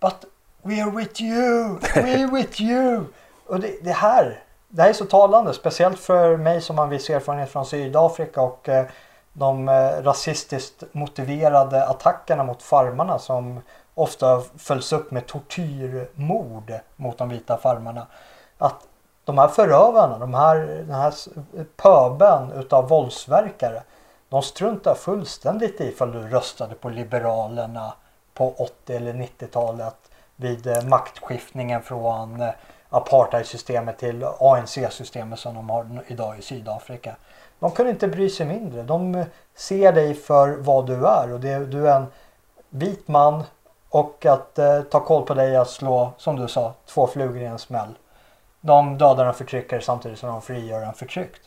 But 0.00 0.24
we 0.62 0.82
are 0.82 0.90
with 0.90 1.22
you! 1.22 1.78
We 1.94 2.24
are 2.24 2.30
with 2.30 2.60
you! 2.60 3.04
Och 3.52 3.60
det, 3.60 3.84
det 3.84 3.92
här, 3.92 4.42
det 4.68 4.82
här 4.82 4.88
är 4.88 4.92
så 4.92 5.04
talande. 5.04 5.54
Speciellt 5.54 5.98
för 5.98 6.36
mig 6.36 6.60
som 6.60 6.78
har 6.78 6.84
en 6.84 6.90
viss 6.90 7.10
erfarenhet 7.10 7.50
från 7.50 7.66
Sydafrika 7.66 8.40
och 8.40 8.68
eh, 8.68 8.86
de 9.32 9.68
eh, 9.68 10.02
rasistiskt 10.02 10.82
motiverade 10.92 11.86
attackerna 11.86 12.44
mot 12.44 12.62
farmarna 12.62 13.18
som 13.18 13.60
ofta 13.94 14.42
följs 14.58 14.92
upp 14.92 15.10
med 15.10 15.26
tortyrmord 15.26 16.72
mot 16.96 17.18
de 17.18 17.28
vita 17.28 17.56
farmarna. 17.56 18.06
Att 18.58 18.88
de 19.24 19.38
här 19.38 19.48
förövarna, 19.48 20.18
de 20.18 20.34
här, 20.34 20.56
den 20.56 20.94
här 20.94 21.14
pöben 21.76 22.52
utav 22.52 22.88
våldsverkare 22.88 23.82
de 24.28 24.42
struntar 24.42 24.94
fullständigt 24.94 25.80
i 25.80 25.88
ifall 25.88 26.12
du 26.12 26.28
röstade 26.28 26.74
på 26.74 26.88
Liberalerna 26.88 27.92
på 28.34 28.54
80 28.58 28.96
eller 28.96 29.12
90-talet 29.12 29.96
vid 30.36 30.66
eh, 30.66 30.84
maktskiftningen 30.84 31.82
från 31.82 32.40
eh, 32.40 32.50
apartheidsystemet 32.92 33.98
till 33.98 34.24
ANC-systemet 34.40 35.38
som 35.38 35.54
de 35.54 35.70
har 35.70 35.86
idag 36.06 36.38
i 36.38 36.42
Sydafrika. 36.42 37.16
De 37.58 37.70
kunde 37.70 37.90
inte 37.90 38.08
bry 38.08 38.30
sig 38.30 38.46
mindre. 38.46 38.82
De 38.82 39.14
eh, 39.14 39.26
ser 39.54 39.92
dig 39.92 40.14
för 40.14 40.56
vad 40.56 40.86
du 40.86 41.06
är 41.06 41.32
och 41.32 41.40
det, 41.40 41.58
du 41.58 41.88
är 41.88 41.96
en 41.96 42.06
vit 42.70 43.08
man 43.08 43.42
och 43.88 44.26
att 44.26 44.58
eh, 44.58 44.80
ta 44.80 45.00
koll 45.00 45.26
på 45.26 45.34
dig 45.34 45.54
är 45.54 45.60
att 45.60 45.70
slå, 45.70 46.12
som 46.16 46.36
du 46.36 46.48
sa, 46.48 46.72
två 46.86 47.06
flugor 47.06 47.42
i 47.42 47.44
en 47.44 47.58
smäll. 47.58 47.88
De 48.60 48.98
dödar 48.98 49.26
en 49.26 49.34
förtryckare 49.34 49.80
samtidigt 49.80 50.18
som 50.18 50.28
de 50.28 50.42
frigör 50.42 50.82
en 50.82 50.92
förtryckt. 50.92 51.40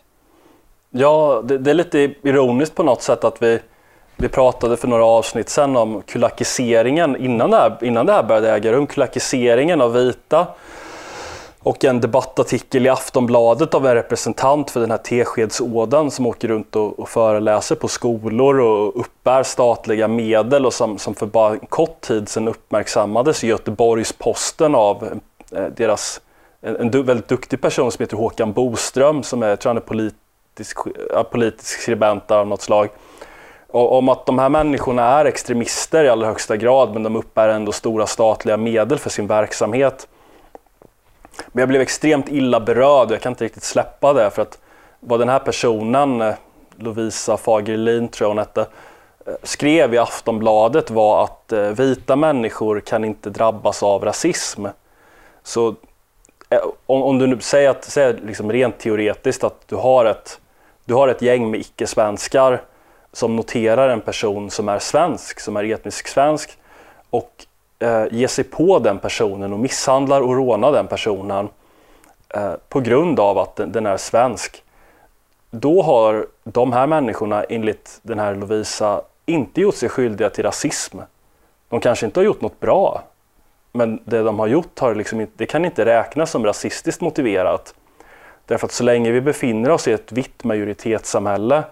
Ja, 0.89 1.41
det, 1.43 1.57
det, 1.57 1.69
är 1.69 1.75
lite 1.75 1.99
ironiskt 1.99 2.75
på 2.75 2.83
något 2.83 3.01
sätt 3.01 3.23
att 3.23 3.41
vi, 3.41 3.59
vi 4.15 4.29
pratade 4.29 4.77
för 4.77 4.87
några 4.87 5.05
avsnitt 5.05 5.49
sedan 5.49 5.75
om 5.75 6.01
kulakiseringen 6.01 7.15
innan 7.15 7.51
det 7.51 7.57
här, 7.57 7.77
innan 7.81 8.05
det 8.05 8.13
här 8.13 8.23
började 8.23 8.51
äga 8.51 8.71
rum. 8.71 8.87
Kulakiseringen 8.87 9.81
av 9.81 9.93
vita 9.93 10.47
och 11.65 11.83
en 11.83 12.01
debattartikel 12.01 12.85
i 12.85 12.89
Aftonbladet 12.89 13.73
av 13.73 13.87
en 13.87 13.95
representant 13.95 14.71
för 14.71 14.79
den 14.79 14.91
här 14.91 14.97
Teskedsådan 14.97 16.11
som 16.11 16.25
åker 16.25 16.47
runt 16.47 16.75
och, 16.75 16.99
och 16.99 17.09
föreläser 17.09 17.75
på 17.75 17.87
skolor 17.87 18.59
och 18.59 18.99
uppbär 18.99 19.43
statliga 19.43 20.07
medel 20.07 20.65
och 20.65 20.73
som, 20.73 20.97
som 20.97 21.15
för 21.15 21.25
bara 21.25 21.53
en 21.53 21.59
kort 21.59 22.01
tid 22.01 22.29
sedan 22.29 22.47
uppmärksammades 22.47 23.43
i 23.43 23.47
Göteborgs-Posten 23.47 24.75
av 24.75 25.19
eh, 25.51 25.65
deras 25.77 26.21
en, 26.61 26.75
en, 26.75 27.05
väldigt 27.05 27.27
duktig 27.27 27.61
person 27.61 27.91
som 27.91 28.03
heter 28.03 28.17
Håkan 28.17 28.53
Boström 28.53 29.23
som 29.23 29.43
är, 29.43 29.55
tror 29.55 29.69
han 29.69 29.77
är 29.77 29.81
politisk, 29.81 30.77
politisk 31.31 31.81
skribent 31.81 32.31
av 32.31 32.47
något 32.47 32.61
slag. 32.61 32.89
Och, 33.67 33.97
om 33.97 34.09
att 34.09 34.25
de 34.25 34.39
här 34.39 34.49
människorna 34.49 35.03
är 35.03 35.25
extremister 35.25 36.03
i 36.03 36.09
allra 36.09 36.27
högsta 36.27 36.57
grad 36.57 36.93
men 36.93 37.03
de 37.03 37.15
uppbär 37.15 37.49
ändå 37.49 37.71
stora 37.71 38.07
statliga 38.07 38.57
medel 38.57 38.99
för 38.99 39.09
sin 39.09 39.27
verksamhet. 39.27 40.07
Men 41.55 41.59
jag 41.59 41.69
blev 41.69 41.81
extremt 41.81 42.29
illa 42.29 42.59
berörd 42.59 43.07
och 43.07 43.13
jag 43.13 43.21
kan 43.21 43.31
inte 43.31 43.45
riktigt 43.45 43.63
släppa 43.63 44.13
det 44.13 44.31
för 44.31 44.41
att 44.41 44.59
vad 44.99 45.19
den 45.19 45.29
här 45.29 45.39
personen, 45.39 46.21
eh, 46.21 46.35
Lovisa 46.75 47.37
Fagerlin 47.37 48.07
tror 48.07 48.25
jag 48.25 48.29
hon 48.29 48.37
hette, 48.37 48.61
eh, 49.25 49.33
skrev 49.43 49.93
i 49.93 49.97
Aftonbladet 49.97 50.89
var 50.89 51.23
att 51.23 51.51
eh, 51.51 51.61
vita 51.61 52.15
människor 52.15 52.79
kan 52.79 53.05
inte 53.05 53.29
drabbas 53.29 53.83
av 53.83 54.05
rasism. 54.05 54.65
Så 55.43 55.75
om, 56.85 57.03
om 57.03 57.19
du 57.19 57.27
nu 57.27 57.39
säger, 57.39 57.69
att, 57.69 57.83
säger 57.83 58.19
liksom 58.25 58.51
rent 58.51 58.77
teoretiskt 58.77 59.43
att 59.43 59.67
du 59.67 59.75
har 59.75 60.05
ett 60.05 60.39
du 60.85 60.93
har 60.93 61.07
ett 61.07 61.21
gäng 61.21 61.51
med 61.51 61.59
icke-svenskar 61.59 62.61
som 63.13 63.35
noterar 63.35 63.89
en 63.89 64.01
person 64.01 64.51
som 64.51 64.69
är 64.69 64.79
svensk, 64.79 65.39
som 65.39 65.55
är 65.57 65.63
etnisk 65.63 66.07
svensk 66.07 66.57
och 67.09 67.45
eh, 67.79 68.05
ger 68.11 68.27
sig 68.27 68.43
på 68.43 68.79
den 68.79 68.99
personen 68.99 69.53
och 69.53 69.59
misshandlar 69.59 70.21
och 70.21 70.35
rånar 70.35 70.71
den 70.71 70.87
personen 70.87 71.49
eh, 72.29 72.53
på 72.69 72.79
grund 72.79 73.19
av 73.19 73.37
att 73.37 73.55
den, 73.55 73.71
den, 73.71 73.85
är 73.85 73.97
svensk. 73.97 74.63
Då 75.51 75.81
har 75.81 76.27
de 76.43 76.73
här 76.73 76.87
människorna 76.87 77.43
enligt 77.43 77.99
den 78.01 78.19
här 78.19 78.35
Lovisa 78.35 79.01
inte 79.25 79.61
gjort 79.61 79.75
sig 79.75 79.89
skyldiga 79.89 80.29
till 80.29 80.43
rasism. 80.43 80.97
De 81.69 81.79
kanske 81.79 82.05
inte 82.05 82.19
har 82.19 82.25
gjort 82.25 82.41
något 82.41 82.59
bra, 82.59 83.03
men 83.71 83.99
det 84.05 84.23
de 84.23 84.39
har 84.39 84.47
gjort 84.47 84.79
har 84.79 84.95
liksom 84.95 85.27
det 85.35 85.45
kan 85.45 85.65
inte 85.65 85.85
räknas 85.85 86.31
som 86.31 86.45
rasistiskt 86.45 87.01
motiverat. 87.01 87.73
Därför 88.45 88.65
att 88.67 88.71
så 88.71 88.83
länge 88.83 89.11
vi 89.11 89.21
befinner 89.21 89.69
oss 89.69 89.87
i 89.87 89.91
ett 89.91 90.11
vitt 90.11 90.43
majoritetssamhälle 90.43 91.63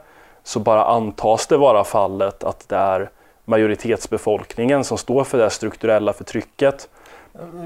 så 0.44 0.60
bara 0.60 0.86
antas 0.86 1.48
det 1.48 1.58
vara 1.58 1.84
fallet 1.84 2.44
att 2.44 2.70
det 2.70 2.76
är 2.76 3.10
majoritetsbefolkningen 3.46 4.84
som 4.84 4.98
står 4.98 5.24
för 5.24 5.38
det 5.38 5.50
strukturella 5.50 6.14
förtrycket. 6.14 6.90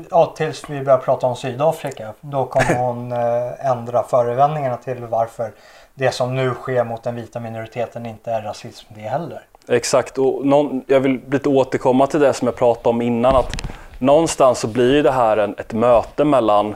Ja, 0.09 0.33
tills 0.37 0.69
vi 0.69 0.81
börjar 0.81 0.97
prata 0.99 1.27
om 1.27 1.35
Sydafrika. 1.35 2.13
Då 2.21 2.45
kommer 2.45 2.75
hon 2.85 3.11
eh, 3.11 3.69
ändra 3.71 4.03
förevändningarna 4.03 4.77
till 4.77 5.05
varför 5.05 5.51
det 5.93 6.11
som 6.11 6.35
nu 6.35 6.53
sker 6.53 6.83
mot 6.83 7.03
den 7.03 7.15
vita 7.15 7.39
minoriteten 7.39 8.05
inte 8.05 8.31
är 8.31 8.41
rasism 8.41 8.93
det 8.95 9.01
heller. 9.01 9.41
Exakt, 9.67 10.17
och 10.17 10.45
någon, 10.45 10.83
jag 10.87 10.99
vill 10.99 11.21
lite 11.31 11.49
återkomma 11.49 12.07
till 12.07 12.19
det 12.19 12.33
som 12.33 12.47
jag 12.47 12.55
pratade 12.55 12.89
om 12.89 13.01
innan. 13.01 13.35
att 13.35 13.51
Någonstans 13.99 14.59
så 14.59 14.67
blir 14.67 15.03
det 15.03 15.11
här 15.11 15.37
en, 15.37 15.55
ett 15.57 15.73
möte 15.73 16.25
mellan 16.25 16.75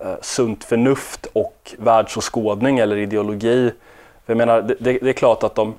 eh, 0.00 0.14
sunt 0.20 0.64
förnuft 0.64 1.26
och 1.32 1.74
världsåskådning 1.78 2.78
eller 2.78 2.96
ideologi. 2.96 3.72
För 4.26 4.32
jag 4.32 4.38
menar, 4.38 4.62
det, 4.62 4.74
det, 4.80 5.08
är 5.08 5.12
klart 5.12 5.42
att 5.42 5.58
om, 5.58 5.74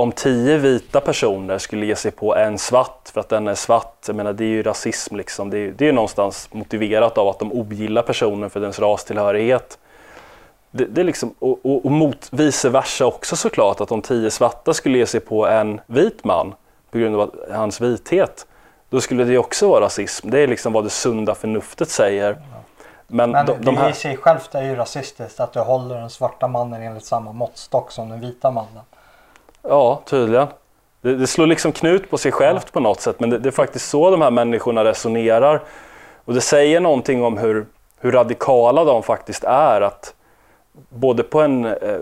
om 0.00 0.12
tio 0.12 0.58
vita 0.58 1.00
personer 1.00 1.58
skulle 1.58 1.86
ge 1.86 1.96
sig 1.96 2.10
på 2.10 2.36
en 2.36 2.58
svart 2.58 3.08
för 3.12 3.20
att 3.20 3.28
den 3.28 3.48
är 3.48 3.54
svart, 3.54 4.04
jag 4.06 4.16
menar 4.16 4.32
det 4.32 4.44
är 4.44 4.48
ju 4.48 4.62
rasism 4.62 5.16
liksom. 5.16 5.50
Det, 5.50 5.70
det 5.70 5.88
är 5.88 5.92
någonstans 5.92 6.48
motiverat 6.52 7.18
av 7.18 7.28
att 7.28 7.38
de 7.38 7.52
ogillar 7.52 8.02
personen 8.02 8.50
för 8.50 8.60
dens 8.60 8.78
rastillhörighet. 8.78 9.78
Det, 10.70 10.84
det 10.84 11.00
är 11.00 11.04
liksom, 11.04 11.34
och, 11.38 11.58
och, 11.62 11.84
och 11.84 11.90
mot 11.90 12.28
vice 12.30 12.68
versa 12.68 13.06
också 13.06 13.36
såklart, 13.36 13.80
att 13.80 13.92
om 13.92 14.02
tio 14.02 14.30
svarta 14.30 14.74
skulle 14.74 14.98
ge 14.98 15.06
sig 15.06 15.20
på 15.20 15.46
en 15.46 15.80
vit 15.86 16.24
man 16.24 16.54
på 16.90 16.98
grund 16.98 17.16
av 17.16 17.34
hans 17.52 17.80
vithet, 17.80 18.46
då 18.90 19.00
skulle 19.00 19.24
det 19.24 19.38
också 19.38 19.68
vara 19.68 19.84
rasism. 19.84 20.30
Det 20.30 20.40
är 20.40 20.46
liksom 20.46 20.72
vad 20.72 20.84
det 20.84 20.90
sunda 20.90 21.34
förnuftet 21.34 21.88
säger. 21.88 22.38
Men, 23.06 23.30
Men 23.30 23.46
de, 23.46 23.56
de 23.60 23.76
här... 23.76 23.84
det 23.84 23.90
i 23.90 23.94
sig 23.94 24.16
självt 24.16 24.54
är 24.54 24.62
ju 24.62 24.76
rasistiskt 24.76 25.40
att 25.40 25.52
du 25.52 25.60
håller 25.60 26.00
den 26.00 26.10
svarta 26.10 26.48
mannen 26.48 26.82
enligt 26.82 27.04
samma 27.04 27.32
måttstock 27.32 27.92
som 27.92 28.08
den 28.08 28.20
vita 28.20 28.50
mannen. 28.50 28.84
Ja, 29.62 30.02
tydligen. 30.04 30.46
Det, 31.00 31.14
det 31.14 31.26
slår 31.26 31.46
liksom 31.46 31.72
knut 31.72 32.10
på 32.10 32.18
sig 32.18 32.32
självt 32.32 32.72
på 32.72 32.80
något 32.80 33.00
sätt 33.00 33.20
men 33.20 33.30
det, 33.30 33.38
det, 33.38 33.48
är 33.48 33.50
faktiskt 33.50 33.88
så 33.88 34.10
de 34.10 34.22
här 34.22 34.30
människorna 34.30 34.84
resonerar. 34.84 35.62
Och 36.24 36.34
det 36.34 36.40
säger 36.40 36.80
någonting 36.80 37.24
om 37.24 37.38
hur, 37.38 37.66
hur 38.00 38.12
radikala 38.12 38.84
de 38.84 39.02
faktiskt 39.02 39.44
är. 39.44 39.80
Att 39.80 40.14
både 40.88 41.22
på 41.22 41.40
en, 41.40 41.64
eh, 41.64 42.00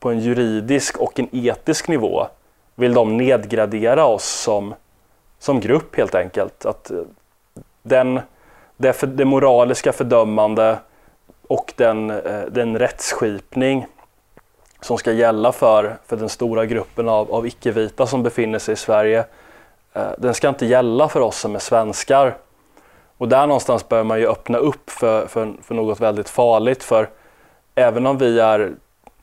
på 0.00 0.10
en 0.10 0.20
juridisk 0.20 0.98
och 0.98 1.18
en 1.18 1.28
etisk 1.32 1.88
nivå 1.88 2.26
vill 2.74 2.94
de 2.94 3.16
nedgradera 3.16 4.04
oss 4.06 4.24
som, 4.24 4.74
som 5.38 5.60
grupp 5.60 5.96
helt 5.96 6.14
enkelt. 6.14 6.66
Att 6.66 6.90
eh, 6.90 6.96
den 7.82 8.20
det, 8.76 8.92
för, 8.92 9.06
det 9.06 9.24
moraliska 9.24 9.92
fördömande 9.92 10.78
och 11.48 11.72
den, 11.76 12.10
eh, 12.10 12.42
den 12.50 12.78
rättsskipning 12.78 13.86
som 14.84 14.98
ska 14.98 15.12
gälla 15.12 15.52
för, 15.52 15.96
för 16.06 16.16
den 16.16 16.28
stora 16.28 16.66
gruppen 16.66 17.08
av, 17.08 17.34
av 17.34 17.46
icke-vita 17.46 18.06
som 18.06 18.22
befinner 18.22 18.58
sig 18.58 18.72
i 18.72 18.76
Sverige, 18.76 19.24
eh, 19.92 20.06
den 20.18 20.34
ska 20.34 20.48
inte 20.48 20.66
gälla 20.66 21.08
för 21.08 21.20
oss 21.20 21.38
som 21.38 21.54
är 21.54 21.58
svenskar. 21.58 22.36
Och 23.18 23.28
där 23.28 23.46
någonstans 23.46 23.88
bör 23.88 24.02
man 24.02 24.20
ju 24.20 24.28
öppna 24.28 24.58
upp 24.58 24.90
för, 24.90 25.26
för, 25.26 25.52
för 25.62 25.74
något 25.74 26.00
väldigt 26.00 26.28
farligt. 26.28 26.82
För 26.82 27.08
även 27.74 28.06
om 28.06 28.18
vi 28.18 28.40
är, 28.40 28.72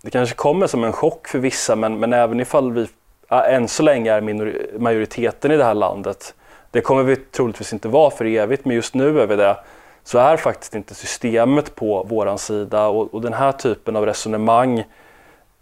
det 0.02 0.10
kanske 0.10 0.36
kommer 0.36 0.68
som 0.68 0.84
en 0.84 0.94
chock 0.94 1.28
för 1.28 1.40
vissa, 1.40 1.76
men, 1.76 2.00
men 2.00 2.14
även 2.14 2.40
ifall 2.40 2.72
vi 2.72 2.88
än 3.30 3.68
så 3.68 3.84
länge 3.84 4.12
är 4.12 4.22
minor, 4.22 4.56
majoriteten 4.80 5.52
i 5.52 5.58
det 5.58 5.64
här 5.64 5.74
landet 5.74 6.34
Det 6.72 6.82
kommer 6.82 7.04
vi 7.04 7.16
troligtvis 7.16 7.74
inte 7.74 7.88
vara 7.88 8.12
för 8.12 8.26
evigt, 8.26 8.66
men 8.66 8.76
just 8.76 8.94
nu 8.94 9.22
är 9.22 9.28
vi 9.28 9.36
det. 9.36 9.58
Så 10.04 10.18
är 10.18 10.38
faktiskt 10.38 10.76
inte 10.76 10.96
systemet 10.96 11.76
på 11.76 12.04
våran 12.04 12.38
sida 12.38 12.88
och, 12.88 13.14
och 13.14 13.22
den 13.22 13.34
här 13.34 13.52
typen 13.52 13.96
av 13.96 14.06
resonemang 14.06 14.80
eh, 14.80 14.86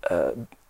Eh, 0.01 0.29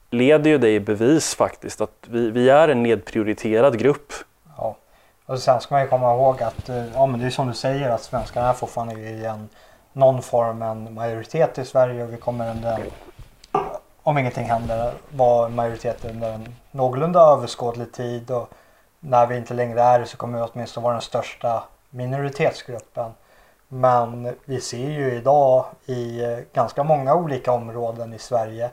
leder 0.10 0.50
ju 0.50 0.58
det 0.58 0.70
i 0.70 0.80
bevis 0.80 1.36
faktiskt 1.36 1.82
att 1.82 2.06
vi, 2.08 2.32
vi 2.32 2.50
är 2.50 2.68
en 2.68 2.84
nedprioriterad 2.84 3.80
grupp. 3.80 4.14
Ja. 4.58 4.76
Och 5.26 5.40
sen 5.40 5.62
ska 5.62 5.76
man 5.76 5.82
ju 5.82 5.88
komma 5.88 6.14
ihåg 6.14 6.44
att, 6.44 6.70
eh, 6.70 6.94
ja 6.94 7.06
men 7.06 7.20
det 7.20 7.26
är 7.26 7.30
som 7.30 7.48
du 7.48 7.54
säger 7.54 7.90
att 7.90 8.02
svenskarna 8.02 8.50
är 8.50 8.54
fortfarande 8.54 9.00
i 9.00 9.26
en, 9.26 9.50
någon 9.94 10.22
form 10.22 10.62
en 10.62 10.94
majoritet 10.94 11.58
i 11.58 11.66
Sverige 11.66 12.04
och 12.04 12.14
vi 12.14 12.18
kommer 12.18 12.52
under, 12.52 12.80
om 14.04 14.18
ingenting 14.18 14.46
händer, 14.46 14.94
vara 15.10 15.50
majoritet 15.50 16.06
under 16.06 16.32
en 16.32 16.56
någorlunda 16.72 17.20
överskådlig 17.20 17.92
tid 17.92 18.32
och 18.32 18.50
när 19.00 19.26
vi 19.26 19.38
inte 19.38 19.54
längre 19.54 19.82
är 19.82 20.00
det 20.00 20.06
så 20.06 20.18
kommer 20.18 20.38
vi 20.38 20.46
åtminstone 20.54 20.84
vara 20.84 20.94
den 20.94 21.02
största 21.02 21.64
minoritetsgruppen. 21.90 23.12
Men 23.68 24.36
vi 24.46 24.62
ser 24.62 24.90
ju 24.90 25.14
idag 25.14 25.66
i 25.86 26.24
eh, 26.24 26.38
ganska 26.54 26.84
många 26.84 27.16
olika 27.16 27.52
områden 27.52 28.14
i 28.14 28.20
Sverige 28.20 28.70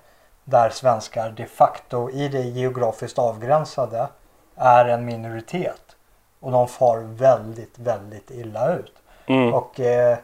där 0.48 0.70
svenskar 0.70 1.30
de 1.30 1.46
facto 1.46 2.10
i 2.10 2.28
det 2.28 2.42
geografiskt 2.42 3.18
avgränsade 3.18 4.08
är 4.56 4.84
en 4.84 5.04
minoritet. 5.04 5.96
Och 6.40 6.52
de 6.52 6.68
far 6.68 6.98
väldigt, 6.98 7.78
väldigt 7.78 8.30
illa 8.30 8.74
ut. 8.74 8.92
Mm. 9.26 9.54
Och 9.54 9.80
eh, 9.80 10.18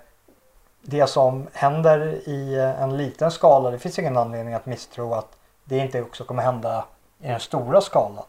det 0.82 1.06
som 1.06 1.46
händer 1.52 2.28
i 2.28 2.58
en 2.78 2.96
liten 2.96 3.30
skala, 3.30 3.70
det 3.70 3.78
finns 3.78 3.98
ingen 3.98 4.16
anledning 4.16 4.54
att 4.54 4.66
misstro 4.66 5.14
att 5.14 5.36
det 5.64 5.78
inte 5.78 6.02
också 6.02 6.24
kommer 6.24 6.42
hända 6.42 6.84
i 7.20 7.28
den 7.28 7.40
stora 7.40 7.80
skalan. 7.80 8.24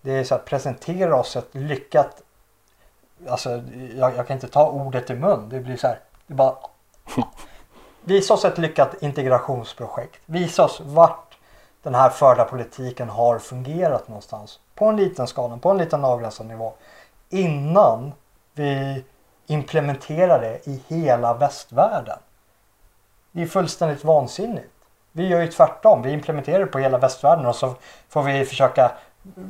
Det 0.00 0.12
är 0.12 0.24
så 0.24 0.34
att 0.34 0.44
presentera 0.44 1.16
oss 1.20 1.36
ett 1.36 1.54
lyckat, 1.54 2.22
alltså 3.28 3.62
jag, 3.96 4.16
jag 4.16 4.26
kan 4.26 4.34
inte 4.34 4.48
ta 4.48 4.70
ordet 4.70 5.10
i 5.10 5.14
mun, 5.14 5.48
det 5.48 5.60
blir 5.60 5.76
så 5.76 5.86
här, 5.86 6.00
det 6.26 6.34
bara 6.34 6.56
Visa 8.02 8.34
oss 8.34 8.44
ett 8.44 8.58
lyckat 8.58 9.02
integrationsprojekt. 9.02 10.20
Visa 10.26 10.64
oss 10.64 10.80
vart 10.84 11.27
den 11.88 11.94
här 11.94 12.10
förda 12.10 12.44
politiken 12.44 13.08
har 13.08 13.38
fungerat 13.38 14.08
någonstans. 14.08 14.60
På 14.74 14.84
en 14.84 14.96
liten 14.96 15.26
skala, 15.26 15.56
på 15.56 15.70
en 15.70 15.78
liten 15.78 16.04
avgränsad 16.04 16.46
nivå. 16.46 16.72
Innan 17.28 18.12
vi 18.54 19.04
implementerar 19.46 20.40
det 20.40 20.68
i 20.68 20.82
hela 20.88 21.34
västvärlden. 21.34 22.18
Det 23.32 23.42
är 23.42 23.46
fullständigt 23.46 24.04
vansinnigt. 24.04 24.72
Vi 25.12 25.26
gör 25.26 25.40
ju 25.40 25.46
tvärtom. 25.46 26.02
Vi 26.02 26.12
implementerar 26.12 26.58
det 26.58 26.66
på 26.66 26.78
hela 26.78 26.98
västvärlden 26.98 27.46
och 27.46 27.56
så 27.56 27.74
får 28.08 28.22
vi 28.22 28.44
försöka 28.44 28.90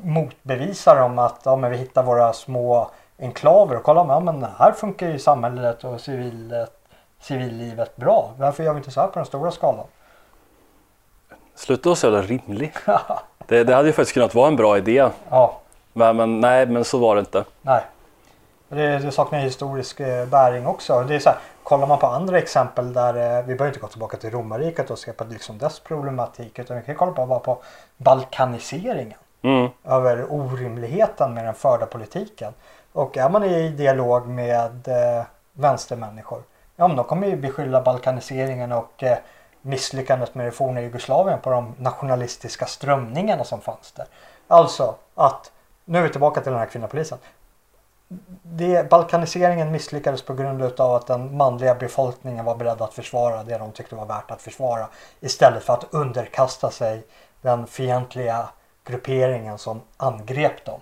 motbevisa 0.03 0.95
dem 0.95 1.19
att 1.19 1.41
ja, 1.45 1.57
men 1.57 1.71
vi 1.71 1.77
hittar 1.77 2.03
våra 2.03 2.33
små 2.33 2.91
enklaver 3.19 3.77
och 3.77 3.83
kolla 3.83 4.07
ja, 4.09 4.21
men 4.21 4.47
här 4.59 4.73
funkar 4.73 5.09
ju 5.09 5.19
samhället 5.19 5.85
och 5.85 6.01
civilet, 6.01 6.79
civillivet 7.21 7.97
bra. 7.97 8.33
Varför 8.39 8.65
gör 8.65 8.73
vi 8.73 8.79
inte 8.79 8.91
så 8.91 9.01
här 9.01 9.09
på 9.09 9.19
den 9.19 9.27
stora 9.27 9.51
skalan? 9.51 9.87
Sluta 11.59 11.89
vara 11.89 11.97
så 11.97 12.07
jävla 12.07 12.23
rimlig. 12.23 12.73
Det, 13.47 13.65
det 13.65 13.75
hade 13.75 13.89
ju 13.89 13.93
faktiskt 13.93 14.15
kunnat 14.15 14.35
vara 14.35 14.49
en 14.49 14.57
bra 14.57 14.79
idé. 14.79 15.09
Ja, 15.31 15.61
Men, 15.93 16.17
men 16.17 16.41
nej, 16.41 16.67
men 16.67 16.85
så 16.85 16.99
var 16.99 17.15
det 17.15 17.21
inte. 17.21 17.45
nej. 17.63 17.81
Det, 18.69 18.99
det 18.99 19.13
saknar 19.13 19.39
historisk 19.39 20.01
eh, 20.01 20.27
bäring 20.27 20.67
också. 20.67 21.05
Det 21.09 21.15
är 21.15 21.19
så 21.19 21.29
här, 21.29 21.39
kollar 21.63 21.87
man 21.87 21.99
på 21.99 22.07
andra 22.07 22.39
exempel 22.39 22.93
där, 22.93 23.15
eh, 23.39 23.45
vi 23.47 23.55
behöver 23.55 23.67
inte 23.67 23.81
gå 23.81 23.87
tillbaka 23.87 24.17
till 24.17 24.31
romarriket 24.31 24.91
och 24.91 24.99
se 24.99 25.13
på 25.13 25.25
liksom 25.25 25.59
dess 25.59 25.81
problematik 25.81 26.59
utan 26.59 26.77
vi 26.77 26.83
kan 26.83 26.95
kolla 26.95 27.13
på, 27.13 27.27
bara 27.27 27.39
på 27.39 27.59
balkaniseringen. 27.97 29.19
Mm. 29.43 29.69
över 29.85 30.27
orimligheten 30.33 31.35
med 31.35 31.45
den 31.45 31.55
förda 31.55 31.87
politiken. 31.87 32.53
Och 32.93 33.17
är 33.17 33.29
man 33.29 33.45
i 33.45 33.69
dialog 33.69 34.27
med 34.27 34.89
eh, 34.89 35.25
vänstermänniskor, 35.53 36.43
ja 36.77 36.89
men 36.89 36.97
de 36.97 37.05
kommer 37.05 37.27
ju 37.27 37.37
beskylla 37.37 37.81
balkaniseringen 37.81 38.73
och 38.73 39.03
eh, 39.03 39.19
misslyckandet 39.63 40.35
med 40.35 40.47
det 40.47 40.51
forna 40.51 40.81
Jugoslavien 40.81 41.41
på 41.41 41.51
de 41.51 41.75
nationalistiska 41.79 42.67
strömningarna 42.67 43.45
som 43.45 43.61
fanns 43.61 43.93
där. 43.93 44.07
Alltså 44.49 44.95
att, 45.15 45.53
nu 45.85 45.99
är 45.99 46.03
vi 46.03 46.09
tillbaka 46.09 46.41
till 46.41 46.53
den 46.53 46.61
här 46.61 46.67
kvinnopolisen. 46.67 47.19
Det, 48.43 48.91
balkaniseringen 48.91 49.71
misslyckades 49.71 50.23
på 50.23 50.35
grund 50.35 50.63
utav 50.63 50.95
att 50.95 51.07
den 51.07 51.37
manliga 51.37 51.75
befolkningen 51.75 52.45
var 52.45 52.55
beredd 52.55 52.83
att 52.83 52.95
försvara 52.95 53.43
det 53.43 53.59
de 53.59 53.73
tyckte 53.73 53.95
var 53.95 54.07
värt 54.07 54.31
att 54.31 54.43
försvara. 54.43 54.89
Istället 55.21 55.65
för 55.65 55.73
att 55.73 55.95
underkasta 55.95 56.71
sig 56.71 57.07
den 57.43 57.67
fientliga 57.67 58.49
grupperingen 58.85 59.59
som 59.59 59.81
angrep 59.97 60.65
dem. 60.65 60.81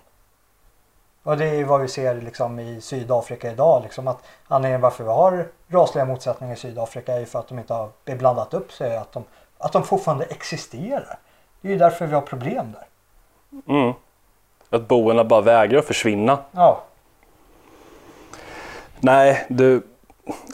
Och 1.27 1.37
det 1.37 1.47
är 1.47 1.65
vad 1.65 1.81
vi 1.81 1.89
ser 1.89 2.21
liksom 2.21 2.59
i 2.59 2.81
Sydafrika 2.81 3.53
idag. 3.53 3.83
Liksom 3.83 4.09
att 4.09 4.23
anledningen 4.49 4.81
varför 4.81 5.05
vi 5.05 5.11
har 5.11 5.47
rasliga 5.69 6.05
motsättningar 6.05 6.55
i 6.55 6.57
Sydafrika 6.57 7.15
är 7.15 7.21
ju 7.21 7.27
för 7.27 7.39
att 7.39 7.49
de 7.49 7.59
inte 7.59 7.75
har 7.75 7.91
blandat 8.05 8.55
upp 8.55 8.73
sig. 8.73 8.97
Att 8.97 9.13
de, 9.13 9.25
att 9.59 9.73
de 9.73 9.83
fortfarande 9.83 10.25
existerar. 10.25 11.19
Det 11.61 11.69
är 11.69 11.73
ju 11.73 11.79
därför 11.79 12.07
vi 12.07 12.15
har 12.15 12.21
problem 12.21 12.73
där. 12.73 12.87
Mm. 13.75 13.93
Att 14.71 14.89
boerna 14.89 15.25
bara 15.25 15.41
vägrar 15.41 15.79
att 15.79 15.85
försvinna. 15.85 16.39
Ja, 16.53 16.83
Nej, 19.01 19.47
du, 19.49 19.83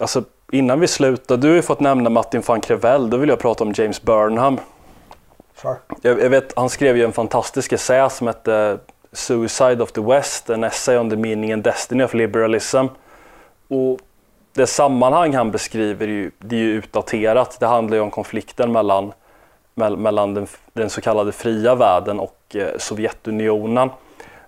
alltså 0.00 0.24
innan 0.52 0.80
vi 0.80 0.88
slutar, 0.88 1.36
du 1.36 1.48
har 1.48 1.54
ju 1.54 1.62
fått 1.62 1.80
nämna 1.80 2.10
Martin 2.10 2.42
van 2.46 2.60
Crevell, 2.60 3.10
då 3.10 3.16
vill 3.16 3.28
jag 3.28 3.38
prata 3.38 3.64
om 3.64 3.72
James 3.72 4.02
Burnham. 4.02 4.60
sure. 5.54 5.76
Jag, 6.02 6.20
jag 6.20 6.30
vet, 6.30 6.52
han 6.56 6.70
skrev 6.70 6.96
ju 6.96 7.04
en 7.04 7.12
fantastisk 7.12 7.72
essä 7.72 8.08
som 8.10 8.26
hette 8.26 8.78
Suicide 9.12 9.82
of 9.82 9.92
the 9.92 10.00
West, 10.00 10.50
en 10.50 10.64
essay 10.64 10.98
on 10.98 11.10
the 11.10 11.16
meaning 11.16 11.52
and 11.52 11.62
destiny 11.62 12.04
of 12.04 12.14
liberalism. 12.14 12.86
Och 13.68 13.98
det 14.54 14.66
sammanhang 14.66 15.34
han 15.34 15.50
beskriver 15.50 16.06
är 16.06 16.10
ju, 16.10 16.30
det 16.38 16.56
är 16.56 16.60
ju 16.60 16.72
utdaterat. 16.72 17.60
Det 17.60 17.66
handlar 17.66 17.96
ju 17.96 18.02
om 18.02 18.10
konflikten 18.10 18.72
mellan, 18.72 19.12
mell- 19.74 19.96
mellan 19.96 20.34
den, 20.34 20.46
den 20.72 20.90
så 20.90 21.00
kallade 21.00 21.32
fria 21.32 21.74
världen 21.74 22.20
och 22.20 22.38
eh, 22.54 22.78
Sovjetunionen. 22.78 23.90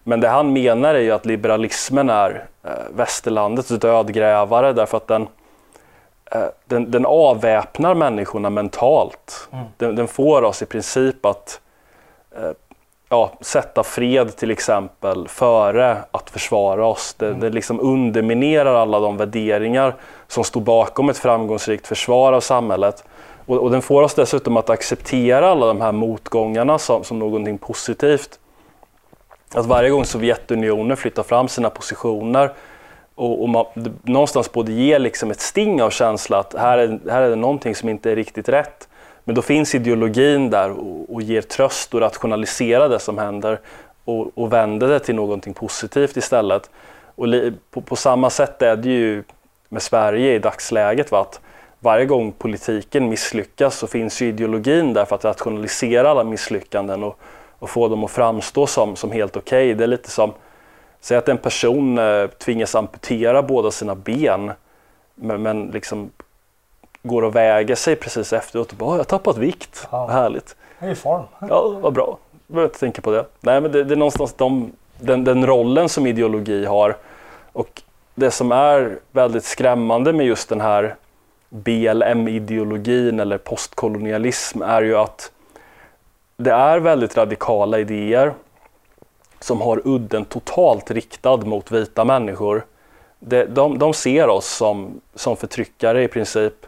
Men 0.03 0.21
det 0.21 0.29
han 0.29 0.53
menar 0.53 0.95
är 0.95 1.01
ju 1.01 1.11
att 1.11 1.27
liberalismen 1.27 2.11
är 2.11 2.47
eh, 2.63 2.71
västerlandets 2.97 3.69
dödgrävare 3.69 4.73
därför 4.73 4.97
att 4.97 5.07
den, 5.07 5.29
eh, 6.31 6.47
den, 6.65 6.91
den 6.91 7.07
avväpnar 7.07 7.95
människorna 7.95 8.51
mentalt. 8.51 9.49
Den, 9.77 9.97
den 9.97 10.09
får 10.09 10.43
oss 10.43 10.63
i 10.63 10.67
princip 10.67 11.27
att 11.27 11.61
ja, 13.15 13.33
sätta 13.41 13.83
fred 13.83 14.37
till 14.37 14.51
exempel 14.51 15.29
före 15.29 15.97
att 16.11 16.31
försvara 16.31 16.87
oss. 16.87 17.15
Det, 17.19 17.35
det 17.35 17.51
liksom 17.51 17.81
underminerar 17.81 18.75
alla 18.75 19.01
de 19.01 19.17
värderingar 19.17 19.95
som 20.29 20.45
står 20.45 20.61
bakom 20.61 21.09
ett 21.09 21.19
framgångsrikt 21.19 21.87
försvar 21.87 22.33
av 22.33 22.41
samhället. 22.41 23.05
Och, 23.47 23.57
och 23.59 23.71
den 23.71 23.83
får 23.83 24.03
oss 24.03 24.15
dessutom 24.15 24.57
att 24.57 24.71
acceptera 24.71 25.51
alla 25.51 25.67
de 25.67 25.81
här 25.81 25.93
motgångarna 25.93 26.79
som, 26.79 27.05
som 27.05 27.19
någonting 27.19 27.59
positivt. 27.59 28.39
Att 29.55 29.67
varje 29.67 29.91
gång 29.91 30.05
Sovjetunionen 30.05 30.97
flyttar 30.97 31.23
fram 31.23 31.49
sina 31.49 31.71
positioner 31.71 32.53
och, 33.15 33.43
och 33.43 33.49
man, 33.49 33.65
det, 33.75 33.91
någonstans 34.03 34.53
både 34.53 34.73
ger 34.73 34.99
liksom 34.99 35.31
ett 35.31 35.41
sting 35.41 35.83
av 35.83 35.91
känsla 35.91 36.39
att 36.39 36.55
här 36.55 36.79
är, 36.79 37.11
här 37.11 37.23
är 37.23 37.31
det 37.31 37.37
någonting 37.37 37.75
som 37.75 37.89
inte 37.89 38.11
är 38.11 38.17
riktigt 38.17 38.49
rätt. 38.49 38.89
Men 39.25 39.35
då 39.35 39.43
finns 39.43 39.75
ideologin 39.75 40.51
där 40.51 40.71
och, 40.71 41.15
och 41.15 41.23
ger 41.23 41.43
tröst 41.43 41.95
och 41.95 42.01
rationaliserar 42.01 42.89
det 42.89 42.99
som 42.99 43.19
händer 43.19 43.61
och, 44.05 44.39
och 44.39 44.53
vänder 44.53 44.89
det 44.89 44.99
till 44.99 45.15
någonting 45.15 45.55
positivt 45.55 46.17
istället. 46.17 46.71
Och 47.15 47.29
li, 47.29 47.53
på, 47.71 47.81
på 47.81 47.97
samma 47.97 48.31
sätt 48.31 48.63
är 48.63 48.77
det 48.77 48.89
ju 48.89 49.25
med 49.69 49.83
Sverige 49.83 50.35
i 50.35 50.39
dagsläget. 50.39 51.11
Va? 51.11 51.21
Att 51.21 51.41
varje 51.81 52.07
gång 52.07 52.33
politiken 52.33 53.09
misslyckas 53.09 53.79
så 53.79 53.87
finns 53.87 54.23
ju 54.23 54.29
ideologin 54.29 54.93
där 54.93 55.05
för 55.05 55.17
att 55.17 55.25
rationalisera 55.25 56.11
alla 56.11 56.25
misslyckanden 56.25 57.05
och, 57.05 57.19
och 57.59 57.71
få 57.71 57.89
dem 57.89 58.05
att 58.05 58.11
framstå 58.11 58.67
som, 58.67 58.97
som 58.97 59.13
helt 59.13 59.37
okej. 59.37 59.75
Det 59.75 59.85
är 59.85 59.89
lite 59.89 60.11
som, 60.11 60.33
säg 61.01 61.17
att 61.17 61.29
en 61.29 61.39
person 61.39 61.99
eh, 61.99 62.27
tvingas 62.27 62.75
amputera 62.75 63.43
båda 63.43 63.71
sina 63.71 63.95
ben 63.95 64.53
men, 65.15 65.43
men 65.43 65.67
liksom 65.67 66.11
går 67.07 67.23
och 67.25 67.37
väger 67.37 67.75
sig 67.75 67.97
precis 67.97 68.33
efteråt 68.33 68.71
och 68.73 68.77
bara, 68.79 68.89
"Åh, 68.89 68.95
jag 68.95 68.99
har 68.99 69.05
tappat 69.05 69.37
vikt, 69.37 69.89
Ja. 69.91 70.07
härligt. 70.07 70.57
Det 70.81 70.87
är 70.87 70.91
i 70.91 70.95
form. 70.95 71.23
Ja, 71.41 71.69
vad 71.81 71.93
bra. 71.93 72.19
Jag 72.47 72.55
behöver 72.55 72.69
inte 72.69 72.79
tänka 72.81 73.03
på 73.03 73.11
det. 73.11 73.25
Nej, 73.41 73.61
men 73.61 73.73
det, 73.73 73.85
det 73.85 73.95
är 73.95 73.97
någonstans 73.97 74.33
de, 74.37 74.73
den, 75.01 75.25
den 75.25 75.47
rollen 75.47 75.89
som 75.89 76.07
ideologi 76.07 76.65
har. 76.65 76.97
Och 77.53 77.83
det 78.15 78.31
som 78.31 78.53
är 78.53 78.99
väldigt 79.13 79.45
skrämmande 79.45 80.13
med 80.13 80.27
just 80.27 80.49
den 80.49 80.61
här 80.61 80.95
BLM-ideologin 81.51 83.21
eller 83.21 83.39
postkolonialism 83.39 84.63
är 84.63 84.83
ju 84.83 84.97
att 84.97 85.33
det 86.37 86.51
är 86.53 86.79
väldigt 86.79 87.17
radikala 87.17 87.79
idéer 87.79 88.33
som 89.41 89.61
har 89.61 89.81
udden 89.85 90.25
totalt 90.25 90.91
riktad 90.91 91.37
mot 91.37 91.71
vita 91.71 92.05
människor. 92.05 92.65
Det, 93.19 93.45
de, 93.45 93.79
de 93.79 93.95
ser 93.95 94.29
oss 94.29 94.47
som, 94.49 95.01
som 95.15 95.37
förtryckare 95.37 96.03
i 96.03 96.09
princip. 96.09 96.67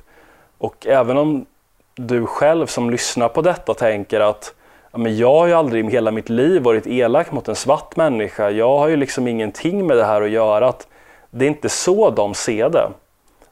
Och 0.58 0.86
även 0.86 1.16
om 1.16 1.46
du 1.94 2.26
själv 2.26 2.66
som 2.66 2.90
lyssnar 2.90 3.28
på 3.28 3.42
detta 3.42 3.74
tänker 3.74 4.20
att 4.20 4.54
ja, 4.92 4.98
men 4.98 5.16
jag 5.16 5.32
har 5.32 5.46
ju 5.46 5.52
aldrig 5.52 5.86
i 5.86 5.90
hela 5.90 6.10
mitt 6.10 6.28
liv 6.28 6.62
varit 6.62 6.86
elak 6.86 7.32
mot 7.32 7.48
en 7.48 7.56
svart 7.56 7.96
människa. 7.96 8.50
Jag 8.50 8.78
har 8.78 8.88
ju 8.88 8.96
liksom 8.96 9.28
ingenting 9.28 9.86
med 9.86 9.96
det 9.96 10.04
här 10.04 10.22
att 10.22 10.30
göra. 10.30 10.68
Att 10.68 10.86
det 11.30 11.44
är 11.44 11.48
inte 11.48 11.68
så 11.68 12.10
de 12.10 12.34
ser 12.34 12.68
det. 12.68 12.88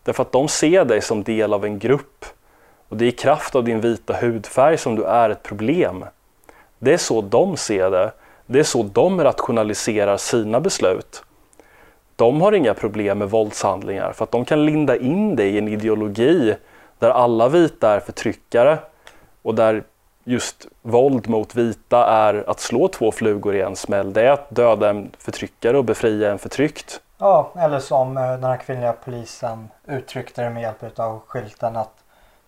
Därför 0.03 0.23
att 0.23 0.33
de 0.33 0.49
ser 0.49 0.85
dig 0.85 1.03
som 1.03 1.23
del 1.23 1.53
av 1.53 1.65
en 1.65 1.79
grupp. 1.79 2.25
Och 2.89 2.97
det 2.97 3.05
är 3.05 3.09
i 3.09 3.13
kraft 3.13 3.55
av 3.55 3.65
din 3.65 3.81
vita 3.81 4.15
hudfärg 4.15 4.79
som 4.79 4.97
du 4.97 5.05
är 5.05 5.31
ett 5.31 5.43
problem. 5.43 6.05
Det 6.79 6.93
är 6.93 6.99
så 6.99 7.21
de 7.21 7.57
ser 7.57 7.91
det. 7.91 8.13
Det 8.47 8.59
är 8.59 8.65
så 8.65 8.83
de 8.83 9.21
rationaliserar 9.21 10.17
sina 10.17 10.61
beslut. 10.61 11.23
De 12.17 12.41
har 12.41 12.53
inga 12.53 12.75
problem 12.75 13.19
med 13.19 13.31
våldshandlingar 13.31 14.13
för 14.13 14.25
att 14.25 14.31
de 14.31 14.45
kan 14.45 14.67
linda 14.67 14.97
in 14.97 15.37
dig 15.37 15.49
i 15.49 15.59
en 15.59 15.69
ideologi 15.69 16.55
där 16.99 17.11
alla 17.11 17.49
vita 17.49 17.91
är 17.91 18.01
förtryckare 18.01 18.79
och 19.43 19.55
där 19.55 19.85
just 20.25 20.67
våld 20.83 21.29
mot 21.29 21.55
vita 21.55 22.07
är 22.07 22.51
att 22.51 22.61
slå 22.61 22.89
två 22.89 23.13
flugor 23.13 23.55
i 23.55 23.61
en 23.61 23.77
smäll. 23.77 24.13
Det 24.13 24.23
är 24.23 24.31
att 24.31 24.51
döda 24.51 24.91
en 24.91 25.11
förtryckare 25.19 25.79
och 25.79 25.85
befria 25.85 26.33
en 26.33 26.39
förtryckt. 26.39 27.01
Ja, 27.19 27.51
eller 27.57 27.81
som 27.81 28.17
eh, 28.17 28.23
den 28.23 28.45
här 28.45 28.57
kvinnliga 28.57 28.93
polisen 28.93 29.69
uttryckte 29.87 30.43
det 30.43 30.51
med 30.51 30.63
hjälp 30.63 30.99
av 30.99 31.21
skylten 31.27 31.77
att 31.77 31.95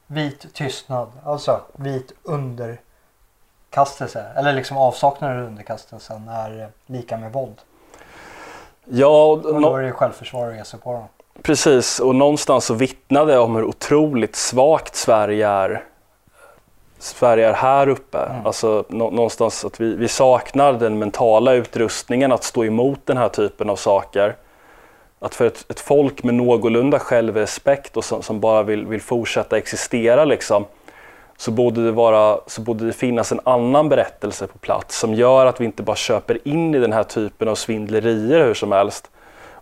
vit 0.07 0.55
tystnad, 0.55 1.09
alltså 1.25 1.61
vit 1.73 2.13
underkastelse, 2.23 4.27
eller 4.37 4.53
liksom 4.53 4.77
avsaknaden 4.77 5.39
av 5.39 5.47
underkastelsen 5.47 6.29
är 6.29 6.63
eh, 6.63 6.69
lika 6.87 7.17
med 7.17 7.33
våld. 7.33 7.61
Ja, 8.85 9.27
och 9.27 9.61
då 9.61 9.77
är 9.77 9.83
det 9.83 9.93
självförsvar 9.93 10.49
att 10.49 10.57
ge 10.57 10.65
sig 10.65 10.81
på 10.81 10.93
dem. 10.93 11.09
Precis. 11.43 12.01
Och 12.01 12.15
någonstans 12.15 12.65
så 12.65 12.75
vittnar 12.75 13.27
det 13.27 13.39
om 13.39 13.57
hur 13.57 13.65
otroligt 13.65 14.37
svagt 14.37 14.97
Sverige 14.97 15.49
är. 15.49 15.85
Sverige 16.99 17.49
är 17.49 17.53
här 17.53 17.89
uppe. 17.89 18.19
Alltså 18.45 18.85
nå- 18.89 19.11
någonstans 19.11 19.65
att 19.65 19.81
vi, 19.81 19.95
vi 19.95 20.09
saknar 20.09 20.73
den 20.73 20.99
mentala 20.99 21.53
utrustningen 21.53 22.33
att 22.33 22.45
stå 22.45 22.65
emot 22.65 23.01
den 23.05 23.17
här 23.17 23.29
typen 23.29 23.71
av 23.71 23.77
saker. 23.77 24.37
Att 25.19 25.35
för 25.35 25.47
ett, 25.47 25.65
ett 25.69 25.81
folk 25.81 26.23
med 26.23 26.35
någorlunda 26.35 26.99
självrespekt 26.99 27.97
och 27.97 28.05
som, 28.05 28.23
som 28.23 28.41
bara 28.41 28.63
vill, 28.63 28.87
vill 28.87 29.03
fortsätta 29.03 29.59
existera 29.59 30.25
liksom, 30.25 30.65
så 31.37 31.51
borde, 31.51 31.85
det 31.85 31.93
vara, 31.93 32.41
så 32.47 32.61
borde 32.61 32.87
det 32.87 32.93
finnas 32.93 33.33
en 33.33 33.41
annan 33.45 33.89
berättelse 33.89 34.47
på 34.47 34.59
plats 34.59 34.99
som 34.99 35.15
gör 35.15 35.47
att 35.47 35.61
vi 35.61 35.65
inte 35.65 35.83
bara 35.83 35.97
köper 35.97 36.49
in 36.49 36.75
i 36.75 36.79
den 36.79 36.93
här 36.93 37.03
typen 37.03 37.49
av 37.49 37.55
svindlerier 37.55 38.45
hur 38.45 38.55
som 38.55 38.73
helst. 38.73 39.11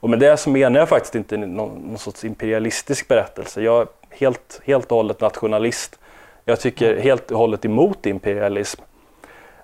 Och 0.04 0.10
med 0.10 0.18
det 0.18 0.36
så 0.36 0.50
menar 0.50 0.80
jag 0.80 0.88
faktiskt 0.88 1.14
inte 1.14 1.36
någon, 1.36 1.78
någon 1.78 1.98
sorts 1.98 2.24
imperialistisk 2.24 3.08
berättelse. 3.08 3.62
Jag 3.62 3.82
är 3.82 3.86
helt, 4.10 4.60
helt 4.64 4.90
och 4.92 4.96
hållet 4.96 5.20
nationalist. 5.20 5.98
Jag 6.44 6.60
tycker 6.60 6.96
helt 6.96 7.30
och 7.30 7.38
hållet 7.38 7.64
emot 7.64 8.06
imperialism. 8.06 8.82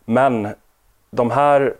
Men 0.04 0.48
de 1.10 1.30
här, 1.30 1.74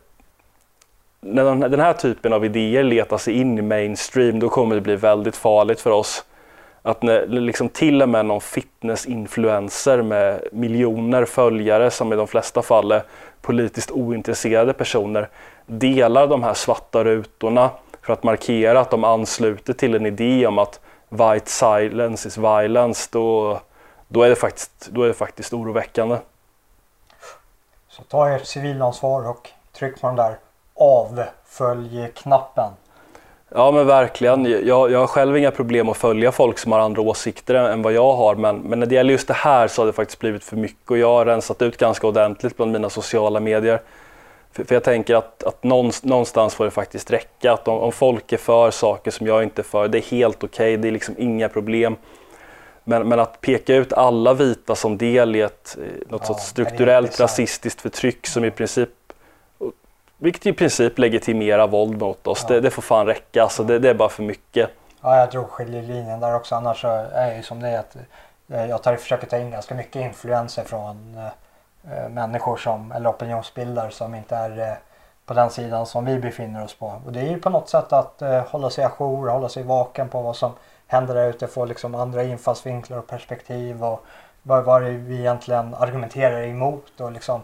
när 1.21 1.45
de, 1.45 1.61
den 1.61 1.81
här 1.81 1.93
typen 1.93 2.33
av 2.33 2.45
idéer 2.45 2.83
letar 2.83 3.19
sig 3.19 3.35
in 3.35 3.59
i 3.59 3.63
mainstream 3.63 4.41
då 4.41 4.49
kommer 4.49 4.75
det 4.75 4.81
bli 4.81 4.97
väldigt 4.97 5.37
farligt 5.37 5.81
för 5.81 5.91
oss. 5.91 6.25
Att 6.83 7.03
när 7.03 7.27
liksom 7.27 7.69
till 7.69 8.03
och 8.03 8.09
med 8.09 8.27
någon 8.27 8.41
fitnessinfluencer 8.41 10.03
med 10.03 10.49
miljoner 10.53 11.25
följare 11.25 11.91
som 11.91 12.13
i 12.13 12.17
de 12.17 12.27
flesta 12.27 12.63
fall 12.63 12.93
är 12.93 13.03
politiskt 13.41 13.91
ointresserade 13.91 14.73
personer 14.73 15.29
delar 15.67 16.27
de 16.27 16.43
här 16.43 16.55
svarta 16.55 17.05
rutorna 17.05 17.71
för 18.11 18.15
att 18.15 18.23
markera 18.23 18.81
att 18.81 18.91
de 18.91 19.05
ansluter 19.05 19.73
till 19.73 19.95
en 19.95 20.07
idé 20.07 20.47
om 20.47 20.59
att 20.59 20.81
white 21.09 21.51
silence 21.51 22.29
is 22.29 22.39
violence, 22.39 23.09
då, 23.13 23.61
då, 24.09 24.23
är, 24.23 24.29
det 24.29 24.37
faktiskt, 24.37 24.89
då 24.91 25.03
är 25.03 25.09
det 25.09 25.15
faktiskt 25.15 25.53
oroväckande. 25.53 26.17
Så 27.89 28.03
ta 28.03 28.29
ert 28.29 28.47
civilansvar 28.47 29.29
och 29.29 29.51
tryck 29.73 30.01
på 30.01 30.07
den 30.07 30.17
där 30.17 30.39
avfölj-knappen. 30.75 32.71
Ja 33.49 33.71
men 33.71 33.87
verkligen. 33.87 34.45
Jag, 34.67 34.91
jag 34.91 34.99
har 34.99 35.07
själv 35.07 35.37
inga 35.37 35.51
problem 35.51 35.89
att 35.89 35.97
följa 35.97 36.33
folk 36.33 36.59
som 36.59 36.73
har 36.73 36.79
andra 36.79 37.03
åsikter 37.03 37.55
än, 37.55 37.83
vad 37.83 37.93
jag 37.93 38.13
har. 38.13 38.35
Men, 38.35 38.57
men 38.57 38.79
när 38.79 38.87
det 38.87 38.95
gäller 38.95 39.13
just 39.13 39.29
det 39.29 39.35
här 39.35 39.69
så 39.69 39.83
har 39.83 39.87
det 39.87 39.93
faktiskt 39.93 40.19
blivit 40.19 40.45
för 40.45 40.57
mycket 40.57 40.91
och 40.91 40.99
jag 40.99 41.09
har 41.13 41.27
rensat 41.27 41.63
ut 41.63 41.77
ganska 41.77 42.07
ordentligt 42.07 42.57
bland 42.57 42.73
mina 42.73 42.91
sociala 42.91 43.41
medier. 43.41 43.81
För, 44.53 44.65
för 44.65 44.75
jag 44.75 44.85
tänker 44.85 45.15
att, 45.15 45.43
att 45.43 45.63
någonstans, 45.63 46.55
får 46.55 46.65
det 46.65 46.71
faktiskt 46.71 47.11
räcka. 47.11 47.53
Att 47.53 47.69
om, 47.69 47.79
om 47.79 47.93
folk 47.93 48.33
är 48.33 48.37
för 48.37 48.71
saker 48.71 49.11
som 49.11 49.27
jag 49.27 49.43
inte 49.43 49.61
är 49.61 49.65
för, 49.65 49.89
det 49.89 49.99
är 49.99 50.03
helt 50.03 50.45
okej. 50.45 50.77
det 50.77 50.89
är 50.89 50.93
liksom 50.93 51.15
inga 51.19 51.49
problem. 51.49 51.97
Men, 52.85 53.09
men 53.09 53.21
att 53.21 53.41
peka 53.41 53.75
ut 53.75 53.93
alla 53.93 54.35
vita 54.35 54.75
som 54.75 54.99
del 54.99 55.37
i 55.37 55.41
ett, 55.41 55.77
eh, 55.79 56.09
något 56.09 56.21
Ja, 56.21 56.27
sorts 56.27 56.43
det 56.45 56.51
strukturellt 56.51 57.21
rasistiskt 57.21 57.81
förtryck 57.81 58.27
som 58.27 58.45
i 58.45 58.51
princip 58.51 58.89
vilket 60.23 60.47
i 60.47 60.53
princip 60.53 60.99
legitimerar 60.99 61.67
våld 61.67 62.01
mot 62.01 62.27
oss. 62.27 62.47
Ja. 62.49 62.55
Det, 62.55 62.61
det 62.61 62.71
får 62.71 62.83
fan 62.83 63.07
räcka. 63.07 63.43
Alltså 63.43 63.65
det, 63.65 63.79
det 63.79 63.91
är 63.91 63.95
bara 63.95 64.09
för 64.09 64.23
mycket. 64.23 64.71
Ja, 65.01 65.19
jag 65.19 65.31
drog 65.31 65.49
skiljelinjen 65.49 66.21
där 66.21 66.35
också. 66.35 66.55
Annars 66.55 66.85
är 66.85 67.27
jag 67.27 67.37
ju 67.37 67.43
som 67.43 67.61
det 67.61 67.69
är 67.69 67.79
att 67.79 67.97
eh, 68.49 68.67
jag 68.67 68.83
tar, 68.83 68.97
försöker 68.97 69.27
ta 69.27 69.39
in 69.39 69.51
ganska 69.51 69.75
mycket 69.75 70.03
influenser 70.03 70.65
från 70.65 71.17
eh, 71.85 72.09
människor 72.09 72.57
som, 72.57 72.93
eller 72.93 73.11
opinionsbildare 73.11 73.91
som 73.91 74.15
inte 74.15 74.37
är 74.37 74.59
eh, 74.59 74.77
på 75.27 75.35
den 75.35 75.51
sidan 75.51 75.87
som 75.87 76.05
vi 76.05 76.19
befinner 76.19 76.65
oss 76.65 76.75
på. 76.75 77.01
Och 77.07 77.13
det 77.13 77.21
är 77.21 77.31
ju 77.31 77.39
på 77.39 77.51
något 77.51 77.69
sätt 77.69 77.93
att 77.93 78.23
eh, 78.23 78.41
hålla 78.47 78.71
sig 78.71 78.85
ajour, 78.85 79.29
hålla 79.29 79.49
sig 79.49 79.63
vaken 79.63 80.09
på 80.09 80.23
vad 80.23 80.37
som 80.37 80.53
händer 80.87 81.15
där 81.15 81.31
ute, 81.31 81.47
få 81.47 81.65
liksom 81.65 81.95
andra 81.95 82.23
infallsvinklar 82.23 82.99
och 82.99 83.07
perspektiv 83.07 83.85
och 83.85 84.05
vad, 84.43 84.65
vad 84.65 84.83
vi 84.83 85.19
egentligen 85.19 85.75
argumenterar 85.75 86.43
emot 86.43 87.01
och 87.01 87.13
liksom 87.13 87.41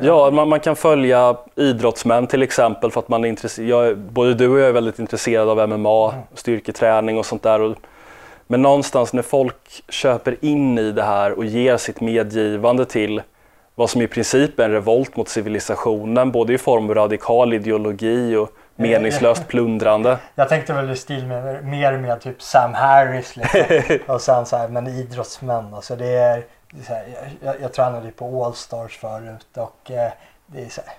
Ja, 0.00 0.30
man, 0.30 0.48
man 0.48 0.60
kan 0.60 0.76
följa 0.76 1.36
idrottsmän 1.54 2.26
till 2.26 2.42
exempel 2.42 2.90
för 2.90 3.00
att 3.00 3.08
man 3.08 3.24
är 3.24 3.28
intresserad. 3.28 3.98
Både 3.98 4.34
du 4.34 4.48
och 4.48 4.58
jag 4.58 4.68
är 4.68 4.72
väldigt 4.72 4.98
intresserade 4.98 5.50
av 5.50 5.68
MMA, 5.68 6.14
styrketräning 6.34 7.18
och 7.18 7.26
sånt 7.26 7.42
där. 7.42 7.60
Och, 7.60 7.76
men 8.46 8.62
någonstans 8.62 9.12
när 9.12 9.22
folk 9.22 9.82
köper 9.88 10.44
in 10.44 10.78
i 10.78 10.92
det 10.92 11.02
här 11.02 11.32
och 11.32 11.44
ger 11.44 11.76
sitt 11.76 12.00
medgivande 12.00 12.84
till 12.84 13.22
vad 13.78 13.90
som 13.90 14.02
i 14.02 14.06
princip 14.06 14.58
är 14.58 14.64
en 14.64 14.70
revolt 14.70 15.16
mot 15.16 15.28
civilisationen, 15.28 16.32
både 16.32 16.52
i 16.52 16.58
form 16.58 16.90
av 16.90 16.94
radikal 16.94 17.54
ideologi 17.54 18.36
och 18.36 18.50
meningslöst 18.76 19.46
plundrande. 19.48 20.18
Jag 20.34 20.48
tänkte 20.48 20.72
väl 20.72 20.90
i 20.90 20.96
stil 20.96 21.26
med, 21.26 21.64
mer 21.64 21.98
med 21.98 22.20
typ 22.20 22.42
Sam 22.42 22.74
Harris 22.74 23.36
liksom. 23.36 23.98
och 24.14 24.20
sen 24.20 24.46
så 24.46 24.56
här, 24.56 24.68
men 24.68 24.86
idrottsmän 24.86 25.74
alltså 25.74 25.96
det 25.96 26.06
är, 26.06 26.44
det 26.70 26.88
är 26.88 26.94
här, 26.94 27.06
jag, 27.44 27.54
jag, 27.60 27.72
tränade 27.72 28.06
ju 28.06 28.12
på 28.12 28.44
Allstars 28.44 28.98
förut 28.98 29.56
och 29.56 29.90
eh, 29.90 30.12
det 30.46 30.64
är 30.64 30.68
så 30.68 30.80
här, 30.86 30.94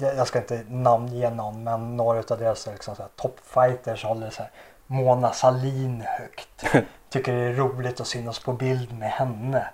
jag, 0.00 0.16
jag 0.16 0.26
ska 0.26 0.38
inte 0.38 0.60
namnge 0.68 1.30
någon 1.30 1.64
men 1.64 1.96
några 1.96 2.18
av 2.18 2.38
deras 2.38 2.66
liksom 2.66 2.96
så 2.96 3.02
här, 3.02 3.10
toppfighters 3.16 4.04
håller 4.04 4.30
så 4.30 4.42
här 4.42 4.50
Mona 4.86 5.32
Salin 5.32 6.04
högt. 6.06 6.64
Tycker 7.10 7.32
det 7.32 7.44
är 7.44 7.52
roligt 7.52 8.00
att 8.00 8.06
synas 8.06 8.38
på 8.38 8.52
bild 8.52 8.98
med 8.98 9.10
henne. 9.10 9.66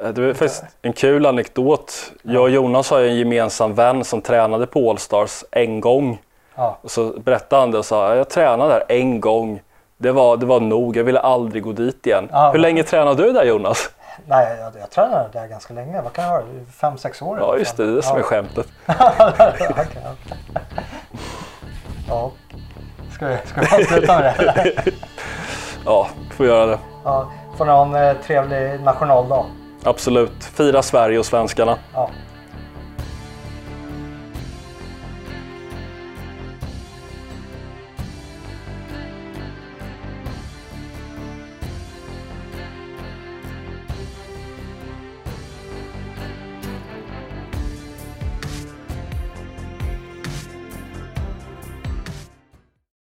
Eh, 0.00 0.08
Det 0.08 0.26
var 0.26 0.34
faktiskt 0.34 0.64
en 0.82 0.92
kul 0.92 1.26
anekdot. 1.26 2.12
Jag 2.22 2.42
och 2.42 2.50
Jonas 2.50 2.90
har 2.90 3.00
en 3.00 3.16
gemensam 3.16 3.74
vän 3.74 4.04
som 4.04 4.20
tränade 4.22 4.66
på 4.66 4.90
Allstars 4.90 5.44
en 5.50 5.80
gång. 5.80 6.18
Ja, 6.54 6.78
Och 6.82 6.90
så 6.90 7.04
berättade 7.20 7.62
han 7.62 7.70
det 7.70 7.78
och 7.78 7.84
sa 7.84 8.14
jag 8.14 8.28
tränade 8.30 8.70
där 8.74 8.84
en 8.96 9.20
gång. 9.20 9.62
Det 9.98 10.12
var, 10.12 10.36
det 10.36 10.46
var 10.46 10.60
nog, 10.60 10.96
jag 10.96 11.04
ville 11.04 11.20
aldrig 11.20 11.62
gå 11.62 11.72
dit 11.72 12.06
igen. 12.06 12.28
Ja, 12.32 12.50
Hur 12.52 12.58
länge 12.58 12.82
tränade 12.82 13.22
du 13.22 13.32
där 13.32 13.44
Jonas? 13.44 13.90
nej 14.26 14.56
jag, 14.60 14.72
jag 14.80 14.90
tränade 14.90 15.28
där 15.32 15.46
ganska 15.46 15.74
länge. 15.74 16.02
Vad 16.02 16.12
kan 16.12 16.24
jag 16.24 16.30
ha? 16.30 16.42
Fem, 16.80 16.98
sex 16.98 17.22
år? 17.22 17.38
Ja 17.40 17.56
just 17.58 17.76
det, 17.76 17.84
det 17.86 17.92
är 17.92 17.96
det 17.96 18.02
som 18.02 18.12
ja. 18.16 18.18
är 18.18 18.22
skämtet. 18.22 18.66
Ja. 22.08 22.30
Ska 23.14 23.26
vi, 23.26 23.36
ska 23.44 23.60
vi 23.60 23.66
avsluta 23.82 24.18
med 24.18 24.34
det? 24.38 24.92
Ja, 25.84 26.08
får 26.36 26.46
göra 26.46 26.66
det. 26.66 26.78
Ja, 27.04 27.30
får 27.58 27.64
ni 27.64 27.70
ha 27.70 27.82
en 27.82 27.94
eh, 27.94 28.16
trevlig 28.26 28.80
nationaldag. 28.80 29.44
Absolut. 29.86 30.44
Fira 30.54 30.82
Sverige 30.82 31.18
och 31.18 31.26
svenskarna. 31.26 31.78
Ja, 31.94 32.10